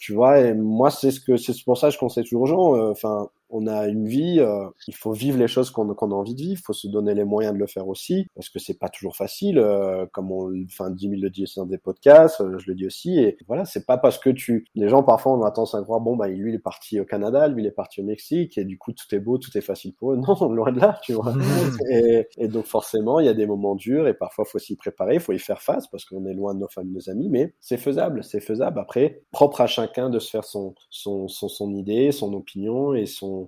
Tu 0.00 0.12
vois, 0.12 0.40
et 0.40 0.54
moi, 0.54 0.90
c'est 0.90 1.12
ce 1.12 1.20
que, 1.20 1.36
c'est 1.36 1.54
pour 1.64 1.78
ça 1.78 1.88
que 1.88 1.94
je 1.94 1.98
conseille 1.98 2.24
toujours 2.24 2.42
aux 2.42 2.46
gens, 2.46 2.76
euh, 2.76 2.90
enfin, 2.90 3.28
on 3.50 3.66
a 3.66 3.86
une 3.88 4.06
vie, 4.06 4.40
euh, 4.40 4.68
il 4.86 4.94
faut 4.94 5.12
vivre 5.12 5.38
les 5.38 5.48
choses 5.48 5.70
qu'on 5.70 5.90
a 5.90 6.14
envie 6.14 6.34
de 6.34 6.40
vivre, 6.40 6.60
il 6.60 6.64
faut 6.64 6.72
se 6.72 6.88
donner 6.88 7.14
les 7.14 7.24
moyens 7.24 7.54
de 7.54 7.58
le 7.58 7.66
faire 7.66 7.88
aussi, 7.88 8.26
parce 8.34 8.48
que 8.48 8.58
c'est 8.58 8.78
pas 8.78 8.88
toujours 8.88 9.16
facile, 9.16 9.58
euh, 9.58 10.06
comme 10.12 10.30
on, 10.32 10.50
enfin, 10.64 10.90
10 10.90 11.08
000 11.08 11.20
le 11.20 11.30
dit 11.30 11.44
dans 11.56 11.66
des 11.66 11.78
podcasts, 11.78 12.40
euh, 12.40 12.58
je 12.58 12.70
le 12.70 12.74
dis 12.74 12.86
aussi, 12.86 13.18
et 13.18 13.36
voilà, 13.46 13.64
c'est 13.64 13.86
pas 13.86 13.98
parce 13.98 14.18
que 14.18 14.30
tu, 14.30 14.66
les 14.74 14.88
gens 14.88 15.02
parfois 15.02 15.32
on 15.32 15.42
a 15.42 15.50
tendance 15.50 15.74
à 15.74 15.82
croire, 15.82 16.00
bon 16.00 16.16
bah 16.16 16.28
lui 16.28 16.52
il 16.52 16.54
est 16.54 16.60
parti 16.60 17.00
au 17.00 17.04
Canada, 17.04 17.48
lui 17.48 17.62
il 17.62 17.66
est 17.66 17.72
parti 17.72 18.00
au 18.00 18.04
Mexique, 18.04 18.56
et 18.58 18.64
du 18.64 18.78
coup 18.78 18.92
tout 18.92 19.14
est 19.14 19.20
beau, 19.20 19.38
tout 19.38 19.56
est 19.56 19.62
facile 19.62 19.94
pour 19.94 20.12
eux, 20.12 20.16
non, 20.28 20.52
loin 20.52 20.72
de 20.72 20.80
là, 20.80 20.98
tu 21.02 21.14
vois. 21.14 21.34
et, 21.90 22.28
et, 22.38 22.48
donc 22.48 22.66
forcément 22.66 23.20
il 23.20 23.26
y 23.26 23.30
a 23.30 23.34
des 23.34 23.46
moments 23.46 23.74
durs, 23.74 24.06
et 24.06 24.14
parfois 24.14 24.44
faut 24.44 24.58
s'y 24.58 24.76
préparer, 24.76 25.18
faut 25.18 25.32
y 25.32 25.38
faire 25.38 25.62
face, 25.62 25.86
parce 25.88 26.04
qu'on 26.04 26.24
est 26.26 26.34
loin 26.34 26.54
de 26.54 26.60
nos 26.60 26.68
familles, 26.68 26.94
nos 26.94 27.10
amis, 27.10 27.28
mais 27.28 27.54
c'est 27.60 27.78
faisable, 27.78 28.22
c'est 28.24 28.40
faisable. 28.40 28.78
Après, 28.78 29.22
propre 29.32 29.60
à 29.60 29.66
chacun 29.66 30.10
de 30.10 30.18
se 30.18 30.30
faire 30.30 30.44
son, 30.44 30.74
son, 30.90 31.28
son, 31.28 31.48
son 31.48 31.74
idée, 31.74 32.12
son 32.12 32.32
opinion 32.32 32.94
et 32.94 33.06
son 33.06 33.39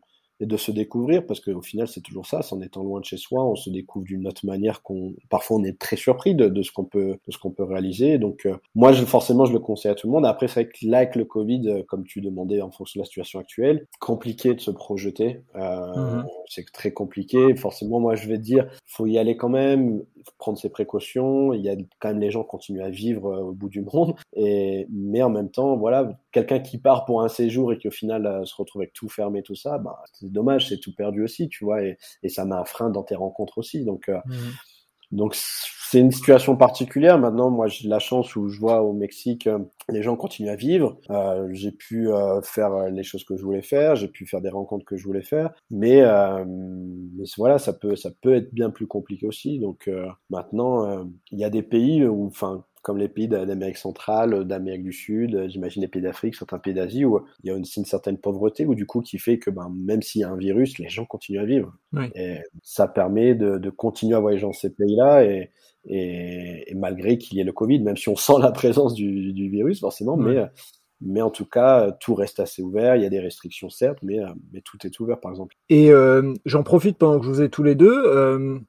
et 0.42 0.46
de 0.46 0.56
se 0.56 0.72
découvrir, 0.72 1.24
parce 1.24 1.38
qu'au 1.38 1.62
final, 1.62 1.86
c'est 1.86 2.00
toujours 2.00 2.26
ça, 2.26 2.42
c'est 2.42 2.52
en 2.52 2.60
étant 2.60 2.82
loin 2.82 2.98
de 2.98 3.04
chez 3.04 3.16
soi, 3.16 3.44
on 3.44 3.54
se 3.54 3.70
découvre 3.70 4.04
d'une 4.04 4.26
autre 4.26 4.44
manière 4.44 4.82
qu'on, 4.82 5.14
parfois 5.30 5.58
on 5.58 5.62
est 5.62 5.78
très 5.78 5.94
surpris 5.94 6.34
de, 6.34 6.48
de 6.48 6.62
ce 6.62 6.72
qu'on 6.72 6.84
peut, 6.84 7.16
de 7.24 7.32
ce 7.32 7.38
qu'on 7.38 7.52
peut 7.52 7.62
réaliser. 7.62 8.18
Donc, 8.18 8.44
euh, 8.46 8.56
moi, 8.74 8.92
je, 8.92 9.04
forcément, 9.04 9.44
je 9.44 9.52
le 9.52 9.60
conseille 9.60 9.92
à 9.92 9.94
tout 9.94 10.08
le 10.08 10.12
monde. 10.12 10.26
Après, 10.26 10.48
c'est 10.48 10.64
vrai 10.64 10.72
que 10.72 10.84
là, 10.84 10.98
avec 10.98 11.14
le 11.14 11.24
Covid, 11.24 11.62
euh, 11.68 11.82
comme 11.86 12.04
tu 12.04 12.20
demandais 12.20 12.60
en 12.60 12.72
fonction 12.72 12.98
de 12.98 13.02
la 13.02 13.06
situation 13.06 13.38
actuelle, 13.38 13.86
compliqué 14.00 14.52
de 14.54 14.60
se 14.60 14.72
projeter. 14.72 15.42
Euh, 15.54 16.22
mmh 16.22 16.26
C'est 16.48 16.70
très 16.72 16.90
compliqué. 16.90 17.54
Forcément, 17.54 18.00
moi, 18.00 18.16
je 18.16 18.28
vais 18.28 18.36
te 18.36 18.42
dire, 18.42 18.66
faut 18.84 19.06
y 19.06 19.18
aller 19.18 19.36
quand 19.36 19.48
même, 19.48 20.02
prendre 20.38 20.58
ses 20.58 20.70
précautions. 20.70 21.52
Il 21.52 21.62
y 21.62 21.68
a 21.68 21.76
quand 22.00 22.08
même 22.08 22.20
les 22.20 22.32
gens 22.32 22.42
qui 22.42 22.48
continuent 22.48 22.82
à 22.82 22.90
vivre 22.90 23.42
au 23.42 23.52
bout 23.52 23.68
du 23.68 23.82
monde. 23.82 24.16
Et, 24.34 24.88
mais 24.90 25.22
en 25.22 25.30
même 25.30 25.50
temps, 25.50 25.76
voilà, 25.76 26.18
quelqu'un 26.32 26.58
qui 26.58 26.78
part 26.78 27.04
pour 27.04 27.22
un 27.22 27.28
séjour 27.28 27.72
et 27.72 27.78
qui 27.78 27.88
au 27.88 27.92
final 27.92 28.26
euh, 28.26 28.44
se 28.44 28.54
retrouve 28.56 28.82
avec 28.82 28.92
tout 28.92 29.08
fermé, 29.08 29.42
tout 29.42 29.54
ça, 29.54 29.78
bah, 29.78 30.02
c'est 30.12 30.31
dommage, 30.32 30.68
c'est 30.68 30.78
tout 30.78 30.94
perdu 30.94 31.22
aussi, 31.22 31.48
tu 31.48 31.64
vois. 31.64 31.82
Et, 31.82 31.98
et 32.22 32.28
ça 32.28 32.44
met 32.44 32.54
un 32.54 32.64
frein 32.64 32.90
dans 32.90 33.02
tes 33.02 33.14
rencontres 33.14 33.58
aussi. 33.58 33.84
Donc, 33.84 34.08
euh, 34.08 34.18
mmh. 34.26 34.32
Donc 35.12 35.34
c'est 35.34 36.00
une 36.00 36.10
situation 36.10 36.56
particulière. 36.56 37.18
Maintenant, 37.18 37.50
moi 37.50 37.68
j'ai 37.68 37.86
la 37.86 37.98
chance 37.98 38.34
où 38.34 38.48
je 38.48 38.58
vois 38.58 38.82
au 38.82 38.94
Mexique 38.94 39.46
euh, 39.46 39.58
les 39.90 40.02
gens 40.02 40.16
continuent 40.16 40.48
à 40.48 40.56
vivre. 40.56 40.98
Euh, 41.10 41.48
j'ai 41.52 41.70
pu 41.70 42.10
euh, 42.10 42.40
faire 42.40 42.88
les 42.90 43.02
choses 43.02 43.24
que 43.24 43.36
je 43.36 43.42
voulais 43.44 43.62
faire, 43.62 43.94
j'ai 43.94 44.08
pu 44.08 44.26
faire 44.26 44.40
des 44.40 44.48
rencontres 44.48 44.86
que 44.86 44.96
je 44.96 45.04
voulais 45.04 45.22
faire, 45.22 45.50
mais, 45.70 46.00
euh, 46.00 46.44
mais 46.46 47.24
voilà, 47.36 47.58
ça 47.58 47.74
peut 47.74 47.94
ça 47.94 48.10
peut 48.22 48.34
être 48.34 48.52
bien 48.54 48.70
plus 48.70 48.86
compliqué 48.86 49.26
aussi. 49.26 49.58
Donc 49.58 49.90
maintenant, 50.30 51.06
il 51.30 51.38
y 51.38 51.44
a 51.44 51.50
des 51.50 51.62
pays 51.62 52.06
où, 52.06 52.26
enfin 52.26 52.64
comme 52.82 52.98
les 52.98 53.08
pays 53.08 53.28
d'Amérique 53.28 53.76
centrale, 53.76 54.44
d'Amérique 54.44 54.82
du 54.82 54.92
Sud, 54.92 55.48
j'imagine 55.48 55.82
les 55.82 55.88
pays 55.88 56.02
d'Afrique, 56.02 56.34
certains 56.34 56.58
pays 56.58 56.74
d'Asie, 56.74 57.04
où 57.04 57.20
il 57.42 57.48
y 57.48 57.52
a 57.52 57.56
une, 57.56 57.64
une, 57.76 57.84
certaine 57.84 58.18
pauvreté, 58.18 58.66
ou 58.66 58.74
du 58.74 58.86
coup 58.86 59.00
qui 59.00 59.18
fait 59.18 59.38
que 59.38 59.50
ben, 59.50 59.72
même 59.74 60.02
s'il 60.02 60.22
y 60.22 60.24
a 60.24 60.30
un 60.30 60.36
virus, 60.36 60.78
les 60.78 60.88
gens 60.88 61.04
continuent 61.04 61.40
à 61.40 61.44
vivre. 61.44 61.72
Oui. 61.92 62.06
Et 62.16 62.38
ça 62.62 62.88
permet 62.88 63.34
de, 63.34 63.58
de, 63.58 63.70
continuer 63.70 64.16
à 64.16 64.20
voyager 64.20 64.42
dans 64.42 64.52
ces 64.52 64.70
pays-là, 64.70 65.24
et, 65.24 65.50
et, 65.86 66.70
et, 66.70 66.74
malgré 66.74 67.18
qu'il 67.18 67.38
y 67.38 67.40
ait 67.40 67.44
le 67.44 67.52
Covid, 67.52 67.80
même 67.80 67.96
si 67.96 68.08
on 68.08 68.16
sent 68.16 68.40
la 68.40 68.50
présence 68.50 68.94
du, 68.94 69.32
du 69.32 69.48
virus 69.48 69.80
forcément, 69.80 70.14
oui. 70.14 70.34
mais 70.34 70.46
mais 71.04 71.20
en 71.20 71.30
tout 71.30 71.46
cas, 71.46 71.90
tout 71.90 72.14
reste 72.14 72.38
assez 72.38 72.62
ouvert. 72.62 72.94
Il 72.94 73.02
y 73.02 73.06
a 73.06 73.10
des 73.10 73.18
restrictions, 73.18 73.68
certes, 73.68 73.98
mais, 74.02 74.18
mais 74.52 74.60
tout 74.60 74.78
est 74.86 75.00
ouvert, 75.00 75.18
par 75.18 75.32
exemple. 75.32 75.56
Et 75.68 75.90
euh, 75.90 76.32
j'en 76.44 76.62
profite 76.62 76.96
pendant 76.96 77.18
que 77.18 77.26
je 77.26 77.30
vous 77.30 77.42
ai 77.42 77.50
tous 77.50 77.64
les 77.64 77.74
deux. 77.74 78.04
Euh, 78.06 78.60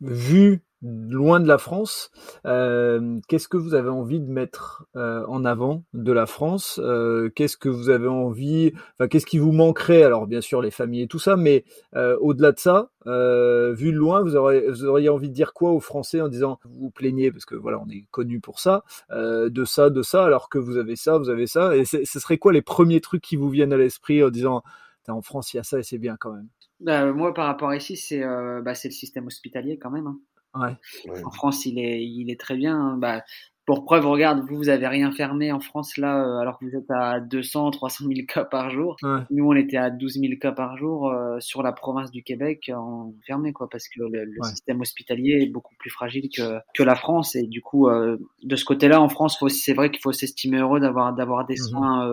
vu 0.00 0.62
loin 0.84 1.40
de 1.40 1.48
la 1.48 1.58
France. 1.58 2.10
Euh, 2.46 3.18
qu'est-ce 3.28 3.48
que 3.48 3.56
vous 3.56 3.74
avez 3.74 3.88
envie 3.88 4.20
de 4.20 4.30
mettre 4.30 4.86
euh, 4.96 5.24
en 5.26 5.44
avant 5.44 5.84
de 5.94 6.12
la 6.12 6.26
France 6.26 6.78
euh, 6.82 7.30
Qu'est-ce 7.34 7.56
que 7.56 7.68
vous 7.68 7.88
avez 7.88 8.08
envie 8.08 8.72
Enfin, 8.94 9.08
qu'est-ce 9.08 9.26
qui 9.26 9.38
vous 9.38 9.52
manquerait? 9.52 10.02
Alors, 10.02 10.26
bien 10.26 10.40
sûr, 10.40 10.60
les 10.60 10.70
familles 10.70 11.02
et 11.02 11.08
tout 11.08 11.18
ça, 11.18 11.36
mais 11.36 11.64
au-delà 11.94 12.52
de 12.52 12.58
ça, 12.58 12.90
vu 13.06 13.92
de 13.92 13.96
loin, 13.96 14.22
vous, 14.22 14.36
auriez, 14.36 15.08
envie 15.08 15.28
de 15.28 15.34
dire 15.34 15.52
quoi 15.54 15.72
aux 15.72 15.80
Français 15.80 16.20
en 16.20 16.28
disant 16.28 16.58
vous 16.64 16.84
vous 16.84 16.90
plaignez 16.90 17.32
parce 17.32 17.44
que 17.44 17.54
voilà, 17.54 17.80
on 17.80 17.88
est 17.88 18.06
connu 18.10 18.40
pour 18.40 18.60
ça, 18.60 18.84
de 19.10 19.64
ça, 19.64 19.90
de 19.90 20.02
ça, 20.02 20.24
alors 20.24 20.48
que 20.48 20.58
vous 20.58 20.76
avez 20.76 20.96
ça, 20.96 21.18
vous 21.18 21.30
avez 21.30 21.46
ça. 21.46 21.76
Et 21.76 21.84
ce 21.84 22.04
serait 22.04 22.38
quoi 22.38 22.52
les 22.52 22.62
premiers 22.62 23.00
trucs 23.00 23.22
qui 23.22 23.36
vous 23.36 23.48
viennent 23.48 23.72
à 23.72 23.76
l'esprit 23.76 24.22
en 24.22 24.30
disant 24.30 24.62
en 25.08 25.22
France, 25.22 25.52
il 25.52 25.58
y 25.58 25.60
a 25.60 25.64
ça 25.64 25.78
et 25.78 25.82
c'est 25.82 25.98
bien 25.98 26.16
quand 26.18 26.32
même? 26.32 26.48
Bah, 26.80 27.12
moi, 27.12 27.32
par 27.32 27.46
rapport 27.46 27.70
à 27.70 27.76
ici, 27.76 27.96
c'est 27.96 28.20
bah, 28.20 28.72
le 28.84 28.90
système 28.90 29.26
hospitalier 29.26 29.78
quand 29.78 29.90
même. 29.90 30.06
Hein. 30.06 30.18
Ouais. 30.54 31.24
En 31.24 31.30
France, 31.30 31.66
il 31.66 31.78
est, 31.78 32.04
il 32.04 32.30
est 32.30 32.38
très 32.38 32.56
bien. 32.56 32.76
Hein. 32.76 32.96
Bah, 32.96 33.22
pour 33.66 33.84
preuve, 33.84 34.06
regarde, 34.06 34.46
vous, 34.46 34.56
vous 34.56 34.68
avez 34.68 34.86
rien 34.86 35.10
fermé 35.10 35.50
en 35.50 35.60
France 35.60 35.96
là, 35.96 36.22
euh, 36.22 36.38
alors 36.38 36.58
que 36.58 36.66
vous 36.66 36.76
êtes 36.76 36.90
à 36.90 37.18
200, 37.20 37.70
300 37.70 38.04
000 38.06 38.26
cas 38.26 38.44
par 38.44 38.68
jour. 38.68 38.96
Nous, 39.30 39.44
on 39.46 39.54
était 39.54 39.78
à 39.78 39.90
12 39.90 40.20
000 40.20 40.34
cas 40.38 40.52
par 40.52 40.76
jour 40.76 41.08
euh, 41.08 41.40
sur 41.40 41.62
la 41.62 41.72
province 41.72 42.10
du 42.10 42.22
Québec, 42.22 42.70
en 42.74 43.14
fermé 43.26 43.52
quoi, 43.52 43.68
parce 43.70 43.88
que 43.88 44.02
le, 44.02 44.26
système 44.42 44.80
hospitalier 44.82 45.42
est 45.42 45.48
beaucoup 45.48 45.74
plus 45.78 45.90
fragile 45.90 46.28
que, 46.34 46.58
que 46.74 46.82
la 46.82 46.94
France. 46.94 47.36
Et 47.36 47.46
du 47.46 47.62
coup, 47.62 47.88
euh, 47.88 48.18
de 48.42 48.56
ce 48.56 48.66
côté-là, 48.66 49.00
en 49.00 49.08
France, 49.08 49.42
c'est 49.48 49.74
vrai 49.74 49.90
qu'il 49.90 50.02
faut 50.02 50.12
s'estimer 50.12 50.58
heureux 50.58 50.80
d'avoir 50.80 51.14
d'avoir 51.14 51.46
des 51.46 51.54
mmh 51.54 51.68
soins 51.68 52.08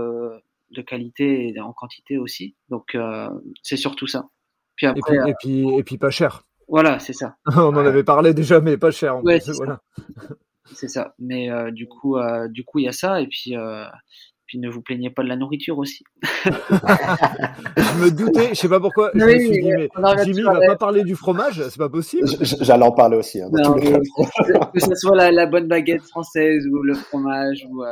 de 0.71 0.82
qualité 0.82 1.49
et 1.49 1.60
en 1.60 1.73
quantité 1.73 2.17
aussi. 2.17 2.56
Donc, 2.69 2.97
c'est 3.62 3.75
surtout 3.75 4.08
ça. 4.08 4.30
Puis 4.77 4.86
après, 4.88 5.17
et 5.30 5.34
puis, 5.41 5.67
et 5.77 5.84
puis 5.84 5.97
pas 5.97 6.12
cher. 6.12 6.43
Voilà, 6.71 6.99
c'est 6.99 7.13
ça. 7.13 7.36
On 7.57 7.75
en 7.75 7.86
avait 7.86 8.03
parlé 8.03 8.34
déjà, 8.34 8.62
mais 8.62 8.77
pas 8.77 8.91
cher. 8.91 9.17
En 9.17 9.21
ouais, 9.21 9.41
c'est 9.41 9.51
voilà. 9.51 9.81
ça. 10.73 11.13
Mais 11.19 11.51
euh, 11.51 11.69
du 11.69 11.88
coup, 11.88 12.17
euh, 12.17 12.47
du 12.47 12.63
coup, 12.63 12.79
il 12.79 12.86
y 12.86 12.88
a 12.88 12.93
ça, 12.93 13.19
et 13.19 13.27
puis, 13.27 13.57
euh, 13.57 13.84
puis 14.47 14.57
ne 14.57 14.69
vous 14.69 14.81
plaignez 14.81 15.10
pas 15.10 15.21
de 15.21 15.27
la 15.27 15.36
nourriture 15.36 15.77
aussi. 15.77 16.05
je 16.23 16.49
me 18.01 18.10
doutais, 18.10 18.49
je 18.51 18.53
sais 18.53 18.69
pas 18.69 18.79
pourquoi. 18.79 19.12
Je 19.13 19.19
me 19.19 19.38
suis 19.38 19.62
dit, 19.62 19.69
mais 19.69 19.89
Jimmy 20.23 20.43
va 20.43 20.65
pas 20.65 20.77
parler 20.77 21.03
du 21.03 21.15
fromage, 21.15 21.62
c'est 21.62 21.77
pas 21.77 21.89
possible. 21.89 22.29
J'allais 22.39 22.86
en 22.86 22.93
parler 22.93 23.17
aussi. 23.17 23.41
Hein, 23.41 23.49
que, 23.51 24.79
ce 24.79 24.95
soit 24.95 25.17
la, 25.17 25.29
la, 25.29 25.47
bonne 25.47 25.67
baguette 25.67 26.03
française 26.03 26.65
ou 26.67 26.84
le 26.84 26.93
fromage 26.93 27.67
ou 27.69 27.84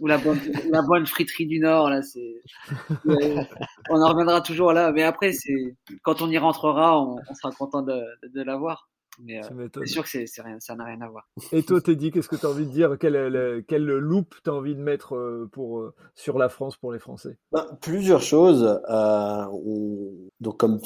ou 0.00 0.06
la 0.06 0.18
bonne, 0.18 0.38
la 0.70 0.82
bonne 0.82 1.06
friterie 1.06 1.46
du 1.46 1.58
Nord. 1.58 1.90
Là, 1.90 2.02
c'est, 2.02 2.42
on 3.90 4.00
en 4.00 4.08
reviendra 4.08 4.40
toujours 4.40 4.72
là. 4.72 4.92
Mais 4.92 5.02
après, 5.02 5.32
c'est 5.32 5.76
quand 6.02 6.22
on 6.22 6.30
y 6.30 6.38
rentrera, 6.38 7.00
on, 7.00 7.18
sera 7.34 7.52
content 7.52 7.82
de, 7.82 8.00
de, 8.34 8.42
l'avoir. 8.42 8.88
Mais 9.22 9.44
euh, 9.44 9.68
c'est 9.74 9.86
sûr 9.86 10.04
que 10.04 10.08
c'est, 10.08 10.42
rien, 10.42 10.58
ça 10.58 10.74
n'a 10.74 10.84
rien 10.84 11.00
à 11.02 11.08
voir. 11.08 11.28
Et 11.52 11.62
toi, 11.62 11.80
dit 11.80 12.10
qu'est-ce 12.10 12.28
que 12.28 12.36
tu 12.36 12.46
as 12.46 12.48
envie 12.48 12.64
de 12.64 12.70
dire? 12.70 12.96
Quelle, 12.98 13.62
quelle 13.68 13.84
loupe 13.84 14.34
tu 14.42 14.48
as 14.48 14.54
envie 14.54 14.74
de 14.74 14.80
mettre 14.80 15.14
euh, 15.14 15.48
pour, 15.52 15.80
euh, 15.80 15.94
sur 16.14 16.38
la 16.38 16.48
France 16.48 16.76
pour 16.78 16.92
les 16.92 16.98
Français? 16.98 17.36
Ben, 17.52 17.66
Plusieurs 17.82 18.22
choses. 18.22 18.80
Euh, 18.88 19.44
donc, 20.40 20.56
comme, 20.58 20.80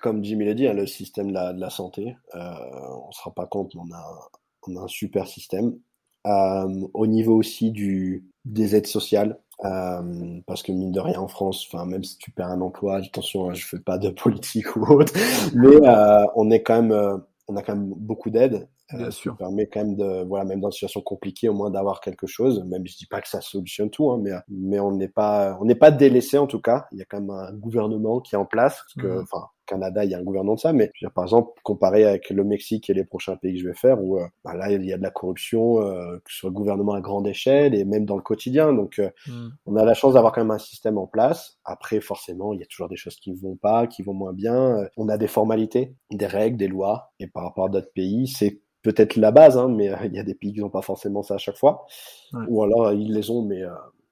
comme 0.00 0.24
Jimmy 0.24 0.46
l'a 0.46 0.54
dit, 0.54 0.68
hein, 0.68 0.74
le 0.74 0.86
système 0.86 1.28
de 1.28 1.34
la, 1.34 1.52
de 1.52 1.60
la 1.60 1.70
santé, 1.70 2.16
on 2.32 3.08
ne 3.08 3.12
se 3.12 3.22
rend 3.22 3.32
pas 3.32 3.46
compte, 3.46 3.74
mais 3.74 3.80
on 3.90 3.92
a, 3.92 4.28
on 4.68 4.76
a 4.76 4.84
un 4.84 4.88
super 4.88 5.26
système. 5.26 5.76
Au 6.24 7.06
niveau 7.06 7.36
aussi 7.36 7.70
du, 7.70 8.24
des 8.44 8.76
aides 8.76 8.86
sociales. 8.86 9.38
Euh, 9.64 10.40
parce 10.46 10.62
que 10.64 10.72
mine 10.72 10.90
de 10.90 10.98
rien 10.98 11.20
en 11.20 11.28
France, 11.28 11.68
enfin 11.72 11.86
même 11.86 12.02
si 12.02 12.18
tu 12.18 12.32
perds 12.32 12.48
un 12.48 12.60
emploi, 12.60 12.96
attention, 12.96 13.48
hein, 13.48 13.54
je 13.54 13.64
fais 13.64 13.78
pas 13.78 13.98
de 13.98 14.08
politique 14.22 14.74
ou 14.76 14.82
autre, 14.82 15.12
mais 15.54 15.88
euh, 15.88 16.24
on 16.34 16.50
est 16.50 16.62
quand 16.62 16.82
même, 16.82 16.92
euh, 16.92 17.16
on 17.46 17.56
a 17.56 17.62
quand 17.62 17.76
même 17.76 17.94
beaucoup 17.96 18.30
d'aides. 18.30 18.68
Euh, 18.92 18.98
Bien 18.98 19.10
sûr. 19.10 19.36
permet 19.36 19.66
quand 19.66 19.80
même 19.80 19.96
de, 19.96 20.24
voilà, 20.24 20.44
même 20.44 20.60
dans 20.60 20.68
une 20.68 20.72
situation 20.72 21.00
compliquée, 21.00 21.48
au 21.48 21.54
moins 21.54 21.70
d'avoir 21.70 22.00
quelque 22.00 22.26
chose. 22.26 22.62
Même 22.64 22.86
je 22.86 22.96
dis 22.98 23.06
pas 23.06 23.22
que 23.22 23.28
ça 23.28 23.40
solutionne 23.40 23.88
tout, 23.88 24.10
hein, 24.10 24.18
mais 24.20 24.32
mais 24.48 24.78
on 24.78 24.92
n'est 24.92 25.08
pas, 25.08 25.56
on 25.60 25.64
n'est 25.64 25.74
pas 25.74 25.90
délaissé 25.90 26.36
en 26.36 26.46
tout 26.46 26.60
cas. 26.60 26.86
Il 26.92 26.98
y 26.98 27.02
a 27.02 27.04
quand 27.06 27.20
même 27.20 27.30
un 27.30 27.52
gouvernement 27.52 28.20
qui 28.20 28.34
est 28.34 28.38
en 28.38 28.44
place, 28.44 28.82
parce 28.82 29.06
que, 29.06 29.20
mmh. 29.22 29.26
Canada, 29.66 30.04
il 30.04 30.10
y 30.10 30.14
a 30.14 30.18
un 30.18 30.22
gouvernement 30.22 30.54
de 30.54 30.60
ça, 30.60 30.72
mais 30.72 30.92
par 31.14 31.24
exemple, 31.24 31.52
comparé 31.62 32.04
avec 32.04 32.30
le 32.30 32.44
Mexique 32.44 32.90
et 32.90 32.94
les 32.94 33.04
prochains 33.04 33.36
pays 33.36 33.54
que 33.54 33.60
je 33.60 33.68
vais 33.68 33.74
faire, 33.74 34.02
où 34.02 34.18
euh, 34.18 34.26
bah 34.44 34.54
là, 34.54 34.70
il 34.70 34.84
y 34.84 34.92
a 34.92 34.98
de 34.98 35.02
la 35.02 35.10
corruption 35.10 35.80
euh, 35.80 36.18
sur 36.28 36.48
le 36.48 36.54
gouvernement 36.54 36.92
à 36.92 37.00
grande 37.00 37.26
échelle 37.26 37.74
et 37.74 37.84
même 37.84 38.04
dans 38.04 38.16
le 38.16 38.22
quotidien. 38.22 38.72
Donc, 38.72 38.98
euh, 38.98 39.10
hmm. 39.26 39.48
on 39.66 39.76
a 39.76 39.84
la 39.84 39.94
chance 39.94 40.14
d'avoir 40.14 40.32
quand 40.32 40.42
même 40.42 40.50
un 40.50 40.58
système 40.58 40.98
en 40.98 41.06
place. 41.06 41.58
Après, 41.64 42.00
forcément, 42.00 42.52
il 42.52 42.60
y 42.60 42.62
a 42.62 42.66
toujours 42.66 42.88
des 42.88 42.96
choses 42.96 43.16
qui 43.16 43.30
ne 43.30 43.36
vont 43.36 43.56
pas, 43.56 43.86
qui 43.86 44.02
vont 44.02 44.14
moins 44.14 44.32
bien. 44.32 44.78
Euh, 44.78 44.88
on 44.96 45.08
a 45.08 45.18
des 45.18 45.26
formalités, 45.26 45.94
des 46.10 46.26
règles, 46.26 46.56
des 46.56 46.68
lois, 46.68 47.12
et 47.18 47.26
par 47.26 47.44
rapport 47.44 47.66
à 47.66 47.68
d'autres 47.68 47.92
pays, 47.94 48.28
c'est 48.28 48.60
peut-être 48.82 49.16
la 49.16 49.30
base, 49.30 49.56
hein, 49.56 49.68
mais 49.68 49.90
il 50.04 50.14
y 50.14 50.18
a 50.18 50.22
des 50.24 50.34
pays 50.34 50.52
qui 50.52 50.60
n'ont 50.60 50.70
pas 50.70 50.82
forcément 50.82 51.22
ça 51.22 51.34
à 51.34 51.38
chaque 51.38 51.56
fois. 51.56 51.86
Ou 52.48 52.62
alors, 52.62 52.92
ils 52.92 53.14
les 53.14 53.30
ont, 53.30 53.42
mais 53.42 53.62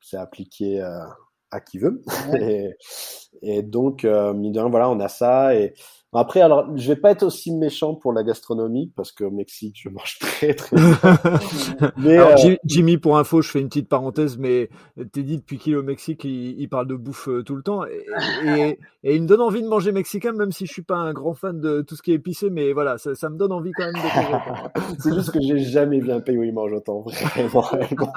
c'est 0.00 0.16
appliqué 0.16 0.82
à 1.52 1.60
qui 1.60 1.78
veut. 1.78 2.02
et, 2.40 2.74
et, 3.42 3.62
donc, 3.62 4.04
euh, 4.04 4.32
mine 4.32 4.52
de 4.52 4.58
rien, 4.58 4.68
voilà, 4.68 4.90
on 4.90 4.98
a 5.00 5.08
ça. 5.08 5.54
Et 5.54 5.74
après, 6.14 6.42
alors, 6.42 6.76
je 6.76 6.88
vais 6.88 7.00
pas 7.00 7.10
être 7.10 7.22
aussi 7.22 7.52
méchant 7.52 7.94
pour 7.94 8.12
la 8.12 8.22
gastronomie 8.22 8.92
parce 8.94 9.12
qu'au 9.12 9.30
Mexique, 9.30 9.80
je 9.82 9.88
mange 9.88 10.18
très 10.18 10.52
très. 10.52 10.76
mais 11.96 12.18
alors, 12.18 12.44
euh... 12.44 12.56
Jimmy, 12.66 12.98
pour 12.98 13.16
info, 13.16 13.40
je 13.40 13.50
fais 13.50 13.60
une 13.60 13.68
petite 13.68 13.88
parenthèse, 13.88 14.36
mais 14.36 14.68
t'es 15.12 15.22
dit 15.22 15.38
depuis 15.38 15.56
qu'il 15.56 15.72
est 15.72 15.76
au 15.76 15.82
Mexique, 15.82 16.24
il, 16.24 16.60
il, 16.60 16.68
parle 16.68 16.86
de 16.86 16.96
bouffe 16.96 17.30
euh, 17.30 17.42
tout 17.42 17.56
le 17.56 17.62
temps 17.62 17.86
et, 17.86 18.04
et, 18.44 18.78
et, 19.04 19.16
il 19.16 19.22
me 19.22 19.26
donne 19.26 19.40
envie 19.40 19.62
de 19.62 19.68
manger 19.68 19.90
mexicain, 19.90 20.32
même 20.32 20.52
si 20.52 20.66
je 20.66 20.72
suis 20.72 20.82
pas 20.82 20.96
un 20.96 21.14
grand 21.14 21.32
fan 21.32 21.58
de 21.58 21.80
tout 21.80 21.96
ce 21.96 22.02
qui 22.02 22.12
est 22.12 22.16
épicé, 22.16 22.50
mais 22.50 22.74
voilà, 22.74 22.98
ça, 22.98 23.14
ça 23.14 23.30
me 23.30 23.38
donne 23.38 23.52
envie 23.52 23.72
quand 23.72 23.84
même 23.84 23.94
de. 23.94 24.92
C'est 24.98 25.14
juste 25.14 25.30
que 25.30 25.40
j'ai 25.40 25.60
jamais 25.60 25.98
vu 25.98 26.12
un 26.12 26.20
pays 26.20 26.36
où 26.36 26.42
il 26.42 26.52
mange 26.52 26.74
autant, 26.74 27.00
vraiment. 27.00 27.62
vraiment. 27.62 28.12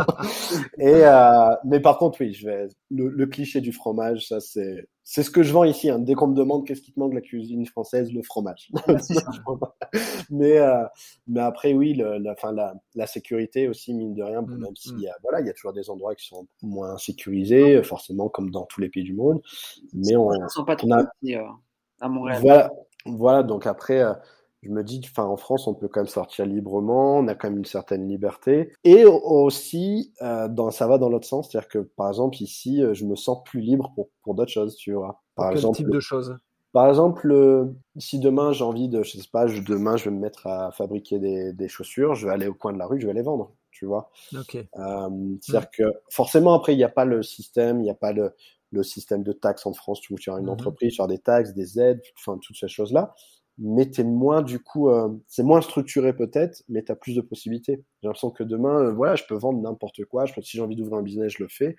et 0.77 1.05
euh, 1.05 1.55
mais 1.63 1.79
par 1.79 1.97
contre, 1.97 2.19
oui, 2.19 2.33
je 2.33 2.45
vais 2.45 2.67
le, 2.91 3.07
le 3.07 3.25
cliché 3.25 3.61
du 3.61 3.71
fromage, 3.71 4.27
ça 4.27 4.41
c'est 4.41 4.85
c'est 5.07 5.21
ce 5.21 5.29
que 5.29 5.43
je 5.43 5.53
vends 5.53 5.63
ici. 5.63 5.87
Hein. 5.87 5.99
Dès 5.99 6.15
qu'on 6.15 6.27
me 6.27 6.35
demande 6.35 6.65
qu'est-ce 6.65 6.81
qui 6.81 6.91
te 6.91 6.99
manque 6.99 7.11
de 7.11 7.15
la 7.15 7.21
cuisine 7.21 7.63
française, 7.67 8.11
le 8.11 8.23
fromage. 8.23 8.71
mais 10.31 10.57
euh, 10.57 10.83
mais 11.27 11.41
après 11.41 11.73
oui, 11.73 11.93
le, 11.93 12.17
la, 12.17 12.35
fin, 12.35 12.51
la, 12.51 12.73
la 12.95 13.05
sécurité 13.05 13.67
aussi 13.67 13.93
mine 13.93 14.15
de 14.15 14.23
rien. 14.23 14.41
Mmh, 14.41 14.57
même 14.57 14.75
s'il 14.75 14.99
y 14.99 15.07
a 15.07 15.15
voilà, 15.21 15.41
il 15.41 15.47
y 15.47 15.49
a 15.49 15.53
toujours 15.53 15.73
des 15.73 15.91
endroits 15.91 16.15
qui 16.15 16.25
sont 16.25 16.47
moins 16.63 16.97
sécurisés, 16.97 17.83
forcément 17.83 18.29
comme 18.29 18.49
dans 18.49 18.65
tous 18.65 18.81
les 18.81 18.89
pays 18.89 19.03
du 19.03 19.13
monde. 19.13 19.43
Mais 19.93 20.15
on, 20.15 20.27
on, 20.29 20.65
pas 20.65 20.75
on 20.83 20.91
a, 20.91 21.03
euh, 21.03 21.43
à 22.01 22.09
Montréal. 22.09 22.41
Voilà, 22.41 22.71
voilà. 23.05 23.43
Donc 23.43 23.67
après. 23.67 24.01
Euh, 24.01 24.13
je 24.65 24.71
me 24.71 24.83
dis, 24.83 24.99
enfin, 25.03 25.25
en 25.25 25.37
France, 25.37 25.67
on 25.67 25.75
peut 25.75 25.87
quand 25.87 25.99
même 25.99 26.07
sortir 26.07 26.45
librement, 26.45 27.17
on 27.17 27.27
a 27.27 27.35
quand 27.35 27.49
même 27.49 27.59
une 27.59 27.65
certaine 27.65 28.07
liberté. 28.07 28.73
Et 28.83 29.05
aussi, 29.05 30.11
euh, 30.21 30.47
dans, 30.47 30.71
ça 30.71 30.87
va 30.87 30.97
dans 30.97 31.09
l'autre 31.09 31.27
sens, 31.27 31.49
c'est-à-dire 31.49 31.69
que, 31.69 31.79
par 31.79 32.09
exemple, 32.09 32.41
ici, 32.41 32.81
euh, 32.81 32.93
je 32.95 33.05
me 33.05 33.15
sens 33.15 33.43
plus 33.43 33.61
libre 33.61 33.91
pour, 33.93 34.09
pour 34.23 34.33
d'autres 34.33 34.51
choses, 34.51 34.75
tu 34.75 34.93
vois. 34.93 35.21
Par 35.35 35.49
quel 35.49 35.57
exemple, 35.57 35.77
type 35.77 35.89
de 35.89 35.99
choses? 35.99 36.35
Par 36.73 36.89
exemple, 36.89 37.31
euh, 37.31 37.65
si 37.97 38.19
demain 38.19 38.51
j'ai 38.51 38.65
envie 38.65 38.89
de, 38.89 39.01
je 39.01 39.11
sais 39.17 39.29
pas, 39.31 39.45
demain 39.45 39.95
je 39.95 40.05
vais 40.05 40.11
me 40.11 40.19
mettre 40.19 40.45
à 40.45 40.71
fabriquer 40.71 41.19
des, 41.19 41.53
des 41.53 41.69
chaussures, 41.69 42.15
je 42.15 42.27
vais 42.27 42.33
aller 42.33 42.47
au 42.47 42.53
coin 42.53 42.73
de 42.73 42.77
la 42.77 42.85
rue, 42.85 42.99
je 42.99 43.07
vais 43.07 43.13
les 43.13 43.21
vendre, 43.21 43.53
tu 43.71 43.85
vois. 43.85 44.09
Ok. 44.37 44.55
Euh, 44.57 45.09
c'est-à-dire 45.39 45.69
que 45.71 45.83
forcément 46.09 46.53
après 46.53 46.73
il 46.73 46.77
n'y 46.77 46.83
a 46.83 46.89
pas 46.89 47.05
le 47.05 47.23
système, 47.23 47.79
il 47.79 47.83
n'y 47.83 47.89
a 47.89 47.95
pas 47.95 48.11
le, 48.11 48.35
le 48.71 48.83
système 48.83 49.23
de 49.23 49.31
taxes 49.31 49.65
en 49.65 49.71
France, 49.71 50.01
tu 50.01 50.13
vois, 50.27 50.37
une 50.37 50.47
mmh 50.47 50.49
entreprise, 50.49 50.93
sur 50.93 51.07
des 51.07 51.19
taxes, 51.19 51.53
des 51.53 51.79
aides, 51.79 52.01
enfin 52.17 52.37
toutes 52.41 52.57
ces 52.57 52.67
choses-là 52.67 53.15
mais 53.57 53.89
t'es 53.89 54.03
moins 54.03 54.41
du 54.41 54.59
coup, 54.59 54.89
euh, 54.89 55.09
c'est 55.27 55.43
moins 55.43 55.61
structuré 55.61 56.13
peut-être, 56.13 56.63
mais 56.67 56.83
t'as 56.83 56.95
plus 56.95 57.15
de 57.15 57.21
possibilités. 57.21 57.83
J'ai 58.01 58.07
l'impression 58.07 58.31
que 58.31 58.43
demain, 58.43 58.85
euh, 58.85 58.93
voilà, 58.93 59.15
je 59.15 59.23
peux 59.27 59.35
vendre 59.35 59.61
n'importe 59.61 60.03
quoi. 60.05 60.25
Je 60.25 60.33
pense 60.33 60.45
si 60.45 60.57
j'ai 60.57 60.63
envie 60.63 60.75
d'ouvrir 60.75 60.97
un 60.97 61.03
business, 61.03 61.33
je 61.37 61.43
le 61.43 61.49
fais. 61.49 61.75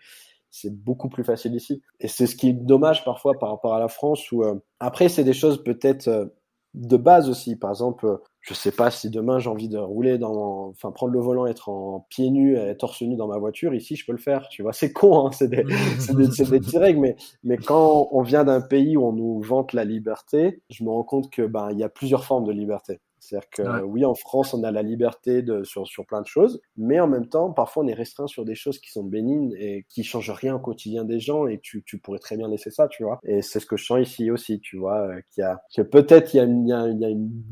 C'est 0.50 0.74
beaucoup 0.74 1.08
plus 1.08 1.24
facile 1.24 1.54
ici. 1.54 1.82
Et 2.00 2.08
c'est 2.08 2.26
ce 2.26 2.36
qui 2.36 2.48
est 2.48 2.52
dommage 2.54 3.04
parfois 3.04 3.34
par 3.38 3.50
rapport 3.50 3.74
à 3.74 3.80
la 3.80 3.88
France 3.88 4.30
où 4.32 4.42
euh, 4.42 4.54
après 4.80 5.08
c'est 5.08 5.24
des 5.24 5.34
choses 5.34 5.62
peut-être 5.62 6.30
de 6.76 6.96
base 6.96 7.28
aussi. 7.28 7.56
Par 7.56 7.70
exemple, 7.70 8.20
je 8.40 8.54
sais 8.54 8.70
pas 8.70 8.90
si 8.90 9.10
demain 9.10 9.38
j'ai 9.38 9.50
envie 9.50 9.68
de 9.68 9.78
rouler 9.78 10.18
dans, 10.18 10.68
enfin 10.68 10.92
prendre 10.92 11.12
le 11.12 11.20
volant, 11.20 11.46
être 11.46 11.68
en 11.68 12.06
pieds 12.10 12.30
nus, 12.30 12.56
et 12.58 12.76
torse 12.76 13.02
nu 13.02 13.16
dans 13.16 13.26
ma 13.26 13.38
voiture, 13.38 13.74
ici 13.74 13.96
je 13.96 14.06
peux 14.06 14.12
le 14.12 14.18
faire. 14.18 14.48
Tu 14.48 14.62
vois, 14.62 14.72
c'est 14.72 14.92
con, 14.92 15.26
hein, 15.26 15.30
c'est 15.32 15.48
des, 15.48 15.64
c'est 15.98 16.48
des, 16.48 16.60
des 16.60 16.78
règles, 16.78 17.00
mais 17.00 17.16
mais 17.42 17.56
quand 17.56 18.08
on 18.12 18.22
vient 18.22 18.44
d'un 18.44 18.60
pays 18.60 18.96
où 18.96 19.04
on 19.06 19.12
nous 19.12 19.40
vante 19.40 19.72
la 19.72 19.84
liberté, 19.84 20.62
je 20.70 20.84
me 20.84 20.90
rends 20.90 21.04
compte 21.04 21.30
que 21.30 21.42
ben 21.46 21.70
il 21.72 21.78
y 21.78 21.84
a 21.84 21.88
plusieurs 21.88 22.24
formes 22.24 22.44
de 22.44 22.52
liberté. 22.52 23.00
C'est-à-dire 23.26 23.48
que 23.50 23.82
oui, 23.82 24.04
en 24.04 24.14
France, 24.14 24.54
on 24.54 24.62
a 24.62 24.70
la 24.70 24.82
liberté 24.82 25.42
de, 25.42 25.64
sur, 25.64 25.86
sur 25.86 26.06
plein 26.06 26.22
de 26.22 26.26
choses, 26.26 26.60
mais 26.76 27.00
en 27.00 27.08
même 27.08 27.28
temps, 27.28 27.52
parfois, 27.52 27.84
on 27.84 27.88
est 27.88 27.94
restreint 27.94 28.26
sur 28.26 28.44
des 28.44 28.54
choses 28.54 28.78
qui 28.78 28.90
sont 28.90 29.04
bénignes 29.04 29.54
et 29.58 29.84
qui 29.88 30.04
changent 30.04 30.30
rien 30.30 30.56
au 30.56 30.60
quotidien 30.60 31.04
des 31.04 31.20
gens 31.20 31.46
et 31.46 31.58
tu, 31.60 31.82
tu 31.84 31.98
pourrais 31.98 32.18
très 32.18 32.36
bien 32.36 32.48
laisser 32.48 32.70
ça, 32.70 32.88
tu 32.88 33.02
vois. 33.02 33.18
Et 33.24 33.42
c'est 33.42 33.60
ce 33.60 33.66
que 33.66 33.76
je 33.76 33.84
sens 33.84 34.00
ici 34.00 34.30
aussi, 34.30 34.60
tu 34.60 34.76
vois, 34.76 35.08
euh, 35.08 35.20
qu'il 35.30 35.42
y 35.42 35.44
a, 35.44 35.60
que 35.74 35.82
peut-être 35.82 36.34
il 36.34 36.38
y 36.38 36.40
a, 36.40 36.44
il 36.44 36.66
y 36.68 36.72
a, 36.72 36.88
il 36.88 37.00
y 37.00 37.04
a 37.04 37.08
une 37.08 37.42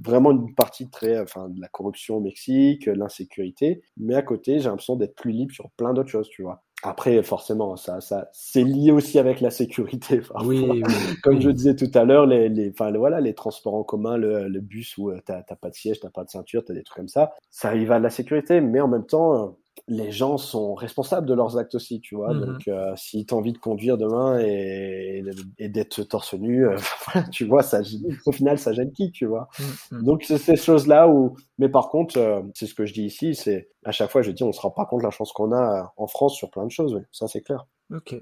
vraiment 0.00 0.30
une 0.32 0.54
partie 0.54 0.88
très, 0.90 1.18
enfin, 1.20 1.48
de 1.48 1.60
la 1.60 1.68
corruption 1.68 2.16
au 2.16 2.20
Mexique, 2.20 2.86
l'insécurité. 2.86 3.82
Mais 3.96 4.14
à 4.14 4.22
côté, 4.22 4.58
j'ai 4.60 4.68
l'impression 4.68 4.96
d'être 4.96 5.14
plus 5.16 5.32
libre 5.32 5.52
sur 5.54 5.70
plein 5.72 5.92
d'autres 5.94 6.10
choses, 6.10 6.28
tu 6.28 6.42
vois. 6.42 6.62
après, 6.82 7.20
forcément, 7.24 7.76
ça, 7.76 8.00
ça, 8.00 8.28
c'est 8.32 8.62
lié 8.64 8.92
aussi 8.92 9.18
avec 9.18 9.40
la 9.40 9.50
sécurité. 9.50 10.20
Oui, 10.40 10.82
Comme 11.22 11.40
je 11.40 11.50
disais 11.50 11.74
tout 11.74 11.90
à 11.94 12.04
l'heure, 12.04 12.26
les, 12.26 12.48
les, 12.48 12.70
enfin, 12.70 12.92
voilà, 12.92 13.20
les 13.20 13.34
transports 13.34 13.74
en 13.74 13.82
commun, 13.84 14.16
le, 14.16 14.48
le 14.48 14.60
bus 14.60 14.96
où 14.98 15.10
euh, 15.10 15.20
t'as, 15.24 15.42
t'as 15.42 15.56
pas 15.56 15.70
de 15.70 15.74
siège, 15.74 16.00
t'as 16.00 16.10
pas 16.10 16.24
de 16.24 16.30
ceinture, 16.30 16.64
t'as 16.64 16.74
des 16.74 16.82
trucs 16.84 16.96
comme 16.96 17.08
ça, 17.08 17.32
ça 17.50 17.74
y 17.74 17.84
va 17.84 17.98
de 17.98 18.04
la 18.04 18.10
sécurité. 18.10 18.60
Mais 18.60 18.80
en 18.80 18.88
même 18.88 19.06
temps, 19.06 19.34
euh, 19.34 19.50
les 19.88 20.12
gens 20.12 20.36
sont 20.36 20.74
responsables 20.74 21.26
de 21.26 21.34
leurs 21.34 21.58
actes 21.58 21.74
aussi, 21.74 22.00
tu 22.00 22.14
vois. 22.14 22.32
Mm-hmm. 22.32 22.44
Donc, 22.44 22.68
euh, 22.68 22.92
si 22.96 23.24
tu 23.24 23.34
as 23.34 23.36
envie 23.36 23.52
de 23.52 23.58
conduire 23.58 23.96
demain 23.96 24.38
et, 24.38 25.24
et 25.58 25.68
d'être 25.68 26.02
torse 26.02 26.34
nu, 26.34 26.66
euh, 26.66 26.76
tu 27.32 27.46
vois, 27.46 27.62
ça, 27.62 27.80
au 28.26 28.32
final, 28.32 28.58
ça 28.58 28.72
gêne 28.72 28.92
qui, 28.92 29.10
tu 29.10 29.26
vois. 29.26 29.48
Mm-hmm. 29.58 30.04
Donc, 30.04 30.24
c'est 30.24 30.38
ces 30.38 30.56
choses-là 30.56 31.08
où, 31.08 31.36
mais 31.58 31.68
par 31.68 31.88
contre, 31.88 32.18
euh, 32.18 32.42
c'est 32.54 32.66
ce 32.66 32.74
que 32.74 32.86
je 32.86 32.92
dis 32.92 33.04
ici, 33.04 33.34
c'est 33.34 33.70
à 33.84 33.92
chaque 33.92 34.10
fois, 34.10 34.22
je 34.22 34.30
dis, 34.30 34.44
on 34.44 34.52
se 34.52 34.60
rend 34.60 34.70
pas 34.70 34.84
compte 34.84 35.00
de 35.00 35.04
la 35.06 35.10
chance 35.10 35.32
qu'on 35.32 35.52
a 35.52 35.92
en 35.96 36.06
France 36.06 36.36
sur 36.36 36.50
plein 36.50 36.66
de 36.66 36.70
choses, 36.70 37.00
ça, 37.10 37.26
c'est 37.26 37.40
clair. 37.40 37.66
Ok. 37.94 38.14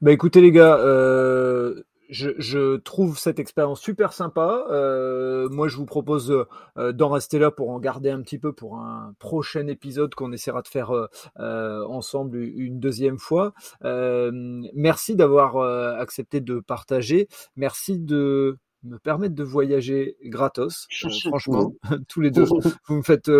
Bah 0.00 0.12
écoutez 0.12 0.40
les 0.40 0.52
gars, 0.52 0.76
euh, 0.78 1.82
je, 2.08 2.30
je, 2.38 2.76
trouve 2.76 3.18
cette 3.18 3.38
expérience 3.38 3.80
super 3.80 4.12
sympa. 4.12 4.66
Euh, 4.70 5.48
moi, 5.50 5.68
je 5.68 5.76
vous 5.76 5.86
propose 5.86 6.46
euh, 6.78 6.92
d'en 6.92 7.08
rester 7.08 7.38
là 7.38 7.50
pour 7.50 7.70
en 7.70 7.80
garder 7.80 8.10
un 8.10 8.22
petit 8.22 8.38
peu 8.38 8.52
pour 8.52 8.78
un 8.78 9.14
prochain 9.18 9.66
épisode 9.66 10.14
qu'on 10.14 10.32
essaiera 10.32 10.62
de 10.62 10.68
faire 10.68 10.92
euh, 11.38 11.84
ensemble 11.86 12.38
une 12.38 12.80
deuxième 12.80 13.18
fois. 13.18 13.52
Euh, 13.84 14.30
merci 14.74 15.16
d'avoir 15.16 15.56
euh, 15.56 15.94
accepté 15.96 16.40
de 16.40 16.60
partager. 16.60 17.28
Merci 17.56 17.98
de 17.98 18.58
me 18.84 18.98
permettre 18.98 19.34
de 19.34 19.42
voyager 19.42 20.16
gratos. 20.24 20.86
franchement, 21.26 21.74
tous 22.08 22.20
les 22.20 22.30
deux, 22.30 22.44
vous 22.88 22.96
me 22.96 23.02
faites 23.02 23.30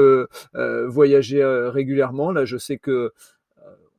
voyager 0.88 1.44
régulièrement. 1.44 2.32
Là, 2.32 2.44
je 2.44 2.56
sais 2.56 2.78
que 2.78 3.12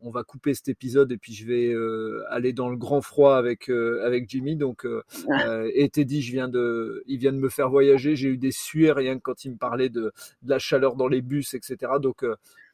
on 0.01 0.11
va 0.11 0.23
couper 0.23 0.53
cet 0.53 0.67
épisode 0.67 1.11
et 1.11 1.17
puis 1.17 1.33
je 1.33 1.45
vais 1.45 1.67
euh, 1.73 2.23
aller 2.29 2.53
dans 2.53 2.69
le 2.69 2.77
grand 2.77 3.01
froid 3.01 3.35
avec 3.35 3.69
euh, 3.69 4.05
avec 4.05 4.29
Jimmy. 4.29 4.55
Donc 4.55 4.85
euh, 4.85 5.01
et 5.73 5.89
Teddy, 5.89 6.21
je 6.21 6.31
viens 6.31 6.47
de, 6.47 7.03
il 7.07 7.17
vient 7.17 7.31
de 7.31 7.37
me 7.37 7.49
faire 7.49 7.69
voyager. 7.69 8.15
J'ai 8.15 8.29
eu 8.29 8.37
des 8.37 8.51
sueurs 8.51 8.97
rien 8.97 9.15
que 9.17 9.21
quand 9.21 9.45
il 9.45 9.51
me 9.51 9.57
parlait 9.57 9.89
de, 9.89 10.13
de 10.41 10.49
la 10.49 10.59
chaleur 10.59 10.95
dans 10.95 11.07
les 11.07 11.21
bus, 11.21 11.53
etc. 11.53 11.93
Donc 12.01 12.25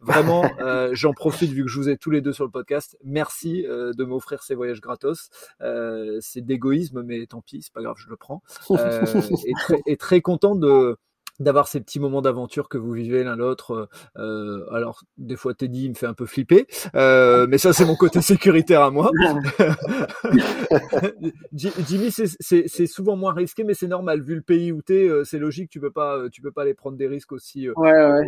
vraiment, 0.01 0.43
j'en 0.93 1.13
profite 1.13 1.51
vu 1.51 1.63
que 1.63 1.69
je 1.69 1.79
vous 1.79 1.89
ai 1.89 1.97
tous 1.97 2.11
les 2.11 2.21
deux 2.21 2.33
sur 2.33 2.45
le 2.45 2.51
podcast. 2.51 2.97
Merci 3.03 3.63
de 3.63 4.03
m'offrir 4.03 4.43
ces 4.43 4.55
voyages 4.55 4.81
gratos. 4.81 5.29
c'est 6.19 6.41
d'égoïsme, 6.41 7.03
mais 7.03 7.25
tant 7.25 7.41
pis, 7.41 7.61
c'est 7.61 7.73
pas 7.73 7.81
grave, 7.81 7.95
je 7.97 8.09
le 8.09 8.17
prends. 8.17 8.41
et, 8.69 9.53
très, 9.53 9.81
et 9.85 9.97
très 9.97 10.21
content 10.21 10.55
de 10.55 10.97
d'avoir 11.43 11.67
ces 11.67 11.81
petits 11.81 11.99
moments 11.99 12.21
d'aventure 12.21 12.69
que 12.69 12.77
vous 12.77 12.91
vivez 12.91 13.23
l'un 13.23 13.35
l'autre. 13.35 13.89
Euh, 14.17 14.65
alors 14.71 15.03
des 15.17 15.35
fois 15.35 15.53
Teddy 15.53 15.85
il 15.85 15.89
me 15.89 15.95
fait 15.95 16.05
un 16.05 16.13
peu 16.13 16.25
flipper, 16.25 16.67
euh, 16.95 17.47
mais 17.47 17.57
ça 17.57 17.73
c'est 17.73 17.85
mon 17.85 17.95
côté 17.95 18.21
sécuritaire 18.21 18.81
à 18.81 18.91
moi. 18.91 19.11
Jimmy 21.53 22.11
c'est 22.11 22.87
souvent 22.87 23.15
moins 23.15 23.33
risqué, 23.33 23.63
mais 23.63 23.73
c'est 23.73 23.87
normal 23.87 24.21
vu 24.21 24.35
le 24.35 24.41
pays 24.41 24.71
où 24.71 24.81
t'es, 24.81 25.07
euh, 25.07 25.23
c'est 25.23 25.39
logique, 25.39 25.69
tu 25.69 25.79
peux 25.79 25.91
pas 25.91 26.29
tu 26.31 26.41
peux 26.41 26.51
pas 26.51 26.63
aller 26.63 26.73
prendre 26.73 26.97
des 26.97 27.07
risques 27.07 27.31
aussi 27.31 27.67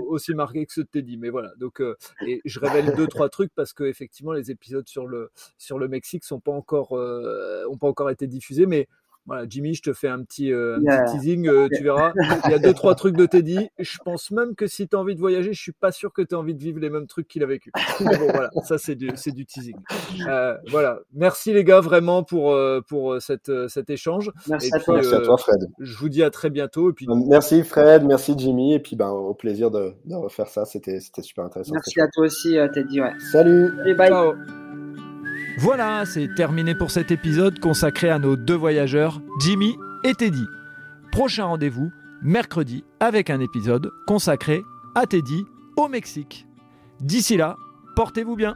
aussi 0.07 0.33
marqués 0.33 0.65
que 0.65 0.73
ceux 0.73 0.83
de 0.83 0.89
Teddy. 0.89 1.17
Mais 1.17 1.29
voilà 1.29 1.51
donc 1.59 1.81
et 2.25 2.41
je 2.45 2.59
révèle 2.59 2.95
deux 2.95 3.07
trois 3.07 3.29
trucs 3.29 3.53
parce 3.55 3.73
que 3.73 3.83
effectivement 3.83 4.33
les 4.33 4.51
épisodes 4.51 4.87
sur 4.87 5.07
le 5.07 5.31
sur 5.57 5.79
le 5.79 5.87
Mexique 5.87 6.23
sont 6.23 6.39
pas 6.39 6.51
encore 6.51 6.91
ont 6.91 7.77
pas 7.77 7.87
encore 7.87 8.09
été 8.09 8.27
diffusés, 8.27 8.65
mais 8.65 8.87
voilà, 9.25 9.45
Jimmy, 9.47 9.73
je 9.73 9.81
te 9.81 9.93
fais 9.93 10.07
un 10.07 10.21
petit, 10.23 10.51
euh, 10.51 10.79
teasing, 11.11 11.47
euh, 11.47 11.67
tu 11.75 11.83
verras. 11.83 12.13
Il 12.45 12.51
y 12.51 12.53
a 12.53 12.59
deux, 12.59 12.73
trois 12.73 12.93
trucs 12.95 13.15
de 13.15 13.25
Teddy. 13.25 13.69
Je 13.79 13.97
pense 14.03 14.29
même 14.31 14.55
que 14.55 14.67
si 14.67 14.87
tu 14.87 14.95
as 14.95 14.99
envie 14.99 15.15
de 15.15 15.19
voyager, 15.19 15.53
je 15.53 15.61
suis 15.61 15.71
pas 15.71 15.91
sûr 15.91 16.13
que 16.13 16.21
tu 16.21 16.35
as 16.35 16.37
envie 16.37 16.53
de 16.53 16.61
vivre 16.61 16.79
les 16.79 16.89
mêmes 16.89 17.07
trucs 17.07 17.27
qu'il 17.27 17.43
a 17.43 17.47
vécu. 17.47 17.71
bon, 17.99 18.27
voilà, 18.31 18.49
ça 18.63 18.77
c'est 18.77 18.95
du, 18.95 19.09
c'est 19.15 19.31
du 19.31 19.45
teasing. 19.45 19.75
Euh, 20.27 20.55
voilà. 20.69 20.99
Merci 21.13 21.53
les 21.53 21.63
gars 21.63 21.81
vraiment 21.81 22.23
pour, 22.23 22.57
pour 22.87 23.21
cette, 23.21 23.51
cet 23.67 23.89
échange. 23.89 24.31
Merci, 24.47 24.69
à, 24.73 24.79
toi. 24.79 24.95
merci 24.95 25.15
à 25.15 25.21
toi, 25.21 25.37
Fred. 25.37 25.69
Je 25.79 25.97
vous 25.97 26.09
dis 26.09 26.23
à 26.23 26.29
très 26.29 26.49
bientôt. 26.49 26.91
Et 26.91 26.93
puis... 26.93 27.07
Merci 27.27 27.63
Fred, 27.63 28.03
merci 28.05 28.35
Jimmy. 28.37 28.73
Et 28.73 28.79
puis 28.79 28.95
ben, 28.95 29.09
au 29.09 29.33
plaisir 29.33 29.71
de, 29.71 29.93
de 30.05 30.15
refaire 30.15 30.47
ça. 30.47 30.65
C'était, 30.65 30.99
c'était 30.99 31.21
super 31.21 31.45
intéressant. 31.45 31.73
Merci 31.73 31.99
à 31.99 32.07
toi 32.07 32.25
aussi, 32.25 32.57
Teddy. 32.73 33.01
Ouais. 33.01 33.13
Salut. 33.31 33.73
Et 33.87 33.93
bye. 33.93 34.09
Ciao. 34.09 34.64
Voilà, 35.57 36.05
c'est 36.05 36.27
terminé 36.35 36.75
pour 36.75 36.91
cet 36.91 37.11
épisode 37.11 37.59
consacré 37.59 38.09
à 38.09 38.19
nos 38.19 38.35
deux 38.35 38.55
voyageurs, 38.55 39.21
Jimmy 39.39 39.77
et 40.03 40.13
Teddy. 40.13 40.45
Prochain 41.13 41.45
rendez-vous, 41.45 41.91
mercredi, 42.21 42.83
avec 42.99 43.29
un 43.29 43.39
épisode 43.39 43.89
consacré 44.05 44.63
à 44.95 45.05
Teddy 45.05 45.45
au 45.77 45.87
Mexique. 45.87 46.45
D'ici 46.99 47.37
là, 47.37 47.55
portez-vous 47.95 48.35
bien. 48.35 48.55